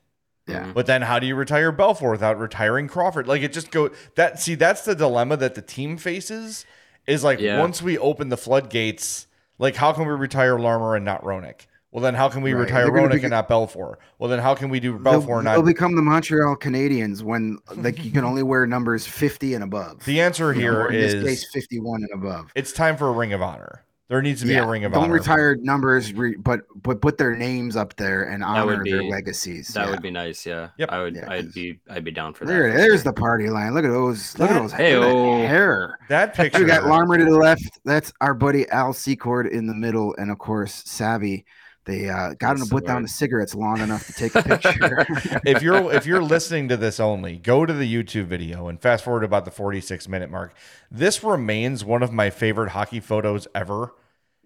Yeah. 0.46 0.64
Mm-hmm. 0.64 0.72
But 0.74 0.86
then 0.88 1.02
how 1.02 1.20
do 1.20 1.28
you 1.28 1.36
retire 1.36 1.72
Belfour 1.72 2.12
without 2.12 2.38
retiring 2.38 2.88
Crawford? 2.90 3.28
Like 3.28 3.42
it 3.42 3.54
just 3.54 3.72
go 3.72 3.90
that 4.16 4.40
see 4.42 4.56
that's 4.56 4.84
the 4.84 4.96
dilemma 4.96 5.38
that 5.38 5.56
the 5.56 5.62
team 5.62 5.98
faces 5.98 6.66
is 7.06 7.24
like 7.24 7.40
Yeah. 7.40 7.60
once 7.60 7.82
we 7.82 7.98
open 7.98 8.28
the 8.30 8.38
floodgates, 8.38 9.28
like 9.60 9.76
how 9.78 9.94
can 9.94 10.06
we 10.06 10.14
retire 10.14 10.60
Larmer 10.60 10.96
and 10.96 11.06
not 11.06 11.24
Roenick? 11.24 11.68
Well 11.92 12.04
then 12.04 12.14
how 12.16 12.28
can 12.30 12.42
we 12.42 12.54
Right. 12.54 12.62
retire 12.64 12.84
They're 12.92 12.94
Roenick 12.94 13.16
be- 13.18 13.22
and 13.24 13.32
not 13.32 13.48
Belfour? 13.50 13.96
Well 14.20 14.30
then 14.30 14.40
how 14.40 14.56
can 14.56 14.70
we 14.70 14.80
do 14.80 14.92
They'll, 15.00 15.22
Belfour 15.22 15.38
and 15.40 15.48
they'll 15.48 15.58
not 15.62 15.66
become 15.66 15.96
the 15.96 16.02
Montreal 16.02 16.56
Canadiens 16.58 17.22
when 17.24 17.58
like 17.76 18.04
you 18.04 18.12
can 18.12 18.24
only 18.26 18.44
wear 18.44 18.68
numbers 18.68 19.06
50 19.08 19.54
and 19.54 19.64
above. 19.64 20.04
The 20.06 20.20
answer 20.22 20.54
You 20.54 20.56
know, 20.56 20.60
here 20.62 20.82
or 20.82 20.88
in 20.92 21.00
this 21.00 21.24
case 21.24 21.46
51 21.54 22.02
and 22.04 22.12
above. 22.14 22.52
it's 22.56 22.72
time 22.74 22.98
for 22.98 23.08
a 23.08 23.12
ring 23.14 23.34
of 23.34 23.42
honor. 23.42 23.84
There 24.10 24.22
needs 24.22 24.40
to 24.40 24.48
be 24.48 24.54
Yeah, 24.54 24.64
a 24.64 24.68
ring 24.70 24.86
of 24.86 24.94
honor. 24.94 25.02
don't 25.02 25.04
honor. 25.10 25.14
retire 25.20 25.56
numbers, 25.62 26.14
re, 26.14 26.36
but 26.38 26.62
but 26.82 27.02
put 27.02 27.18
their 27.18 27.36
names 27.36 27.76
up 27.76 27.96
there 27.98 28.24
and 28.24 28.42
That 28.42 28.66
would 28.66 28.76
honor 28.76 28.84
their 28.86 29.04
legacies. 29.04 29.68
That 29.70 29.86
yeah. 29.86 29.92
would 29.92 30.02
be 30.02 30.12
nice. 30.12 30.46
Yeah. 30.46 30.70
Yep. 30.78 30.90
I 30.94 31.02
would, 31.02 31.16
Yeah, 31.16 31.26
I'd 31.30 31.44
'cause- 31.46 31.54
be, 31.54 31.80
I'd 31.90 32.04
be 32.06 32.12
down 32.12 32.34
for 32.34 32.46
that. 32.46 32.52
There, 32.54 32.72
there's 32.78 33.04
the 33.04 33.12
party 33.12 33.50
line. 33.50 33.74
Look 33.74 33.84
at 33.84 33.92
those. 33.92 34.38
Look 34.40 34.50
at 34.50 34.54
That- 34.54 34.60
those. 34.62 34.72
Look 34.72 34.80
at 34.80 34.84
that 34.84 35.02
Hey-o. 35.02 35.46
hair. 35.48 35.98
that 36.10 36.34
picture 36.36 36.60
We 36.60 36.66
got 36.66 36.86
Larmer 36.86 37.18
to 37.18 37.26
the 37.26 37.38
left. 37.38 37.80
That's 37.84 38.14
our 38.22 38.34
buddy 38.34 38.68
Al 38.70 38.94
Secord 38.94 39.48
in 39.48 39.68
the 39.68 39.74
middle, 39.76 40.16
and 40.18 40.32
of 40.32 40.38
course 40.38 40.84
Savvy. 40.86 41.46
They 41.88 42.10
uh, 42.10 42.34
got 42.34 42.58
him 42.58 42.66
to 42.66 42.70
put 42.70 42.86
down 42.86 43.02
the 43.02 43.08
cigarettes 43.08 43.56
long 43.56 43.80
enough 43.80 44.06
to 44.08 44.14
take 44.14 44.36
a 44.36 44.44
picture. 44.44 45.06
if 45.46 45.64
you're 45.64 45.92
if 45.94 46.06
you're 46.06 46.22
listening 46.22 46.68
to 46.68 46.78
this 46.78 47.00
only, 47.00 47.38
go 47.38 47.66
to 47.66 47.72
the 47.74 47.92
YouTube 47.92 48.26
video 48.26 48.68
and 48.68 48.80
fast 48.80 49.06
forward 49.06 49.24
about 49.24 49.46
the 49.46 49.52
46 49.52 50.08
minute 50.10 50.30
mark. 50.30 50.54
This 50.92 51.24
remains 51.24 51.86
one 51.86 52.04
of 52.04 52.12
my 52.12 52.30
favorite 52.30 52.72
hockey 52.72 53.00
photos 53.00 53.48
ever. 53.56 53.94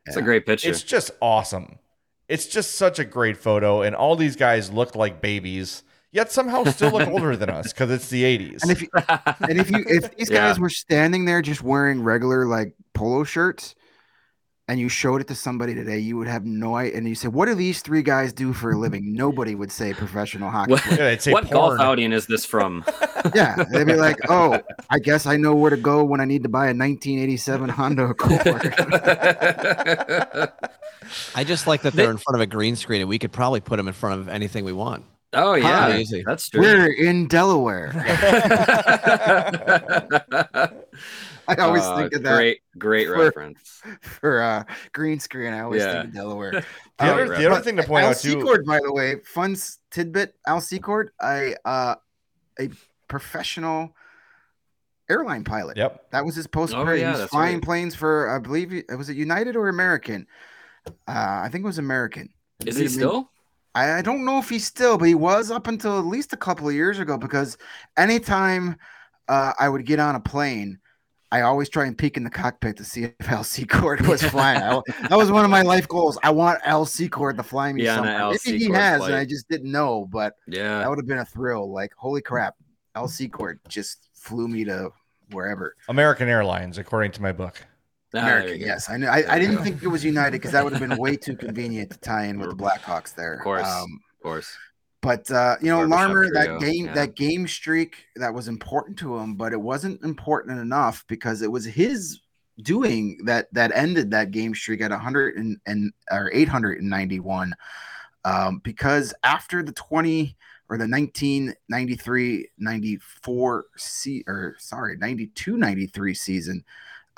It's 0.05 0.15
a 0.17 0.21
great 0.21 0.45
picture. 0.45 0.69
It's 0.69 0.83
just 0.83 1.11
awesome. 1.19 1.79
It's 2.27 2.45
just 2.45 2.75
such 2.75 2.99
a 2.99 3.03
great 3.05 3.37
photo, 3.37 3.81
and 3.81 3.95
all 3.95 4.15
these 4.15 4.35
guys 4.35 4.71
look 4.71 4.95
like 4.95 5.19
babies, 5.19 5.83
yet 6.11 6.31
somehow 6.31 6.63
still 6.65 6.91
look 6.91 7.07
older 7.09 7.35
than 7.35 7.49
us 7.49 7.73
because 7.73 7.91
it's 7.91 8.09
the 8.09 8.23
80s. 8.23 8.61
and 8.61 8.71
if 8.71 8.81
you, 8.81 8.87
and 9.49 9.59
if 9.59 9.69
you 9.71 9.83
if 9.87 10.15
these 10.15 10.29
Yeah. 10.31 10.47
guys 10.47 10.59
were 10.59 10.69
standing 10.69 11.25
there 11.25 11.41
just 11.41 11.61
wearing 11.61 12.03
regular 12.03 12.45
like 12.45 12.73
polo 12.93 13.23
shirts, 13.23 13.75
and 14.71 14.79
you 14.79 14.87
showed 14.87 15.19
it 15.19 15.27
to 15.27 15.35
somebody 15.35 15.75
today, 15.75 15.99
you 15.99 16.15
would 16.15 16.29
have 16.29 16.45
no 16.45 16.77
idea. 16.77 16.97
And 16.97 17.05
you 17.05 17.13
say, 17.13 17.27
"What 17.27 17.47
do 17.47 17.55
these 17.55 17.81
three 17.81 18.01
guys 18.01 18.31
do 18.31 18.53
for 18.53 18.71
a 18.71 18.77
living?" 18.77 19.13
Nobody 19.25 19.53
would 19.53 19.69
say 19.69 19.93
professional 19.93 20.49
hockey. 20.49 20.71
What, 20.71 20.81
player. 20.83 21.11
Yeah, 21.11 21.17
say 21.17 21.33
what 21.33 21.49
golf 21.49 21.77
outing 21.77 22.13
is 22.13 22.25
this 22.25 22.45
from? 22.45 22.85
yeah, 23.35 23.65
they'd 23.69 23.85
be 23.85 23.95
like, 23.95 24.15
"Oh, 24.29 24.61
I 24.89 24.99
guess 24.99 25.25
I 25.25 25.35
know 25.35 25.53
where 25.53 25.71
to 25.71 25.75
go 25.77 26.05
when 26.05 26.21
I 26.21 26.25
need 26.25 26.43
to 26.43 26.49
buy 26.49 26.67
a 26.67 26.73
1987 26.73 27.67
Honda 27.67 28.05
Accord." 28.11 28.31
I 31.35 31.43
just 31.43 31.67
like 31.67 31.81
that 31.81 31.91
they're 31.91 32.09
in 32.11 32.15
front 32.17 32.35
of 32.35 32.41
a 32.41 32.47
green 32.47 32.77
screen, 32.77 33.01
and 33.01 33.09
we 33.09 33.19
could 33.19 33.33
probably 33.33 33.59
put 33.59 33.75
them 33.75 33.89
in 33.89 33.93
front 33.93 34.21
of 34.21 34.29
anything 34.29 34.63
we 34.63 34.71
want. 34.71 35.03
oh 35.33 35.55
yeah, 35.55 35.87
Pretty 35.87 36.01
easy. 36.01 36.23
that's 36.25 36.47
true. 36.49 36.61
We're 36.61 36.93
in 36.93 37.27
Delaware. 37.27 37.91
I 41.47 41.55
always 41.55 41.83
Uh, 41.83 41.97
think 41.97 42.13
of 42.13 42.23
that 42.23 42.35
Great, 42.35 42.61
great 42.77 43.07
for- 43.07 43.17
reference. 43.17 43.81
for 44.01 44.41
uh, 44.41 44.63
green 44.93 45.19
screen. 45.19 45.53
I 45.53 45.61
always 45.61 45.81
Yeah. 45.81 45.93
think 45.93 46.05
of 46.09 46.13
Delaware. 46.13 46.51
The 46.99 47.05
Um, 47.07 47.13
other, 47.13 47.27
the 47.37 47.51
other 47.51 47.61
thing 47.63 47.77
to 47.77 47.83
point 47.83 48.03
Al 48.03 48.11
out 48.11 48.17
too, 48.17 48.29
Secord, 48.41 48.63
by 48.65 48.79
the 48.79 48.93
way, 48.93 49.15
fun 49.25 49.55
tidbit. 49.89 50.35
Al 50.45 50.61
Secord, 50.61 51.09
I 51.19 51.55
uh, 51.65 51.95
a 52.59 52.69
professional 53.07 53.95
airline 55.09 55.43
pilot. 55.43 55.77
yep, 55.77 56.09
That 56.11 56.23
was 56.25 56.35
his 56.35 56.45
post 56.47 56.73
Oh, 56.75 56.89
yeah, 56.91 57.15
he 57.15 57.21
was 57.21 57.29
flying 57.29 57.55
right. 57.55 57.63
planes 57.63 57.95
for, 57.95 58.29
I 58.29 58.37
believe, 58.39 58.71
it 58.71 58.95
was 58.95 59.09
it 59.09 59.17
United 59.17 59.55
or 59.55 59.67
American. 59.67 60.27
Uh, 60.85 60.91
I 61.07 61.49
think 61.51 61.63
it 61.63 61.67
was 61.67 61.79
American. 61.79 62.29
Is 62.65 62.77
he 62.77 62.87
still? 62.87 63.29
I, 63.73 63.93
I 63.93 64.01
don't 64.01 64.23
know 64.25 64.37
if 64.37 64.47
he's 64.49 64.65
still, 64.65 64.97
but 64.97 65.07
he 65.07 65.15
was 65.15 65.49
up 65.49 65.65
until 65.67 65.97
at 65.97 66.05
least 66.05 66.33
a 66.33 66.37
couple 66.37 66.67
of 66.67 66.75
years 66.75 66.99
ago. 66.99 67.17
Because 67.17 67.57
anytime 67.97 68.75
uh, 69.27 69.53
I 69.59 69.69
would 69.69 69.85
get 69.85 69.99
on 69.99 70.15
a 70.15 70.19
plane, 70.19 70.79
I 71.33 71.41
always 71.41 71.69
try 71.69 71.85
and 71.85 71.97
peek 71.97 72.17
in 72.17 72.23
the 72.23 72.29
cockpit 72.29 72.75
to 72.77 72.83
see 72.83 73.03
if 73.05 73.13
Al 73.31 73.43
Secord 73.43 74.01
was 74.07 74.21
flying. 74.23 74.61
I- 74.61 74.81
that 75.07 75.17
was 75.17 75.31
one 75.31 75.45
of 75.45 75.51
my 75.51 75.61
life 75.61 75.87
goals. 75.87 76.17
I 76.23 76.29
want 76.31 76.59
Al 76.65 76.85
Secord 76.85 77.37
to 77.37 77.43
fly 77.43 77.71
me 77.71 77.83
Yeah, 77.83 77.95
somewhere. 77.95 78.15
Al 78.17 78.31
Maybe 78.31 78.57
he 78.57 78.59
Secord 78.65 78.75
has, 78.77 78.97
flight. 78.99 79.11
and 79.11 79.19
I 79.19 79.25
just 79.25 79.47
didn't 79.49 79.71
know. 79.71 80.07
But 80.11 80.33
Yeah. 80.47 80.79
that 80.79 80.89
would 80.89 80.97
have 80.99 81.07
been 81.07 81.19
a 81.19 81.25
thrill. 81.25 81.71
Like, 81.71 81.91
holy 81.95 82.21
crap, 82.21 82.55
Al 82.95 83.07
Secord 83.07 83.59
just 83.69 84.09
flew 84.13 84.47
me 84.47 84.65
to 84.65 84.89
wherever. 85.31 85.75
American 85.87 86.27
Airlines, 86.27 86.77
according 86.77 87.11
to 87.13 87.21
my 87.21 87.31
book. 87.31 87.65
Ah, 88.13 88.19
American, 88.19 88.53
you 88.53 88.59
go. 88.59 88.65
yes. 88.65 88.89
I 88.89 88.97
know. 88.97 89.07
I, 89.07 89.23
I 89.35 89.39
didn't 89.39 89.55
go. 89.55 89.63
think 89.63 89.81
it 89.83 89.87
was 89.87 90.03
United 90.03 90.33
because 90.33 90.51
that 90.51 90.65
would 90.65 90.73
have 90.73 90.81
been 90.85 90.97
way 90.97 91.15
too 91.15 91.37
convenient 91.37 91.91
to 91.91 91.97
tie 91.99 92.25
in 92.25 92.39
with 92.39 92.49
the 92.49 92.55
Blackhawks 92.61 93.15
there. 93.15 93.35
Of 93.35 93.41
course. 93.43 93.65
Um, 93.65 94.01
Of 94.17 94.23
course. 94.23 94.53
But 95.01 95.29
uh, 95.31 95.57
you 95.61 95.69
know, 95.69 95.83
Larmer, 95.83 96.31
that 96.33 96.59
game, 96.59 96.85
yeah. 96.85 96.93
that 96.93 97.15
game 97.15 97.47
streak, 97.47 98.05
that 98.17 98.33
was 98.33 98.47
important 98.47 98.99
to 98.99 99.17
him, 99.17 99.35
but 99.35 99.51
it 99.51 99.59
wasn't 99.59 100.03
important 100.03 100.59
enough 100.59 101.03
because 101.07 101.41
it 101.41 101.51
was 101.51 101.65
his 101.65 102.19
doing 102.61 103.17
that 103.25 103.51
that 103.53 103.71
ended 103.73 104.11
that 104.11 104.29
game 104.31 104.53
streak 104.53 104.81
at 104.81 104.91
100 104.91 105.37
and, 105.37 105.57
and 105.65 105.91
or 106.11 106.31
891. 106.31 107.55
Um, 108.23 108.61
because 108.63 109.13
after 109.23 109.63
the 109.63 109.71
20 109.71 110.37
or 110.69 110.77
the 110.77 110.87
1993 110.87 112.49
94 112.57 113.65
se- 113.75 114.23
or 114.25 114.55
sorry 114.57 114.95
92 114.95 115.57
93 115.57 116.13
season 116.13 116.63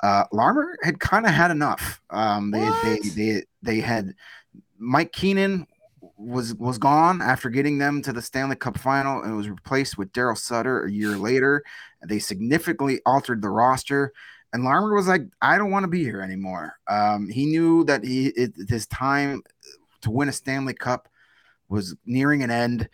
uh 0.02 0.24
larmer 0.32 0.76
had 0.82 0.98
kind 0.98 1.24
of 1.24 1.32
had 1.32 1.52
enough 1.52 2.00
um 2.10 2.50
they, 2.50 2.68
they 2.82 2.98
they 3.10 3.44
they 3.62 3.80
had 3.80 4.12
mike 4.78 5.12
keenan 5.12 5.66
was 6.16 6.54
was 6.54 6.78
gone 6.78 7.20
after 7.20 7.48
getting 7.48 7.78
them 7.78 8.02
to 8.02 8.12
the 8.12 8.22
stanley 8.22 8.56
cup 8.56 8.78
final 8.78 9.22
and 9.22 9.36
was 9.36 9.48
replaced 9.48 9.98
with 9.98 10.12
darryl 10.12 10.36
sutter 10.36 10.84
a 10.84 10.90
year 10.90 11.16
later 11.16 11.62
they 12.06 12.18
significantly 12.18 13.00
altered 13.06 13.42
the 13.42 13.48
roster 13.48 14.12
and 14.54 14.62
Larmer 14.62 14.94
was 14.94 15.08
like, 15.08 15.22
I 15.42 15.58
don't 15.58 15.72
want 15.72 15.82
to 15.82 15.88
be 15.88 16.04
here 16.04 16.20
anymore. 16.20 16.78
Um, 16.86 17.28
he 17.28 17.44
knew 17.44 17.82
that 17.84 18.04
he 18.04 18.28
it, 18.28 18.52
his 18.68 18.86
time 18.86 19.42
to 20.02 20.12
win 20.12 20.28
a 20.28 20.32
Stanley 20.32 20.74
Cup 20.74 21.08
was 21.68 21.96
nearing 22.06 22.44
an 22.44 22.52
end, 22.52 22.88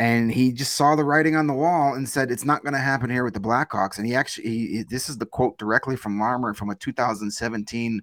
and 0.00 0.32
he 0.32 0.50
just 0.50 0.74
saw 0.74 0.96
the 0.96 1.04
writing 1.04 1.36
on 1.36 1.46
the 1.46 1.54
wall 1.54 1.94
and 1.94 2.08
said, 2.08 2.32
"It's 2.32 2.44
not 2.44 2.64
going 2.64 2.74
to 2.74 2.80
happen 2.80 3.10
here 3.10 3.22
with 3.22 3.34
the 3.34 3.40
Blackhawks." 3.40 3.96
And 3.96 4.08
he 4.08 4.16
actually, 4.16 4.48
he, 4.48 4.82
this 4.90 5.08
is 5.08 5.16
the 5.16 5.26
quote 5.26 5.56
directly 5.56 5.94
from 5.94 6.18
Larmer 6.18 6.52
from 6.52 6.70
a 6.70 6.74
2017 6.74 8.02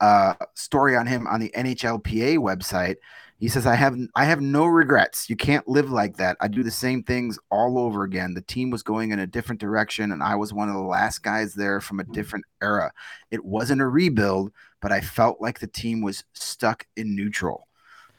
uh, 0.00 0.34
story 0.54 0.96
on 0.96 1.06
him 1.06 1.26
on 1.26 1.38
the 1.38 1.50
NHLPA 1.50 2.38
website. 2.38 2.96
He 3.42 3.48
says, 3.48 3.66
"I 3.66 3.74
have 3.74 3.98
I 4.14 4.24
have 4.24 4.40
no 4.40 4.66
regrets. 4.66 5.28
You 5.28 5.34
can't 5.34 5.66
live 5.66 5.90
like 5.90 6.16
that. 6.18 6.36
I 6.40 6.46
do 6.46 6.62
the 6.62 6.70
same 6.70 7.02
things 7.02 7.40
all 7.50 7.76
over 7.76 8.04
again. 8.04 8.34
The 8.34 8.40
team 8.40 8.70
was 8.70 8.84
going 8.84 9.10
in 9.10 9.18
a 9.18 9.26
different 9.26 9.60
direction, 9.60 10.12
and 10.12 10.22
I 10.22 10.36
was 10.36 10.52
one 10.52 10.68
of 10.68 10.76
the 10.76 10.80
last 10.80 11.24
guys 11.24 11.52
there 11.52 11.80
from 11.80 11.98
a 11.98 12.04
different 12.04 12.44
era. 12.62 12.92
It 13.32 13.44
wasn't 13.44 13.80
a 13.80 13.88
rebuild, 13.88 14.52
but 14.80 14.92
I 14.92 15.00
felt 15.00 15.40
like 15.40 15.58
the 15.58 15.66
team 15.66 16.02
was 16.02 16.22
stuck 16.34 16.86
in 16.96 17.16
neutral." 17.16 17.66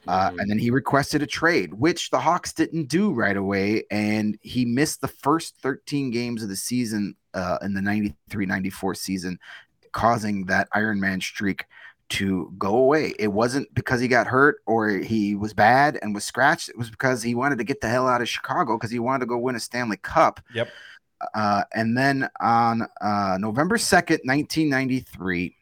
Uh, 0.09 0.32
and 0.38 0.49
then 0.49 0.59
he 0.59 0.69
requested 0.69 1.21
a 1.21 1.26
trade, 1.26 1.74
which 1.74 2.09
the 2.09 2.19
Hawks 2.19 2.51
didn't 2.51 2.89
do 2.89 3.13
right 3.13 3.38
away. 3.38 3.86
And 3.91 4.38
he 4.41 4.65
missed 4.65 4.99
the 4.99 5.07
first 5.07 5.55
13 5.61 6.11
games 6.11 6.43
of 6.43 6.49
the 6.49 6.57
season 6.57 7.15
uh, 7.34 7.59
in 7.61 7.74
the 7.74 7.82
93 7.82 8.45
94 8.45 8.95
season, 8.95 9.39
causing 9.93 10.47
that 10.47 10.67
Iron 10.74 10.99
Man 10.99 11.21
streak 11.21 11.63
to 12.09 12.53
go 12.57 12.75
away. 12.75 13.13
It 13.17 13.29
wasn't 13.29 13.73
because 13.73 13.99
he 13.99 14.07
got 14.07 14.27
hurt 14.27 14.57
or 14.65 14.89
he 14.89 15.35
was 15.35 15.53
bad 15.53 15.97
and 16.01 16.13
was 16.13 16.23
scratched. 16.23 16.69
It 16.69 16.77
was 16.77 16.89
because 16.89 17.23
he 17.23 17.35
wanted 17.35 17.57
to 17.57 17.63
get 17.63 17.81
the 17.81 17.89
hell 17.89 18.07
out 18.07 18.21
of 18.21 18.29
Chicago 18.29 18.77
because 18.77 18.91
he 18.91 18.99
wanted 18.99 19.21
to 19.21 19.25
go 19.25 19.37
win 19.37 19.55
a 19.55 19.59
Stanley 19.59 19.97
Cup. 19.97 20.39
Yep. 20.53 20.69
Uh, 21.33 21.63
and 21.73 21.97
then 21.97 22.29
on 22.41 22.87
uh, 23.01 23.37
November 23.39 23.77
2nd, 23.77 24.25
1993, 24.25 25.55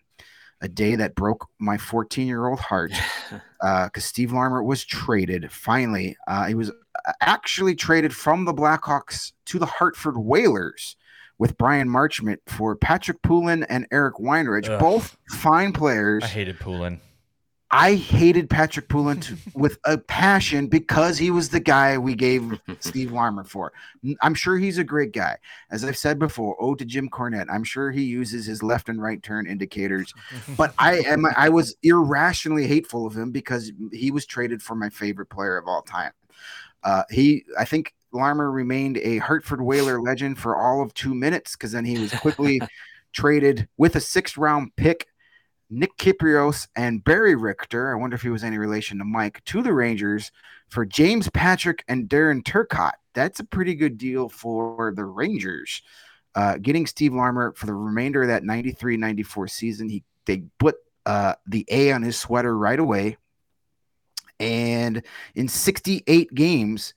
a 0.61 0.67
day 0.67 0.95
that 0.95 1.15
broke 1.15 1.47
my 1.59 1.77
14 1.77 2.27
year 2.27 2.47
old 2.47 2.59
heart 2.59 2.91
because 3.61 4.05
Steve 4.05 4.31
Larmer 4.31 4.63
was 4.63 4.83
traded. 4.83 5.51
Finally, 5.51 6.15
uh, 6.27 6.45
he 6.45 6.55
was 6.55 6.71
actually 7.21 7.75
traded 7.75 8.15
from 8.15 8.45
the 8.45 8.53
Blackhawks 8.53 9.33
to 9.45 9.59
the 9.59 9.65
Hartford 9.65 10.17
Whalers 10.17 10.95
with 11.41 11.57
Bryan 11.57 11.89
Marchment 11.89 12.37
for 12.45 12.75
Patrick 12.75 13.23
Poulin 13.23 13.63
and 13.63 13.87
Eric 13.91 14.17
Weinrich, 14.17 14.69
Ugh. 14.69 14.79
both 14.79 15.17
fine 15.27 15.73
players. 15.73 16.23
I 16.23 16.27
hated 16.27 16.59
Poulin. 16.59 17.01
I 17.71 17.95
hated 17.95 18.47
Patrick 18.47 18.87
Poulin 18.87 19.21
to, 19.21 19.37
with 19.55 19.79
a 19.85 19.97
passion 19.97 20.67
because 20.67 21.17
he 21.17 21.31
was 21.31 21.49
the 21.49 21.59
guy 21.59 21.97
we 21.97 22.13
gave 22.13 22.61
Steve 22.79 23.11
Larmer 23.11 23.43
for. 23.43 23.73
I'm 24.21 24.35
sure 24.35 24.59
he's 24.59 24.77
a 24.77 24.83
great 24.83 25.13
guy. 25.13 25.37
As 25.71 25.83
I've 25.83 25.97
said 25.97 26.19
before, 26.19 26.55
oh 26.59 26.75
to 26.75 26.85
Jim 26.85 27.09
Cornette. 27.09 27.47
I'm 27.51 27.63
sure 27.63 27.89
he 27.89 28.03
uses 28.03 28.45
his 28.45 28.61
left 28.61 28.87
and 28.87 29.01
right 29.01 29.21
turn 29.23 29.47
indicators. 29.47 30.13
But 30.55 30.75
I 30.77 30.99
am 30.99 31.25
I 31.35 31.49
was 31.49 31.75
irrationally 31.81 32.67
hateful 32.67 33.07
of 33.07 33.17
him 33.17 33.31
because 33.31 33.71
he 33.91 34.11
was 34.11 34.27
traded 34.27 34.61
for 34.61 34.75
my 34.75 34.89
favorite 34.89 35.31
player 35.31 35.57
of 35.57 35.67
all 35.67 35.81
time. 35.81 36.11
Uh, 36.83 37.03
he 37.09 37.45
I 37.57 37.65
think 37.65 37.95
Larmer 38.13 38.51
remained 38.51 38.97
a 38.97 39.17
Hartford 39.17 39.61
Whaler 39.61 40.01
legend 40.01 40.37
for 40.37 40.55
all 40.55 40.81
of 40.81 40.93
two 40.93 41.13
minutes 41.13 41.55
because 41.55 41.71
then 41.71 41.85
he 41.85 41.99
was 41.99 42.13
quickly 42.13 42.61
traded 43.13 43.67
with 43.77 43.95
a 43.95 43.99
sixth 43.99 44.37
round 44.37 44.75
pick 44.75 45.07
Nick 45.73 45.95
Kypreos 45.97 46.67
and 46.75 47.01
Barry 47.01 47.33
Richter, 47.33 47.93
I 47.95 47.99
wonder 47.99 48.15
if 48.15 48.21
he 48.21 48.29
was 48.29 48.43
any 48.43 48.57
relation 48.57 48.97
to 48.99 49.05
Mike, 49.05 49.41
to 49.45 49.63
the 49.63 49.73
Rangers 49.73 50.29
for 50.67 50.85
James 50.85 51.29
Patrick 51.29 51.85
and 51.87 52.09
Darren 52.09 52.43
Turcotte. 52.43 52.91
That's 53.13 53.39
a 53.39 53.45
pretty 53.45 53.75
good 53.75 53.97
deal 53.97 54.27
for 54.27 54.93
the 54.93 55.05
Rangers. 55.05 55.81
Uh, 56.35 56.57
getting 56.57 56.85
Steve 56.85 57.13
Larmer 57.13 57.53
for 57.53 57.67
the 57.67 57.73
remainder 57.73 58.21
of 58.21 58.27
that 58.27 58.43
93 58.43 58.97
94 58.97 59.47
season, 59.47 59.89
he 59.89 60.03
they 60.25 60.43
put 60.59 60.75
uh, 61.05 61.35
the 61.47 61.65
A 61.69 61.93
on 61.93 62.03
his 62.03 62.19
sweater 62.19 62.55
right 62.55 62.79
away. 62.79 63.17
And 64.41 65.03
in 65.35 65.47
68 65.47 66.33
games, 66.33 66.93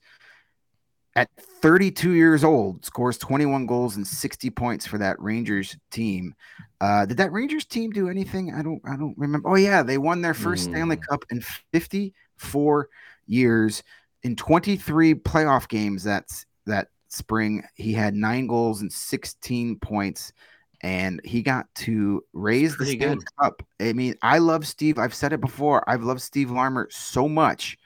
at 1.15 1.29
32 1.37 2.11
years 2.11 2.43
old, 2.43 2.83
scores 2.83 3.17
21 3.17 3.65
goals 3.65 3.95
and 3.95 4.05
60 4.05 4.49
points 4.49 4.85
for 4.85 4.97
that 4.97 5.19
Rangers 5.19 5.77
team. 5.89 6.35
Uh, 6.81 7.05
did 7.05 7.17
that 7.17 7.31
Rangers 7.31 7.65
team 7.65 7.91
do 7.91 8.09
anything? 8.09 8.53
I 8.53 8.61
don't 8.61 8.81
I 8.85 8.97
don't 8.97 9.17
remember. 9.17 9.49
Oh 9.49 9.55
yeah, 9.55 9.81
they 9.81 9.97
won 9.97 10.21
their 10.21 10.33
first 10.33 10.65
Stanley 10.65 10.97
Mm. 10.97 11.07
Cup 11.07 11.25
in 11.31 11.41
54 11.71 12.89
years. 13.27 13.83
In 14.23 14.35
23 14.35 15.15
playoff 15.15 15.69
games 15.69 16.03
that's 16.03 16.45
that 16.65 16.89
spring, 17.07 17.63
he 17.75 17.93
had 17.93 18.13
9 18.13 18.47
goals 18.47 18.81
and 18.81 18.91
16 18.91 19.79
points 19.79 20.33
and 20.81 21.21
he 21.23 21.41
got 21.41 21.65
to 21.75 22.23
raise 22.33 22.75
the 22.77 22.85
Stanley 22.85 23.15
good. 23.15 23.23
Cup. 23.39 23.63
I 23.79 23.93
mean, 23.93 24.15
I 24.21 24.39
love 24.39 24.67
Steve. 24.67 24.99
I've 24.99 25.13
said 25.13 25.31
it 25.31 25.41
before. 25.41 25.89
I've 25.89 26.03
loved 26.03 26.21
Steve 26.21 26.51
Larmer 26.51 26.87
so 26.91 27.29
much. 27.29 27.77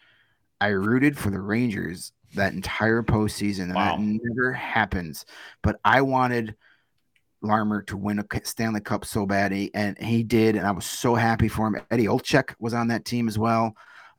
I 0.59 0.69
rooted 0.69 1.17
for 1.17 1.29
the 1.29 1.39
Rangers 1.39 2.11
that 2.35 2.53
entire 2.53 3.01
postseason, 3.03 3.63
and 3.63 3.75
Wow. 3.75 3.97
that 3.97 4.01
never 4.01 4.53
happens. 4.53 5.25
But 5.63 5.79
I 5.83 6.01
wanted 6.01 6.55
Larmer 7.41 7.81
to 7.83 7.97
win 7.97 8.19
a 8.19 8.25
Stanley 8.43 8.81
Cup 8.81 9.05
so 9.05 9.25
bad, 9.25 9.53
and 9.73 9.97
he 9.97 10.23
did, 10.23 10.55
and 10.55 10.67
I 10.67 10.71
was 10.71 10.85
so 10.85 11.15
happy 11.15 11.47
for 11.47 11.67
him. 11.67 11.77
Eddie 11.89 12.07
Olczyk 12.07 12.53
was 12.59 12.73
on 12.73 12.89
that 12.89 13.05
team 13.05 13.27
as 13.27 13.39
well, 13.39 13.75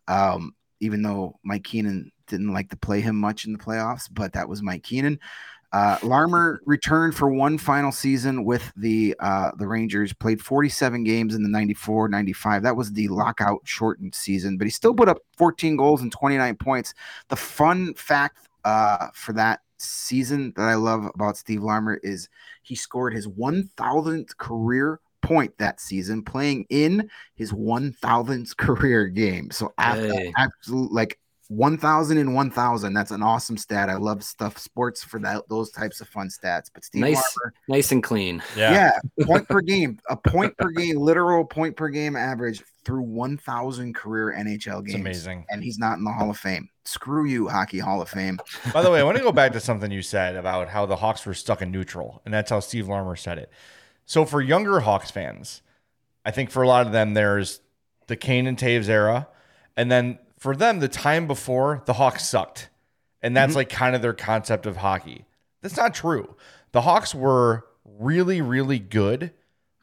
um, 0.08 0.54
even 0.80 1.02
though 1.02 1.38
Mike 1.44 1.64
Keenan 1.64 2.10
didn't 2.26 2.52
like 2.52 2.70
to 2.70 2.76
play 2.76 3.00
him 3.00 3.16
much 3.16 3.44
in 3.44 3.52
the 3.52 3.58
playoffs, 3.58 4.08
but 4.10 4.32
that 4.32 4.48
was 4.48 4.62
Mike 4.62 4.82
Keenan. 4.82 5.18
Uh, 5.72 5.98
Larmer 6.02 6.60
returned 6.66 7.14
for 7.14 7.28
one 7.30 7.56
final 7.56 7.92
season 7.92 8.44
with 8.44 8.72
the 8.76 9.14
uh, 9.20 9.52
the 9.56 9.66
Rangers, 9.66 10.12
played 10.12 10.40
47 10.40 11.04
games 11.04 11.34
in 11.34 11.42
the 11.42 11.48
94 11.48 12.08
95. 12.08 12.62
That 12.62 12.76
was 12.76 12.92
the 12.92 13.08
lockout 13.08 13.60
shortened 13.64 14.14
season, 14.14 14.58
but 14.58 14.66
he 14.66 14.70
still 14.70 14.94
put 14.94 15.08
up 15.08 15.18
14 15.36 15.76
goals 15.76 16.02
and 16.02 16.10
29 16.10 16.56
points. 16.56 16.94
The 17.28 17.36
fun 17.36 17.94
fact 17.94 18.48
uh, 18.64 19.08
for 19.14 19.32
that 19.34 19.60
season 19.78 20.52
that 20.56 20.64
I 20.64 20.74
love 20.74 21.06
about 21.14 21.36
Steve 21.36 21.62
Larmer 21.62 22.00
is 22.02 22.28
he 22.62 22.74
scored 22.74 23.14
his 23.14 23.26
1000th 23.28 24.36
career 24.36 25.00
point 25.22 25.56
that 25.58 25.80
season 25.80 26.22
playing 26.22 26.66
in 26.70 27.08
his 27.36 27.52
1000th 27.52 28.56
career 28.58 29.06
game. 29.06 29.50
So 29.50 29.72
after 29.78 30.12
Hey. 30.12 30.32
absolute 30.36 30.92
like 30.92 31.18
1000 31.50 32.16
and 32.16 32.32
1000 32.32 32.94
that's 32.94 33.10
an 33.10 33.22
awesome 33.24 33.56
stat. 33.56 33.90
I 33.90 33.96
love 33.96 34.22
stuff 34.22 34.56
sports 34.56 35.02
for 35.02 35.18
that 35.20 35.48
those 35.48 35.70
types 35.72 36.00
of 36.00 36.08
fun 36.08 36.28
stats. 36.28 36.70
But 36.72 36.84
Steve 36.84 37.00
Nice. 37.00 37.16
Larmer 37.16 37.54
Nice 37.66 37.90
and 37.90 38.02
clean. 38.02 38.40
Yeah. 38.56 38.72
yeah, 39.18 39.24
point 39.26 39.48
per 39.48 39.60
game, 39.60 39.98
a 40.08 40.16
point 40.16 40.56
per 40.56 40.70
game, 40.70 40.96
literal 40.96 41.44
point 41.44 41.76
per 41.76 41.88
game 41.88 42.14
average 42.14 42.62
through 42.84 43.02
1,000 43.02 43.94
career 43.94 44.32
NHL 44.38 44.82
It's 44.82 44.92
games. 44.92 44.94
amazing. 44.94 45.44
And 45.50 45.62
he's 45.62 45.78
not 45.78 45.98
in 45.98 46.04
the 46.04 46.12
Hall 46.12 46.30
of 46.30 46.38
Fame. 46.38 46.68
Screw 46.84 47.26
you, 47.26 47.48
Hockey 47.48 47.78
Hall 47.80 48.00
of 48.00 48.08
Fame. 48.08 48.38
By 48.72 48.82
the 48.82 48.90
way, 48.90 49.00
I 49.00 49.02
want 49.02 49.16
to 49.18 49.22
go 49.22 49.32
back 49.32 49.52
to 49.52 49.60
something 49.60 49.90
you 49.90 50.02
said 50.02 50.36
about 50.36 50.68
how 50.68 50.86
the 50.86 50.96
Hawks 50.96 51.26
were 51.26 51.34
stuck 51.34 51.60
in 51.62 51.70
neutral, 51.72 52.22
and 52.24 52.32
that's 52.32 52.50
how 52.50 52.60
Steve 52.60 52.88
Larmer 52.88 53.16
said 53.16 53.38
it. 53.38 53.50
So 54.06 54.24
for 54.24 54.40
younger 54.40 54.80
Hawks 54.80 55.10
fans, 55.10 55.62
I 56.24 56.30
think 56.30 56.50
for 56.50 56.62
a 56.62 56.68
lot 56.68 56.86
of 56.86 56.92
them, 56.92 57.14
there's 57.14 57.60
the 58.06 58.16
Kane 58.16 58.46
and 58.46 58.56
Toews 58.56 58.88
era, 58.88 59.28
and 59.76 59.90
then 59.90 60.18
for 60.40 60.56
them, 60.56 60.80
the 60.80 60.88
time 60.88 61.26
before 61.26 61.82
the 61.84 61.92
Hawks 61.92 62.26
sucked, 62.26 62.70
and 63.22 63.36
that's 63.36 63.50
mm-hmm. 63.50 63.58
like 63.58 63.68
kind 63.68 63.94
of 63.94 64.00
their 64.00 64.14
concept 64.14 64.64
of 64.64 64.78
hockey. 64.78 65.26
That's 65.60 65.76
not 65.76 65.94
true. 65.94 66.34
The 66.72 66.80
Hawks 66.80 67.14
were 67.14 67.66
really, 67.84 68.40
really 68.40 68.78
good 68.78 69.32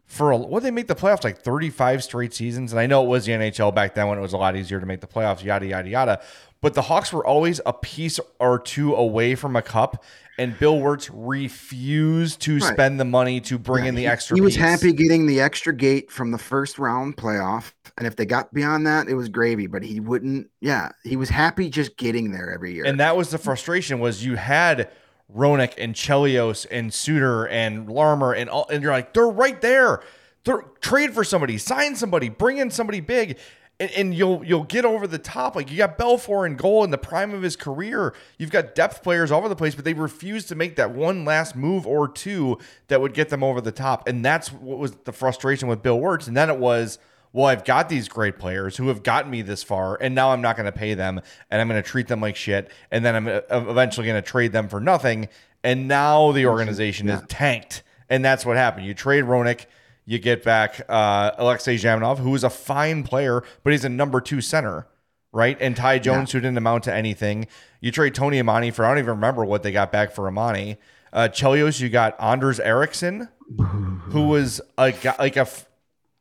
for 0.07 0.31
a, 0.31 0.37
what 0.37 0.63
they 0.63 0.71
make 0.71 0.87
the 0.87 0.95
playoffs 0.95 1.23
like 1.23 1.37
35 1.43 2.03
straight 2.03 2.33
seasons. 2.33 2.71
And 2.73 2.79
I 2.79 2.87
know 2.87 3.03
it 3.03 3.07
was 3.07 3.25
the 3.25 3.33
NHL 3.33 3.75
back 3.75 3.93
then 3.93 4.07
when 4.07 4.17
it 4.17 4.21
was 4.21 4.33
a 4.33 4.37
lot 4.37 4.55
easier 4.55 4.79
to 4.79 4.85
make 4.87 5.01
the 5.01 5.07
playoffs, 5.07 5.43
yada, 5.43 5.67
yada, 5.67 5.89
yada. 5.89 6.21
But 6.59 6.73
the 6.73 6.81
Hawks 6.81 7.13
were 7.13 7.25
always 7.25 7.61
a 7.63 7.73
piece 7.73 8.19
or 8.39 8.57
two 8.57 8.95
away 8.95 9.35
from 9.35 9.55
a 9.55 9.61
cup. 9.61 10.03
And 10.39 10.57
Bill 10.59 10.79
Wirtz 10.79 11.09
refused 11.11 12.41
to 12.41 12.59
Right. 12.59 12.73
spend 12.73 12.99
the 12.99 13.05
money 13.05 13.41
to 13.41 13.57
bring 13.57 13.85
in 13.85 13.95
the 13.95 14.01
He- 14.03 14.07
extra 14.07 14.35
He 14.37 14.41
was 14.41 14.53
piece. 14.55 14.63
happy 14.63 14.93
getting 14.93 15.25
the 15.25 15.41
extra 15.41 15.73
gate 15.73 16.11
from 16.11 16.31
the 16.31 16.37
first 16.37 16.77
round 16.77 17.17
playoff, 17.17 17.73
and 17.97 18.05
if 18.05 18.15
they 18.15 18.25
got 18.25 18.53
beyond 18.53 18.85
that, 18.85 19.07
it 19.09 19.15
was 19.15 19.29
gravy. 19.29 19.65
But 19.67 19.83
he 19.83 19.99
wouldn't. 19.99 20.47
Yeah, 20.61 20.89
he 21.03 21.15
was 21.15 21.29
happy 21.29 21.69
just 21.69 21.97
getting 21.97 22.31
there 22.31 22.51
every 22.53 22.73
year. 22.73 22.85
And 22.85 22.99
that 22.99 23.17
was 23.17 23.29
the 23.29 23.37
frustration 23.39 23.99
was 23.99 24.23
you 24.23 24.35
had 24.35 24.89
Roenick 25.35 25.73
and 25.77 25.93
Chelios 25.95 26.65
and 26.69 26.93
Suter 26.93 27.47
and 27.47 27.89
Larmer 27.89 28.33
and 28.33 28.49
all, 28.49 28.67
and 28.71 28.81
you're 28.83 28.91
like, 28.93 29.13
they're 29.13 29.27
right 29.27 29.59
there. 29.61 30.01
They're 30.45 30.63
trade 30.81 31.13
for 31.13 31.23
somebody, 31.23 31.57
sign 31.57 31.95
somebody, 31.95 32.29
bring 32.29 32.57
in 32.59 32.69
somebody 32.71 32.99
big. 33.01 33.37
And, 33.79 33.91
and 33.91 34.15
you'll 34.15 34.43
you'll 34.43 34.63
get 34.63 34.85
over 34.85 35.05
the 35.05 35.19
top. 35.19 35.55
Like 35.55 35.69
you 35.69 35.77
got 35.77 35.97
Belfour 35.97 36.47
in 36.47 36.55
goal 36.55 36.83
in 36.83 36.89
the 36.89 36.97
prime 36.97 37.33
of 37.33 37.41
his 37.43 37.55
career. 37.55 38.13
You've 38.37 38.51
got 38.51 38.73
depth 38.73 39.03
players 39.03 39.31
all 39.31 39.39
over 39.39 39.49
the 39.49 39.55
place, 39.55 39.75
but 39.75 39.85
they 39.85 39.93
refuse 39.93 40.45
to 40.45 40.55
make 40.55 40.75
that 40.77 40.91
one 40.91 41.25
last 41.25 41.55
move 41.55 41.85
or 41.85 42.07
two 42.07 42.57
that 42.87 43.01
would 43.01 43.13
get 43.13 43.29
them 43.29 43.43
over 43.43 43.61
the 43.61 43.71
top. 43.71 44.07
And 44.07 44.25
that's 44.25 44.51
what 44.51 44.79
was 44.79 44.93
the 45.03 45.11
frustration 45.11 45.67
with 45.67 45.83
Bill 45.83 45.99
Wirtz. 45.99 46.27
And 46.27 46.35
then 46.35 46.49
it 46.49 46.57
was, 46.57 46.97
well, 47.33 47.45
I've 47.45 47.65
got 47.65 47.87
these 47.87 48.07
great 48.07 48.39
players 48.39 48.77
who 48.77 48.87
have 48.87 49.03
gotten 49.03 49.29
me 49.29 49.43
this 49.43 49.61
far, 49.61 49.95
and 50.01 50.15
now 50.15 50.31
I'm 50.31 50.41
not 50.41 50.55
going 50.55 50.65
to 50.65 50.71
pay 50.71 50.95
them, 50.95 51.21
and 51.51 51.61
I'm 51.61 51.67
going 51.67 51.81
to 51.81 51.87
treat 51.87 52.07
them 52.07 52.19
like 52.19 52.35
shit, 52.35 52.71
and 52.89 53.05
then 53.05 53.15
I'm 53.15 53.27
uh, 53.27 53.41
eventually 53.51 54.07
going 54.07 54.21
to 54.21 54.27
trade 54.27 54.53
them 54.53 54.69
for 54.69 54.79
nothing. 54.79 55.27
And 55.63 55.87
now 55.87 56.31
the 56.31 56.47
organization 56.47 57.09
is 57.09 57.21
tanked, 57.27 57.83
and 58.09 58.25
that's 58.25 58.43
what 58.45 58.57
happened. 58.57 58.87
You 58.87 58.93
trade 58.95 59.25
Roenick, 59.25 59.65
you 60.09 60.17
get 60.19 60.41
back 60.41 60.81
uh, 60.89 61.31
Alexei 61.37 61.75
Zhamnov, 61.75 62.17
who 62.19 62.33
is 62.33 62.43
a 62.43 62.49
fine 62.49 63.03
player, 63.03 63.43
but 63.63 63.71
he's 63.73 63.83
a 63.85 63.89
number 63.89 64.19
two 64.21 64.39
center, 64.41 64.87
right? 65.33 65.57
And 65.59 65.75
Ty 65.75 65.99
Jones, 65.99 66.31
who 66.31 66.39
didn't 66.39 66.57
amount 66.57 66.85
to 66.85 66.93
anything. 66.95 67.45
You 67.81 67.91
trade 67.91 68.15
Tony 68.15 68.41
Amonte 68.41 68.73
for 68.73 68.85
I 68.85 68.89
don't 68.89 68.99
even 68.99 69.11
remember 69.11 69.43
what 69.45 69.61
they 69.63 69.71
got 69.71 69.91
back 69.91 70.11
for 70.11 70.23
Amonte. 70.31 70.77
Uh, 71.13 71.27
Chelios, 71.31 71.79
you 71.81 71.89
got 71.89 72.15
Anders 72.21 72.59
Eriksson, 72.59 73.27
who 73.57 74.27
was 74.27 74.61
a 74.77 74.91
guy 74.93 75.15
like 75.19 75.35
a, 75.37 75.47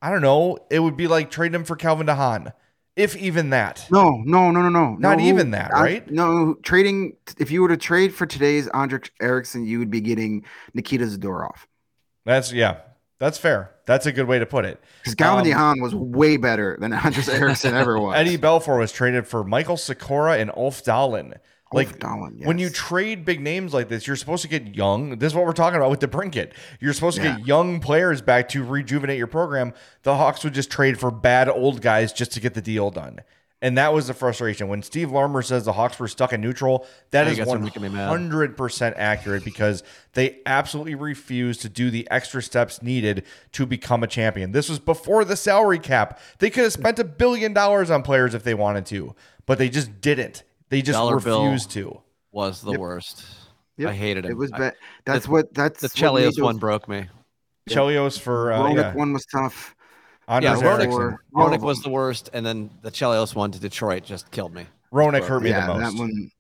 I 0.03 0.11
don't 0.11 0.21
know, 0.23 0.59
it 0.71 0.81
would 0.81 0.97
be 0.97 1.07
like 1.07 1.31
trading 1.31 1.55
him 1.55 1.65
for 1.65 1.77
Calvin 1.77 2.07
DeHaan, 2.07 2.53
if 2.97 3.17
even 3.17 3.51
that. 3.51 3.87
no, 3.91 4.23
no, 4.25 4.51
no, 4.51 4.63
no, 4.63 4.69
no, 4.69 4.97
Not 4.99 5.19
no. 5.19 5.25
even 5.25 5.51
that, 5.53 5.73
I- 5.75 5.83
right? 5.83 6.11
no, 6.11 6.55
trading. 6.63 7.17
If 7.39 7.51
you 7.51 7.63
were 7.63 7.69
to 7.69 7.77
trade 7.77 8.15
for 8.15 8.27
today's 8.27 8.69
Anders 8.69 9.11
Eriksson, 9.21 9.65
you 9.65 9.79
would 9.79 9.91
be 9.91 10.01
getting 10.01 10.45
Nikita 10.75 11.05
Zadorov 11.07 11.57
That's 12.25 12.53
yeah, 12.53 12.79
that's 13.19 13.39
fair. 13.39 13.73
That's 13.87 14.05
a 14.07 14.13
good 14.13 14.27
way 14.27 14.39
to 14.39 14.47
put 14.47 14.65
it. 14.65 14.81
because 14.99 15.15
Calvin 15.15 15.51
Um, 15.53 15.59
DeHaan 15.79 15.83
was 15.83 15.95
way 15.95 16.37
better 16.37 16.77
than 16.81 16.93
Anders 17.05 17.29
Eriksson 17.29 17.75
ever 17.75 17.99
was. 17.99 18.17
Eddie 18.17 18.37
Belfour 18.37 18.79
was 18.79 18.93
traded 18.93 19.27
for 19.27 19.43
Michal 19.45 19.77
Sykora 19.77 20.39
and 20.41 20.51
Ulf 20.57 20.85
Dahlen. 20.85 21.35
Like 21.73 21.99
Dahlin, 21.99 22.47
when 22.47 22.59
you 22.59 22.71
trade 22.71 23.25
big 23.25 23.41
names 23.41 23.75
like 23.75 23.89
this, 23.89 24.07
you're 24.07 24.15
supposed 24.15 24.43
to 24.43 24.49
get 24.49 24.77
young. 24.77 25.19
This 25.19 25.33
is 25.33 25.35
what 25.35 25.45
we're 25.45 25.53
talking 25.53 25.77
about 25.77 25.91
with 25.91 25.99
DeBrincat. 25.99 26.53
You're 26.81 26.93
supposed 26.93 27.17
to 27.19 27.25
Yeah. 27.25 27.37
get 27.39 27.47
young 27.47 27.81
players 27.81 28.23
back 28.23 28.49
to 28.51 28.63
rejuvenate 28.65 29.19
your 29.19 29.27
program. 29.27 29.73
The 30.05 30.17
Hawks 30.17 30.45
would 30.45 30.55
just 30.55 30.71
trade 30.71 30.99
for 31.01 31.11
bad 31.11 31.49
old 31.49 31.83
guys 31.83 32.13
just 32.13 32.31
to 32.33 32.41
get 32.41 32.55
the 32.55 32.63
deal 32.63 32.91
done. 32.93 33.19
And 33.67 33.77
that 33.79 33.93
was 33.93 34.07
the 34.07 34.15
frustration. 34.15 34.69
When 34.69 34.81
Steve 34.81 35.11
Larmer 35.11 35.43
says 35.43 35.65
the 35.65 35.73
Hawks 35.73 35.99
were 35.99 36.07
stuck 36.07 36.33
in 36.33 36.41
neutral, 36.41 36.87
that 37.11 37.27
I 37.27 37.31
is 37.31 37.37
guess 37.37 37.49
they're 37.49 37.59
making 37.59 37.83
me 37.83 37.89
mad. 37.89 38.13
100% 38.13 38.95
accurate 38.95 39.45
because 39.45 39.83
they 40.13 40.39
absolutely 40.47 40.95
refused 40.95 41.63
to 41.63 41.69
do 41.69 41.91
the 41.91 42.09
extra 42.09 42.41
steps 42.41 42.81
needed 42.81 43.25
to 43.55 43.67
become 43.67 44.05
a 44.05 44.07
champion. 44.07 44.53
This 44.53 44.69
was 44.69 44.79
before 44.79 45.25
the 45.25 45.35
salary 45.35 45.81
cap. 45.81 46.21
They 46.39 46.49
could 46.49 46.63
have 46.63 46.75
spent 46.75 47.01
a 47.01 47.05
billion 47.05 47.55
dollars 47.55 47.91
on 47.91 48.05
players 48.05 48.35
if 48.35 48.45
they 48.45 48.55
wanted 48.55 48.87
to, 48.87 49.17
but 49.47 49.59
they 49.59 49.69
just 49.69 50.01
didn't. 50.01 50.45
They 50.69 50.81
just 50.81 50.97
Dollar 50.97 51.19
bill. 51.19 51.43
refused 51.43 51.73
to. 51.73 52.01
Was 52.31 52.61
the 52.61 52.79
worst. 52.79 53.25
Yep, 53.79 53.91
I 53.91 53.95
hated 53.95 54.27
him. 54.27 54.31
It 54.31 54.37
was 54.37 54.53
bad. 54.53 54.77
That's 55.05 55.25
the- 55.25 55.33
what. 55.33 55.53
That's 55.55 55.81
the 55.81 55.89
what 56.07 56.15
made 56.15 56.29
Chelios 56.29 56.41
one 56.41 56.59
broke 56.59 56.89
me. 56.89 57.09
Chelios 57.69 58.17
for 58.17 58.53
uh, 58.53 58.61
Roenick 58.61 58.77
yeah. 58.77 58.95
one 58.95 59.13
was 59.13 59.27
tough. 59.27 59.75
Anders 60.29 60.61
Yeah, 60.61 60.67
Roenick- 60.67 60.81
Eriksson. 60.83 61.19
Roenick 61.35 61.61
was 61.61 61.83
the 61.83 61.89
worst, 61.91 62.31
and 62.33 62.45
then 62.45 62.71
the 62.83 62.91
Chelios 62.91 63.35
one 63.35 63.51
to 63.53 63.61
Detroit 63.61 64.05
just 64.05 64.31
killed 64.31 64.55
me. 64.55 64.67
Roenick 64.93 65.25
hurt 65.27 65.43
me 65.43 65.51
yeah, 65.51 65.67
the 65.67 65.75
that 65.75 65.93
most. 65.93 65.99
one. 65.99 66.31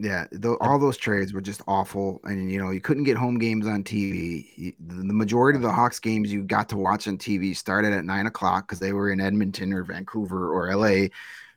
Yeah, 0.00 0.26
tho- 0.30 0.56
all 0.60 0.78
those 0.78 0.96
trades 0.96 1.32
were 1.32 1.40
just 1.40 1.60
awful, 1.66 2.20
and 2.24 2.50
you 2.52 2.58
know 2.62 2.70
you 2.70 2.80
couldn't 2.80 3.02
get 3.04 3.16
home 3.16 3.38
games 3.38 3.66
on 3.66 3.82
TV. 3.82 4.74
The 4.78 4.94
the 4.94 5.12
majority 5.12 5.56
of 5.56 5.62
the 5.62 5.72
Hawks 5.72 5.98
games 5.98 6.32
you 6.32 6.42
got 6.44 6.68
to 6.68 6.76
watch 6.76 7.08
on 7.08 7.18
TV 7.18 7.56
started 7.56 7.92
at 7.92 8.04
nine 8.04 8.26
o'clock 8.26 8.66
because 8.68 8.78
they 8.78 8.92
were 8.92 9.10
in 9.10 9.20
Edmonton 9.20 9.72
or 9.72 9.82
Vancouver 9.82 10.52
or 10.52 10.72
LA. 10.76 11.08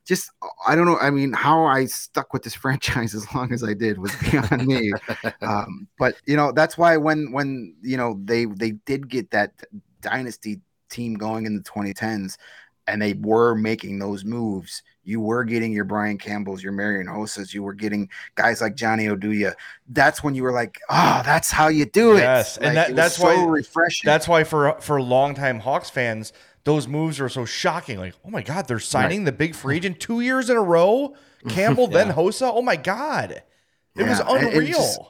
Just 0.04 0.30
I 0.66 0.74
don't 0.74 0.86
know. 0.86 0.98
I 0.98 1.10
mean, 1.10 1.32
how 1.32 1.64
I 1.64 1.84
stuck 1.84 2.32
with 2.32 2.42
this 2.42 2.54
franchise 2.64 3.14
as 3.14 3.32
long 3.32 3.52
as 3.52 3.62
I 3.62 3.74
did 3.74 3.98
was 3.98 4.12
beyond 4.16 4.66
me. 4.66 4.92
Um, 5.42 5.86
but 5.98 6.16
you 6.26 6.36
know 6.36 6.50
that's 6.52 6.76
why 6.76 6.96
when 6.96 7.30
when 7.32 7.76
you 7.82 7.96
know 7.96 8.20
they 8.24 8.46
they 8.46 8.72
did 8.72 9.08
get 9.08 9.30
that 9.30 9.52
dynasty 10.00 10.60
team 10.92 11.14
going 11.14 11.46
in 11.46 11.56
the 11.56 11.62
2010s 11.62 12.36
and 12.86 13.00
they 13.00 13.12
were 13.14 13.54
making 13.54 13.98
those 13.98 14.24
moves 14.24 14.82
you 15.04 15.20
were 15.20 15.44
getting 15.44 15.72
your 15.72 15.84
brian 15.84 16.18
campbells 16.18 16.62
your 16.62 16.72
marian 16.72 17.06
hossas 17.06 17.54
you 17.54 17.62
were 17.62 17.72
getting 17.74 18.08
guys 18.34 18.60
like 18.60 18.74
johnny 18.74 19.06
oduya 19.06 19.54
that's 19.90 20.22
when 20.24 20.34
you 20.34 20.42
were 20.42 20.52
like 20.52 20.78
oh 20.90 21.22
that's 21.24 21.50
how 21.50 21.68
you 21.68 21.84
do 21.86 22.16
it 22.16 22.20
Yes, 22.20 22.56
and 22.58 22.76
that- 22.76 22.90
it 22.90 22.92
was 22.92 22.96
that's 22.96 23.16
so 23.16 23.24
why- 23.26 23.44
refreshing 23.50 24.06
That's 24.06 24.26
why 24.28 24.44
for 24.44 24.76
for 24.80 25.00
longtime 25.00 25.60
Hawks 25.60 25.90
fans, 25.90 26.32
those 26.64 26.86
moves 26.86 27.18
are 27.20 27.28
so 27.28 27.44
shocking. 27.44 27.98
Like, 27.98 28.14
oh 28.24 28.30
my 28.30 28.42
God, 28.42 28.68
they're 28.68 28.78
signing 28.78 29.24
the 29.24 29.32
big 29.32 29.54
free 29.56 29.76
agent 29.76 29.98
two 29.98 30.20
years 30.20 30.48
in 30.48 30.56
a 30.56 30.62
row. 30.62 31.14
Campbell, 31.48 31.86
then 31.98 32.08
Yeah. 32.08 32.12
Hossa. 32.14 32.50
Oh 32.54 32.62
my 32.62 32.76
God, 32.76 33.42
it 33.96 34.02
was 34.08 34.18
Yeah, 34.20 34.28
and 34.36 34.46
unreal. 34.48 34.66
just- 34.78 35.00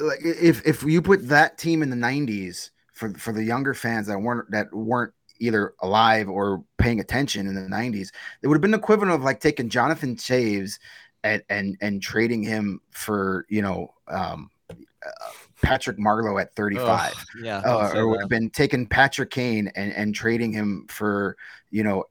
like 0.00 0.20
if 0.22 0.66
if 0.66 0.82
you 0.82 1.00
put 1.02 1.28
that 1.28 1.56
team 1.58 1.82
in 1.82 1.88
the 1.90 1.96
90s 1.96 2.70
for 2.92 3.12
for 3.14 3.32
the 3.32 3.42
younger 3.42 3.72
fans 3.74 4.06
that 4.08 4.18
weren't 4.20 4.50
that 4.50 4.72
weren't 4.74 5.12
either 5.38 5.74
alive 5.80 6.28
or 6.28 6.64
paying 6.78 7.00
attention 7.00 7.46
in 7.46 7.54
the 7.54 7.60
90s 7.60 8.10
it 8.42 8.46
would 8.46 8.54
have 8.54 8.62
been 8.62 8.70
the 8.70 8.78
equivalent 8.78 9.12
of 9.12 9.22
like 9.22 9.40
taking 9.40 9.68
jonathan 9.68 10.16
toews 10.16 10.78
and 11.24 11.42
and 11.48 11.76
and 11.80 12.02
trading 12.02 12.42
him 12.42 12.80
for 12.90 13.46
you 13.48 13.62
know 13.62 13.92
um 14.08 14.50
uh, 14.70 15.30
patrick 15.62 15.98
marleau 15.98 16.40
at 16.40 16.54
35 16.54 17.12
Ugh, 17.12 17.16
yeah. 17.42 17.58
uh, 17.58 17.92
or 17.94 18.08
would 18.08 18.20
have 18.20 18.28
been 18.28 18.50
taking 18.50 18.86
Patrick 18.86 19.30
Kane 19.30 19.70
and, 19.74 19.92
and 19.92 20.14
trading 20.14 20.52
him 20.52 20.86
for, 20.88 21.36
you 21.70 21.82
know, 21.82 22.04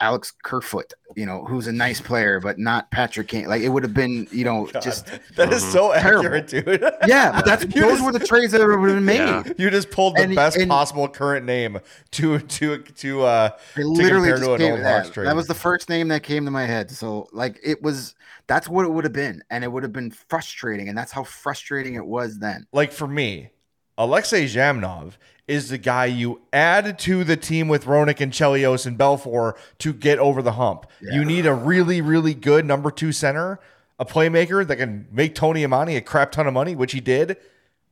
Alex 0.00 0.32
Kerfoot, 0.42 0.92
you 1.14 1.26
know, 1.26 1.44
who's 1.44 1.66
a 1.66 1.72
nice 1.72 2.00
player, 2.00 2.40
but 2.40 2.58
not 2.58 2.90
Patrick 2.90 3.28
Kane. 3.28 3.46
Like 3.46 3.62
it 3.62 3.68
would 3.68 3.82
have 3.82 3.92
been, 3.92 4.26
you 4.30 4.44
know, 4.44 4.66
God, 4.66 4.82
just 4.82 5.06
that 5.36 5.52
is 5.52 5.62
so 5.62 5.92
Terrible. 5.92 6.26
accurate, 6.26 6.46
dude. 6.48 6.80
yeah. 7.06 7.32
But 7.32 7.44
that's 7.44 7.64
You 7.64 7.82
those 7.82 7.92
just- 7.98 8.04
were 8.04 8.12
the 8.12 8.26
trades 8.26 8.52
that 8.52 8.60
would 8.66 8.70
have 8.88 8.96
been 8.96 9.04
made. 9.04 9.18
Yeah. 9.18 9.42
You 9.58 9.70
just 9.70 9.90
pulled 9.90 10.16
the 10.16 10.22
And- 10.22 10.34
best 10.34 10.56
and- 10.56 10.70
possible 10.70 11.06
current 11.08 11.44
name 11.44 11.78
to 12.12 12.38
to 12.38 12.78
to 12.78 13.22
uh 13.22 13.50
I 13.76 13.80
literally 13.82 14.30
compare 14.30 14.36
just 14.38 14.44
to 14.44 14.54
an 14.54 14.62
old 14.72 14.80
that, 14.80 15.02
Hawks 15.04 15.10
trade. 15.14 15.26
that 15.26 15.36
was 15.36 15.46
the 15.46 15.54
first 15.54 15.88
name 15.88 16.08
that 16.08 16.22
came 16.22 16.44
to 16.46 16.50
my 16.50 16.64
head. 16.64 16.90
So 16.90 17.28
like 17.32 17.60
it 17.62 17.82
was 17.82 18.14
that's 18.46 18.68
what 18.68 18.84
it 18.84 18.90
would 18.90 19.04
have 19.04 19.12
been, 19.12 19.42
and 19.50 19.62
it 19.62 19.68
would 19.70 19.82
have 19.84 19.92
been 19.92 20.10
frustrating, 20.10 20.88
and 20.88 20.96
that's 20.98 21.12
how 21.12 21.22
frustrating 21.22 21.94
it 21.94 22.04
was 22.06 22.38
then. 22.38 22.66
like 22.72 22.90
for 22.90 23.06
me, 23.06 23.50
Alexei 23.98 24.46
Zhamnov 24.46 25.12
is 25.50 25.68
the 25.68 25.78
guy 25.78 26.04
you 26.06 26.40
add 26.52 26.96
to 27.00 27.24
the 27.24 27.36
team 27.36 27.66
with 27.66 27.84
Roenick 27.84 28.20
and 28.20 28.32
Chelios 28.32 28.86
and 28.86 28.96
Belfour 28.96 29.54
to 29.78 29.92
get 29.92 30.20
over 30.20 30.42
the 30.42 30.52
hump. 30.52 30.86
You 31.00 31.24
need 31.24 31.44
a 31.44 31.52
really, 31.52 32.00
really 32.00 32.34
good 32.34 32.64
number 32.64 32.92
two 32.92 33.10
center, 33.10 33.58
a 33.98 34.04
playmaker 34.04 34.64
that 34.64 34.76
can 34.76 35.08
make 35.10 35.34
Tony 35.34 35.64
Amonte 35.64 35.96
a 35.96 36.00
crap 36.00 36.30
ton 36.30 36.46
of 36.46 36.54
money, 36.54 36.76
which 36.76 36.92
he 36.92 37.00
did. 37.00 37.36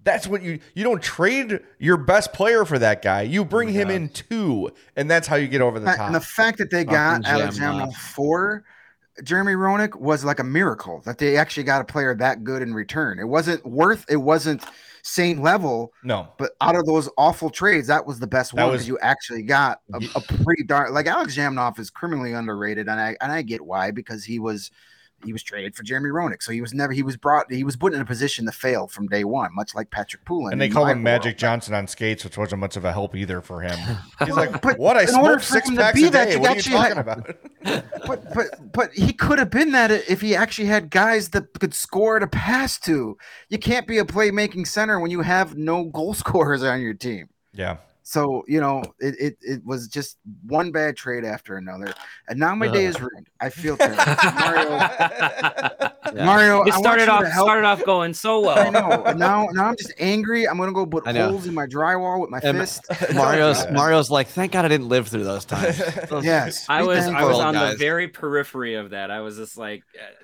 That's 0.04 0.28
what 0.28 0.40
you 0.40 0.60
you 0.74 0.84
don't 0.84 1.02
trade 1.02 1.60
your 1.80 1.96
best 1.96 2.32
player 2.32 2.64
for 2.64 2.78
that 2.78 3.02
guy. 3.02 3.22
You 3.22 3.44
bring 3.44 3.68
him 3.68 3.90
in 3.90 4.08
two, 4.10 4.70
and 4.94 5.10
that's 5.10 5.26
how 5.26 5.34
you 5.34 5.48
get 5.48 5.60
over 5.60 5.80
the 5.80 5.86
top. 5.86 6.06
And 6.06 6.14
the 6.14 6.20
fact 6.20 6.58
that 6.58 6.70
they 6.70 6.84
got 6.84 7.24
Fucking 7.24 7.40
Alex 7.40 7.56
jam 7.56 7.74
Zamno 7.74 7.88
off. 7.88 7.96
for 7.96 8.64
Jeremy 9.24 9.54
Roenick 9.54 9.96
was 9.96 10.24
like 10.24 10.38
a 10.38 10.44
miracle 10.44 11.02
that 11.04 11.18
they 11.18 11.36
actually 11.36 11.64
got 11.64 11.80
a 11.80 11.84
player 11.84 12.14
that 12.14 12.44
good 12.44 12.62
in 12.62 12.72
return. 12.72 13.18
It 13.18 13.26
wasn't 13.28 13.66
worth. 13.66 14.04
It 14.08 14.16
wasn't 14.16 14.62
same 15.08 15.40
level, 15.40 15.92
no, 16.02 16.28
but 16.38 16.52
out 16.60 16.76
of 16.76 16.84
those 16.84 17.08
awful 17.16 17.50
trades, 17.50 17.88
that 17.88 18.06
was 18.06 18.18
the 18.18 18.26
best 18.26 18.54
That 18.54 18.64
one 18.64 18.72
because 18.72 18.86
you 18.86 18.98
actually 19.00 19.42
got 19.42 19.80
a, 19.92 19.98
a 20.14 20.20
pretty 20.20 20.64
darn 20.64 20.92
like 20.92 21.06
Alex 21.06 21.36
Zhamnov 21.36 21.78
is 21.78 21.90
criminally 21.90 22.32
underrated, 22.32 22.88
and 22.88 23.00
I 23.00 23.16
and 23.20 23.32
I 23.32 23.42
get 23.42 23.60
why 23.60 23.90
because 23.90 24.24
he 24.24 24.38
was 24.38 24.70
he 25.24 25.32
was 25.32 25.42
traded 25.42 25.74
for 25.74 25.82
Jeremy 25.82 26.10
Roenick, 26.10 26.42
so 26.42 26.52
he 26.52 26.60
was 26.60 26.72
never 26.72 26.92
he 26.92 27.02
was 27.02 27.16
brought 27.16 27.50
he 27.50 27.64
was 27.64 27.76
put 27.76 27.92
in 27.94 28.00
a 28.00 28.04
position 28.04 28.46
to 28.46 28.52
fail 28.52 28.86
from 28.86 29.08
day 29.08 29.24
one, 29.24 29.54
much 29.54 29.74
like 29.74 29.90
Patrick 29.90 30.24
Poulin. 30.24 30.52
and 30.52 30.60
they 30.60 30.68
call 30.68 30.86
him 30.86 31.02
Magic 31.02 31.32
world. 31.32 31.38
Johnson 31.38 31.74
on 31.74 31.86
skates, 31.86 32.22
which 32.24 32.38
wasn't 32.38 32.60
much 32.60 32.76
of 32.76 32.84
a 32.84 32.92
help 32.92 33.16
either 33.16 33.40
for 33.40 33.60
him. 33.60 33.76
He's 34.24 34.34
like, 34.36 34.60
But 34.62 34.78
"What? 34.78 34.96
I 34.96 35.02
in 35.02 35.08
smoked 35.08 35.42
six 35.44 35.68
packs 35.70 36.00
be 36.00 36.06
a 36.06 36.10
day. 36.10 36.32
you 36.34 36.40
What 36.40 36.50
are 36.52 36.54
you 36.56 36.62
talking 36.62 36.96
had- 36.96 36.98
about?" 36.98 37.36
but 38.06 38.34
but 38.34 38.72
but 38.72 38.92
he 38.92 39.12
could 39.12 39.38
have 39.38 39.50
been 39.50 39.72
that 39.72 39.90
if 39.90 40.20
he 40.20 40.34
actually 40.36 40.68
had 40.68 40.90
guys 40.90 41.30
that 41.30 41.52
could 41.58 41.74
score 41.74 42.18
to 42.18 42.26
pass 42.26 42.78
to. 42.80 43.16
You 43.48 43.58
can't 43.58 43.86
be 43.86 43.98
a 43.98 44.04
playmaking 44.04 44.66
center 44.66 45.00
when 45.00 45.10
you 45.10 45.22
have 45.22 45.56
no 45.56 45.84
goal 45.84 46.14
scorers 46.22 46.62
on 46.62 46.80
your 46.80 46.94
team. 46.94 47.28
yeah, 47.52 47.78
So 48.08 48.42
you 48.48 48.58
know, 48.58 48.82
it, 49.00 49.16
it 49.20 49.36
it 49.42 49.66
was 49.66 49.86
just 49.86 50.16
one 50.46 50.72
bad 50.72 50.96
trade 50.96 51.26
after 51.26 51.58
another, 51.58 51.92
and 52.26 52.38
now 52.40 52.54
my 52.54 52.66
day 52.66 52.86
is 52.86 52.98
ruined. 52.98 53.28
I 53.38 53.50
feel 53.50 53.76
terrible. 53.76 54.02
Mario, 54.34 54.78
Yeah. 56.14 56.24
Mario, 56.24 56.62
It 56.62 56.72
I 56.72 56.78
want 56.78 56.84
started 56.84 57.04
you 57.04 57.10
off 57.10 57.20
to 57.20 57.28
help. 57.28 57.46
started 57.48 57.66
off 57.66 57.84
going 57.84 58.14
so 58.14 58.40
well. 58.40 58.58
I 58.58 58.70
know. 58.70 59.04
and 59.04 59.18
Now, 59.18 59.46
now 59.52 59.66
I'm 59.66 59.76
just 59.76 59.92
angry. 59.98 60.48
I'm 60.48 60.56
gonna 60.56 60.72
go 60.72 60.86
put 60.86 61.06
holes 61.06 61.46
in 61.46 61.52
my 61.52 61.66
drywall 61.66 62.18
with 62.18 62.30
my 62.30 62.40
And 62.42 62.56
fist. 62.56 62.86
Mario's 63.14 63.66
Mario's 63.72 64.10
like, 64.10 64.28
thank 64.28 64.52
God 64.52 64.64
I 64.64 64.68
didn't 64.68 64.88
live 64.88 65.08
through 65.08 65.24
those 65.24 65.44
times. 65.44 65.76
Those- 66.08 66.24
Yes, 66.24 66.64
I 66.66 66.84
was 66.84 67.04
I 67.06 67.24
was 67.24 67.34
old 67.36 67.44
on 67.44 67.52
the 67.52 67.76
very 67.76 68.08
periphery 68.08 68.76
of 68.76 68.88
that. 68.90 69.10
I 69.10 69.20
was 69.20 69.36
just 69.36 69.58
like 69.58 69.82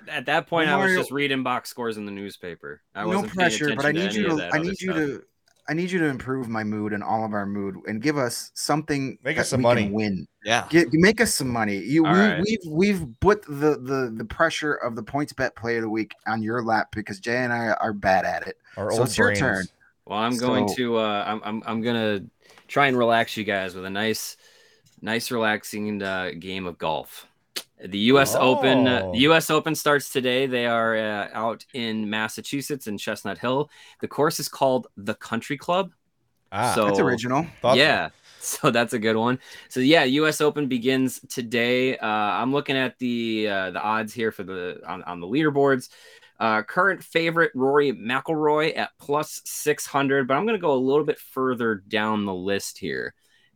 at 0.09 0.25
that 0.25 0.47
point 0.47 0.69
I 0.69 0.75
was 0.83 0.91
just 0.95 1.11
reading 1.11 1.43
box 1.43 1.69
scores 1.69 1.97
in 1.97 2.05
the 2.05 2.11
newspaper. 2.11 2.81
I 2.95 3.03
no 3.03 3.09
wasn't 3.09 3.37
paying 3.37 3.49
pressure, 3.51 3.75
but 3.75 3.85
I 3.85 3.91
need 3.91 4.11
you 4.15 4.23
to. 4.29 4.49
I 4.51 4.57
need 4.57 4.69
you 4.81 4.91
stuff. 4.91 4.95
to. 4.95 5.23
I 5.67 5.73
need 5.73 5.89
you 5.91 5.97
to 5.99 6.05
improve 6.05 6.47
my 6.47 6.63
mood 6.63 6.93
and 6.93 7.03
all 7.03 7.25
of 7.25 7.33
our 7.33 7.45
mood, 7.45 7.77
and 7.87 8.01
give 8.01 8.17
us 8.17 8.51
something. 8.53 9.17
Make 9.23 9.37
that 9.37 9.41
us 9.41 9.49
some 9.49 9.59
we 9.59 9.63
money. 9.63 9.83
Can 9.85 9.93
win. 9.93 10.27
yeah. 10.43 10.67
Get, 10.69 10.89
make 10.93 11.19
us 11.21 11.33
some 11.33 11.49
money. 11.49 11.77
You, 11.77 12.05
All 12.05 12.13
we, 12.13 12.19
right. 12.19 12.41
we've 12.43 12.59
we've 12.99 13.07
put 13.19 13.41
the, 13.47 13.77
the 13.81 14.13
the 14.15 14.25
pressure 14.25 14.75
of 14.75 14.95
the 14.95 15.03
PointsBet 15.03 15.55
play 15.55 15.77
of 15.77 15.81
the 15.81 15.89
week 15.89 16.13
on 16.27 16.43
your 16.43 16.61
lap 16.63 16.89
because 16.93 17.19
Jay 17.19 17.37
and 17.37 17.51
I 17.51 17.69
are 17.73 17.93
bad 17.93 18.25
at 18.25 18.47
it. 18.47 18.57
Our 18.77 18.91
So 18.91 18.99
old 18.99 19.07
it's 19.07 19.17
your 19.17 19.33
turn. 19.33 19.65
Well, 20.05 20.19
I'm 20.19 20.37
going 20.37 20.67
So- 20.67 20.75
to 20.75 20.97
uh 20.97 21.23
I'm 21.25 21.41
I'm 21.43 21.63
I'm 21.65 21.81
gonna 21.81 22.21
try 22.67 22.87
and 22.87 22.97
relax 22.97 23.35
you 23.35 23.43
guys 23.43 23.73
with 23.73 23.85
a 23.85 23.89
nice 23.89 24.37
nice 25.01 25.31
relaxing 25.31 26.01
uh, 26.01 26.31
game 26.39 26.65
of 26.67 26.77
golf. 26.77 27.27
The 27.83 27.97
U.S. 28.13 28.35
Open, 28.35 28.87
uh, 28.87 29.01
Oh. 29.05 29.11
the 29.11 29.19
U.S. 29.19 29.49
Open 29.49 29.75
starts 29.75 30.09
today. 30.09 30.47
They 30.47 30.65
are 30.65 30.95
uh, 30.95 31.27
out 31.33 31.65
in 31.73 32.09
Massachusetts 32.09 32.87
in 32.87 32.97
Chestnut 32.97 33.37
Hill. 33.37 33.69
The 34.01 34.07
course 34.07 34.39
is 34.39 34.47
called 34.47 34.87
the 34.97 35.13
Country 35.13 35.57
Club. 35.57 35.91
Ah, 36.51 36.73
So- 36.73 36.85
That's 36.85 36.99
original. 36.99 37.45
Yeah. 37.77 38.09
So 38.45 38.69
that's 38.69 38.93
a 38.93 38.99
good 38.99 39.15
one. 39.15 39.39
So 39.69 39.79
yeah, 39.79 40.03
U.S. 40.03 40.39
Open 40.39 40.67
begins 40.67 41.19
today. 41.29 41.97
Uh, 41.97 42.05
I'm 42.05 42.51
looking 42.53 42.77
at 42.77 42.95
the 42.99 43.47
uh, 43.49 43.71
the 43.71 43.81
odds 43.81 44.13
here 44.13 44.31
for 44.31 44.43
the 44.43 44.81
on, 44.85 45.01
on 45.05 45.19
the 45.19 45.25
leaderboards. 45.25 45.89
Uh, 46.39 46.61
current 46.61 47.03
favorite 47.03 47.51
Rory 47.55 47.91
McIlroy 47.91 48.77
at 48.77 48.91
plus 48.99 49.41
600, 49.45 50.27
but 50.27 50.35
I'm 50.37 50.45
going 50.45 50.53
to 50.59 50.61
go 50.61 50.73
a 50.73 50.77
little 50.77 51.05
bit 51.05 51.17
further 51.17 51.81
down 51.87 52.25
the 52.25 52.35
list 52.35 52.77
here. 52.77 53.15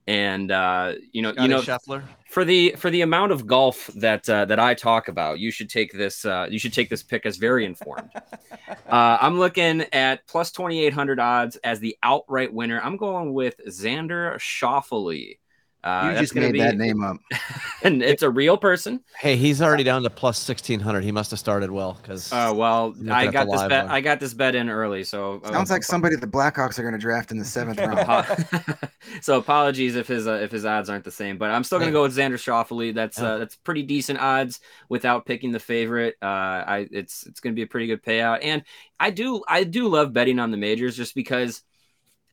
And 0.09 0.49
uh, 0.49 0.93
you 1.11 1.21
know, 1.21 1.33
you 1.37 1.47
know, 1.47 1.61
Scheffler. 1.61 2.01
for 2.27 2.43
the 2.43 2.71
for 2.79 2.89
the 2.89 3.01
amount 3.01 3.31
of 3.31 3.45
golf 3.45 3.91
that 3.95 4.27
uh, 4.27 4.45
that 4.45 4.57
I 4.57 4.73
talk 4.73 5.07
about, 5.07 5.37
you 5.37 5.51
should 5.51 5.69
take 5.69 5.91
this 5.91 6.25
uh, 6.25 6.47
you 6.49 6.57
should 6.57 6.73
take 6.73 6.89
this 6.89 7.03
pick 7.03 7.27
as 7.27 7.37
very 7.37 7.63
informed. 7.63 8.09
uh, 8.69 8.75
I'm 9.21 9.37
looking 9.37 9.85
at 9.93 10.25
plus 10.25 10.51
2800 10.51 11.19
odds 11.19 11.57
as 11.57 11.79
the 11.79 11.95
outright 12.01 12.51
winner. 12.51 12.81
I'm 12.81 12.97
going 12.97 13.35
with 13.35 13.61
Xander 13.67 14.35
Schauffele. 14.39 15.37
Uh, 15.83 16.11
you 16.13 16.19
just 16.21 16.35
made 16.35 16.53
be, 16.53 16.59
that 16.59 16.75
name 16.77 17.01
up. 17.03 17.17
and 17.83 18.03
it's 18.03 18.21
a 18.21 18.29
real 18.29 18.57
person. 18.57 19.01
Hey, 19.17 19.35
he's 19.37 19.61
already 19.61 19.83
down 19.83 20.03
to 20.03 20.09
plus 20.09 20.37
sixteen 20.37 20.79
hundred. 20.79 21.03
He 21.03 21.11
must 21.11 21.31
have 21.31 21.39
started 21.39 21.71
well 21.71 21.97
because 22.01 22.31
Uh, 22.33 22.53
well, 22.55 22.93
I 23.09 23.27
got 23.27 23.49
this 23.49 23.61
bet. 23.63 23.83
one. 23.85 23.91
I 23.93 24.01
got 24.01 24.19
this 24.19 24.33
bet 24.33 24.55
in 24.55 24.69
early, 24.69 25.03
so 25.03 25.41
uh, 25.43 25.53
Sounds 25.53 25.71
like 25.71 25.83
somebody 25.83 26.15
the 26.15 26.27
Blackhawks 26.27 26.77
are 26.79 26.81
going 26.83 26.93
to 26.93 26.99
draft 26.99 27.31
in 27.31 27.37
the 27.37 27.45
seventh 27.45 27.77
round. 27.79 28.25
So 29.21 29.37
apologies 29.37 29.95
if 29.95 30.07
his 30.07 30.27
uh, 30.27 30.33
if 30.33 30.51
his 30.51 30.65
odds 30.65 30.89
aren't 30.89 31.03
the 31.03 31.11
same, 31.11 31.37
but 31.37 31.49
I'm 31.51 31.63
still 31.63 31.79
gonna 31.79 31.87
Hey. 31.89 31.93
go 31.93 32.03
with 32.03 32.15
Xander 32.15 32.33
Schauffele. 32.33 32.93
That's 32.93 33.17
Yeah. 33.17 33.25
uh, 33.25 33.37
that's 33.39 33.55
pretty 33.55 33.83
decent 33.83 34.19
odds 34.19 34.59
without 34.89 35.25
picking 35.25 35.51
the 35.51 35.59
favorite. 35.59 36.15
Uh, 36.21 36.25
I 36.25 36.87
it's 36.91 37.25
it's 37.25 37.39
gonna 37.39 37.55
be 37.55 37.63
a 37.63 37.67
pretty 37.67 37.87
good 37.87 38.03
payout, 38.03 38.39
and 38.43 38.63
I 38.99 39.09
do 39.11 39.41
I 39.47 39.63
do 39.63 39.87
love 39.87 40.13
betting 40.13 40.39
on 40.39 40.51
the 40.51 40.57
majors 40.57 40.95
just 40.95 41.15
because 41.15 41.63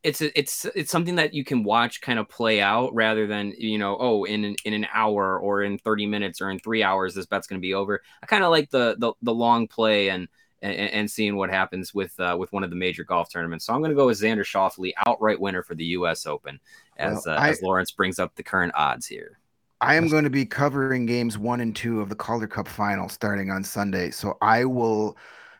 it's 0.06 0.20
it's 0.20 0.64
it's 0.76 0.90
something 0.92 1.16
that 1.16 1.34
you 1.34 1.44
can 1.44 1.64
watch 1.64 2.00
kind 2.00 2.18
of 2.18 2.28
play 2.28 2.60
out 2.60 2.94
rather 2.94 3.26
than 3.26 3.52
you 3.58 3.76
know 3.76 3.96
oh 3.98 4.24
in 4.24 4.44
an, 4.44 4.56
in 4.64 4.72
an 4.72 4.86
hour 4.94 5.38
or 5.38 5.64
in 5.64 5.78
30 5.78 6.06
minutes 6.06 6.40
or 6.40 6.48
in 6.48 6.60
three 6.60 6.82
hours 6.84 7.14
this 7.14 7.26
bet's 7.26 7.48
gonna 7.48 7.60
be 7.60 7.74
over. 7.74 8.00
I 8.22 8.26
kind 8.26 8.44
of 8.44 8.50
like 8.50 8.70
the, 8.70 8.96
the 8.98 9.12
the 9.22 9.34
long 9.34 9.66
play 9.66 10.10
and 10.10 10.28
and, 10.62 10.74
and 10.74 11.10
seeing 11.10 11.36
what 11.36 11.50
happens 11.50 11.92
with 11.92 12.18
uh, 12.20 12.36
with 12.38 12.52
one 12.52 12.64
of 12.64 12.70
the 12.70 12.76
major 12.76 13.04
golf 13.04 13.30
tournaments. 13.30 13.66
So 13.66 13.74
I'm 13.74 13.80
going 13.80 13.90
to 13.90 13.96
go 13.96 14.06
with 14.06 14.20
Xander 14.20 14.44
Schauffele, 14.44 14.92
outright 15.06 15.40
winner 15.40 15.62
for 15.62 15.74
the 15.74 15.84
U.S. 15.86 16.26
Open, 16.26 16.58
as 16.96 17.24
Well, 17.26 17.36
uh, 17.36 17.40
I- 17.40 17.50
as 17.50 17.62
Lawrence 17.62 17.90
brings 17.90 18.18
up 18.18 18.34
the 18.36 18.42
current 18.42 18.72
odds 18.74 19.06
here. 19.06 19.38
I 19.82 19.96
am 19.96 20.08
going 20.08 20.24
to 20.24 20.30
be 20.30 20.46
covering 20.46 21.04
games 21.04 21.36
one 21.36 21.60
and 21.60 21.76
two 21.76 22.00
of 22.00 22.08
the 22.08 22.14
Calder 22.14 22.46
Cup 22.46 22.66
final 22.66 23.10
starting 23.10 23.50
on 23.50 23.62
Sunday. 23.62 24.10
So 24.10 24.38
I 24.40 24.64
will 24.64 25.18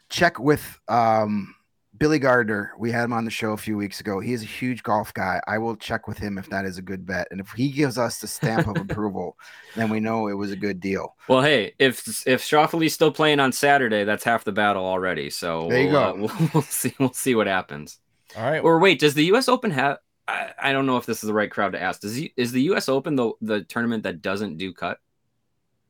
check 0.08 0.38
with 0.38 0.80
um, 0.88 1.54
Billy 1.98 2.18
Gardner. 2.18 2.72
We 2.78 2.90
had 2.90 3.04
him 3.04 3.12
on 3.12 3.24
the 3.24 3.30
show 3.30 3.52
a 3.52 3.56
few 3.56 3.76
weeks 3.76 4.00
ago. 4.00 4.20
He 4.20 4.32
is 4.32 4.42
a 4.42 4.46
huge 4.46 4.82
golf 4.82 5.12
guy. 5.14 5.40
I 5.46 5.58
will 5.58 5.76
check 5.76 6.06
with 6.08 6.18
him 6.18 6.38
if 6.38 6.48
that 6.50 6.64
is 6.64 6.78
a 6.78 6.82
good 6.82 7.06
bet. 7.06 7.28
And 7.30 7.40
if 7.40 7.50
he 7.52 7.70
gives 7.70 7.98
us 7.98 8.18
the 8.18 8.26
stamp 8.26 8.66
of 8.66 8.76
approval, 8.80 9.36
then 9.74 9.88
we 9.90 10.00
know 10.00 10.28
it 10.28 10.34
was 10.34 10.50
a 10.52 10.56
good 10.56 10.80
deal. 10.80 11.14
Well, 11.28 11.42
hey, 11.42 11.74
if 11.78 12.26
if 12.26 12.42
Schauffele's 12.42 12.94
still 12.94 13.12
playing 13.12 13.40
on 13.40 13.52
Saturday, 13.52 14.04
that's 14.04 14.24
half 14.24 14.44
the 14.44 14.52
battle 14.52 14.84
already. 14.84 15.30
So 15.30 15.68
There 15.68 15.82
you 15.82 15.88
we'll, 15.88 15.96
uh, 15.96 16.12
go. 16.12 16.18
we'll, 16.38 16.50
we'll 16.54 16.62
see. 16.62 16.94
We'll 16.98 17.12
see 17.12 17.34
what 17.34 17.46
happens. 17.46 17.98
All 18.36 18.48
right. 18.48 18.58
Or 18.60 18.78
wait, 18.78 18.98
does 18.98 19.14
the 19.14 19.24
U.S. 19.26 19.48
Open 19.48 19.70
have? 19.70 19.98
I, 20.28 20.52
I 20.60 20.72
don't 20.72 20.86
know 20.86 20.96
if 20.96 21.06
this 21.06 21.22
is 21.22 21.28
the 21.28 21.34
right 21.34 21.50
crowd 21.50 21.72
to 21.72 21.80
ask. 21.82 22.00
Does 22.00 22.16
he, 22.16 22.32
is 22.36 22.52
the 22.52 22.62
U.S. 22.62 22.88
Open 22.88 23.16
the 23.16 23.32
the 23.40 23.62
tournament 23.62 24.02
that 24.02 24.22
doesn't 24.22 24.56
do 24.58 24.72
cut? 24.72 24.98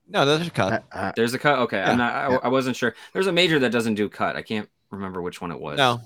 no, 0.08 0.24
there's 0.24 0.46
a 0.46 0.50
cut. 0.50 0.84
Uh, 0.92 0.96
uh, 0.96 1.12
There's 1.16 1.34
a 1.34 1.38
cut. 1.38 1.58
Okay, 1.60 1.80
I'm 1.80 1.88
Yeah, 1.88 1.94
not. 1.96 2.14
I, 2.14 2.30
yeah. 2.30 2.38
I 2.44 2.48
wasn't 2.48 2.76
sure. 2.76 2.94
There's 3.12 3.26
a 3.26 3.32
major 3.32 3.58
that 3.58 3.72
doesn't 3.72 3.94
do 3.94 4.08
cut. 4.08 4.36
I 4.36 4.42
can't 4.42 4.68
remember 4.90 5.22
which 5.22 5.40
one 5.40 5.50
it 5.50 5.60
was. 5.60 5.76
no, 5.76 6.00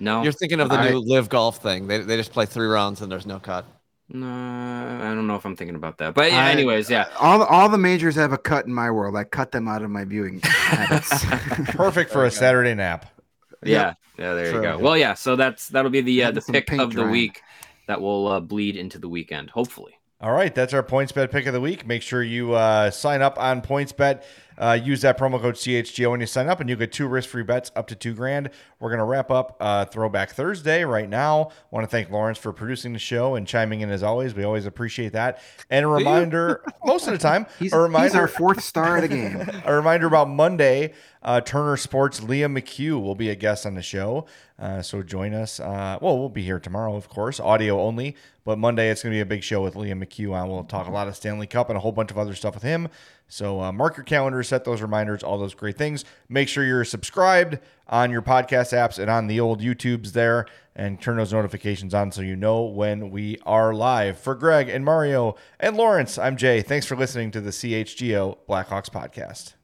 no, 0.00 0.22
you're 0.22 0.32
thinking 0.32 0.60
of 0.60 0.68
the 0.68 0.76
I- 0.76 0.90
new 0.90 1.00
LIV 1.00 1.28
golf 1.28 1.62
thing. 1.62 1.86
They, 1.86 1.98
they 1.98 2.16
just 2.16 2.32
play 2.32 2.46
three 2.46 2.66
rounds 2.66 3.00
and 3.02 3.10
there's 3.10 3.26
no 3.26 3.38
cut. 3.38 3.66
No, 4.12 4.26
I 4.26 5.14
don't 5.14 5.28
know 5.28 5.36
if 5.36 5.44
I'm 5.46 5.54
thinking 5.54 5.76
about 5.76 5.98
that. 5.98 6.14
But 6.14 6.32
yeah, 6.32 6.46
I- 6.46 6.50
anyways, 6.50 6.90
yeah. 6.90 7.08
all 7.18 7.42
all 7.44 7.68
the 7.68 7.78
majors 7.78 8.16
have 8.16 8.32
a 8.32 8.38
cut 8.38 8.66
in 8.66 8.74
my 8.74 8.90
world. 8.90 9.16
I 9.16 9.24
cut 9.24 9.52
them 9.52 9.68
out 9.68 9.82
of 9.82 9.90
my 9.90 10.04
viewing. 10.04 10.40
Perfect 11.68 12.10
for 12.10 12.24
a 12.24 12.30
Saturday 12.30 12.74
nap. 12.74 13.06
Yeah. 13.62 13.94
Yeah, 14.18 14.34
there 14.34 14.54
you 14.54 14.60
go. 14.60 14.78
Well, 14.78 14.98
yeah, 14.98 15.14
so 15.14 15.34
that's 15.34 15.68
that'll 15.68 15.90
be 15.90 16.02
the 16.02 16.24
uh, 16.24 16.30
the 16.32 16.42
pick 16.42 16.70
of 16.72 16.90
the 16.90 16.96
drying. 16.96 17.10
week 17.10 17.42
that 17.86 18.00
will 18.00 18.28
uh, 18.28 18.40
bleed 18.40 18.76
into 18.76 18.98
the 18.98 19.08
weekend, 19.08 19.48
hopefully. 19.48 19.94
All 20.20 20.32
right, 20.32 20.54
that's 20.54 20.74
our 20.74 20.82
PointsBet 20.82 21.30
pick 21.30 21.46
of 21.46 21.54
the 21.54 21.60
week. 21.60 21.86
Make 21.86 22.02
sure 22.02 22.22
you 22.22 22.52
uh, 22.52 22.90
sign 22.90 23.22
up 23.22 23.38
on 23.38 23.62
PointsBet. 23.62 24.22
Uh, 24.60 24.74
use 24.74 25.00
that 25.00 25.18
promo 25.18 25.40
code 25.40 25.54
CHGO 25.54 26.10
when 26.10 26.20
you 26.20 26.26
sign 26.26 26.48
up, 26.48 26.60
and 26.60 26.68
you 26.68 26.76
get 26.76 26.92
two 26.92 27.08
risk 27.08 27.30
free 27.30 27.42
bets 27.42 27.72
up 27.74 27.86
to 27.88 27.94
two 27.94 28.12
grand. 28.12 28.50
We're 28.78 28.90
gonna 28.90 29.06
wrap 29.06 29.30
up 29.30 29.56
uh, 29.58 29.86
Throwback 29.86 30.32
Thursday 30.32 30.84
right 30.84 31.08
now. 31.08 31.50
Want 31.70 31.84
to 31.84 31.88
thank 31.88 32.10
Lawrence 32.10 32.36
for 32.36 32.52
producing 32.52 32.92
the 32.92 32.98
show 32.98 33.36
and 33.36 33.46
chiming 33.46 33.80
in 33.80 33.90
as 33.90 34.02
always. 34.02 34.34
We 34.34 34.44
always 34.44 34.66
appreciate 34.66 35.12
that. 35.14 35.40
And 35.70 35.86
a 35.86 35.88
reminder, 35.88 36.62
most 36.84 37.06
of 37.06 37.14
the 37.14 37.18
time, 37.18 37.46
he's, 37.58 37.72
a 37.72 37.76
he's 37.76 37.82
reminder, 37.82 38.18
our 38.18 38.28
fourth 38.28 38.62
star 38.62 38.96
of 38.96 39.02
the 39.02 39.08
game. 39.08 39.48
a 39.64 39.74
reminder 39.74 40.06
about 40.06 40.28
Monday. 40.28 40.92
Uh, 41.22 41.40
Turner 41.40 41.76
Sports 41.76 42.20
Liam 42.20 42.58
McHugh 42.58 43.00
will 43.02 43.14
be 43.14 43.28
a 43.28 43.34
guest 43.34 43.66
on 43.66 43.74
the 43.74 43.82
show. 43.82 44.26
Uh, 44.58 44.80
so 44.80 45.02
join 45.02 45.34
us. 45.34 45.60
Uh, 45.60 45.98
well, 46.00 46.18
we'll 46.18 46.28
be 46.28 46.42
here 46.42 46.58
tomorrow, 46.58 46.96
of 46.96 47.08
course, 47.08 47.40
audio 47.40 47.80
only. 47.80 48.16
But 48.44 48.58
Monday, 48.58 48.90
it's 48.90 49.02
going 49.02 49.12
to 49.12 49.16
be 49.16 49.20
a 49.20 49.26
big 49.26 49.42
show 49.42 49.62
with 49.62 49.74
Liam 49.74 50.02
McHugh 50.02 50.32
on. 50.32 50.48
We'll 50.48 50.64
talk 50.64 50.86
a 50.86 50.90
lot 50.90 51.08
of 51.08 51.16
Stanley 51.16 51.46
Cup 51.46 51.68
and 51.68 51.76
a 51.76 51.80
whole 51.80 51.92
bunch 51.92 52.10
of 52.10 52.18
other 52.18 52.34
stuff 52.34 52.54
with 52.54 52.62
him. 52.62 52.88
So 53.30 53.62
uh, 53.62 53.72
mark 53.72 53.96
your 53.96 54.04
calendar, 54.04 54.42
set 54.42 54.64
those 54.64 54.82
reminders, 54.82 55.22
all 55.22 55.38
those 55.38 55.54
great 55.54 55.78
things. 55.78 56.04
Make 56.28 56.48
sure 56.48 56.64
you're 56.64 56.84
subscribed 56.84 57.60
on 57.86 58.10
your 58.10 58.22
podcast 58.22 58.76
apps 58.76 58.98
and 58.98 59.08
on 59.08 59.28
the 59.28 59.38
old 59.38 59.60
YouTubes 59.60 60.12
there, 60.12 60.46
and 60.74 61.00
turn 61.00 61.16
those 61.16 61.32
notifications 61.32 61.94
on 61.94 62.10
so 62.10 62.22
you 62.22 62.34
know 62.34 62.62
when 62.62 63.10
we 63.10 63.38
are 63.46 63.72
live. 63.72 64.18
For 64.18 64.34
Greg 64.34 64.68
and 64.68 64.84
Mario 64.84 65.36
and 65.60 65.76
Lawrence, 65.76 66.18
I'm 66.18 66.36
Jay. 66.36 66.60
Thanks 66.60 66.86
for 66.86 66.96
listening 66.96 67.30
to 67.30 67.40
the 67.40 67.50
CHGO 67.50 68.38
Blackhawks 68.48 68.90
podcast. 68.90 69.54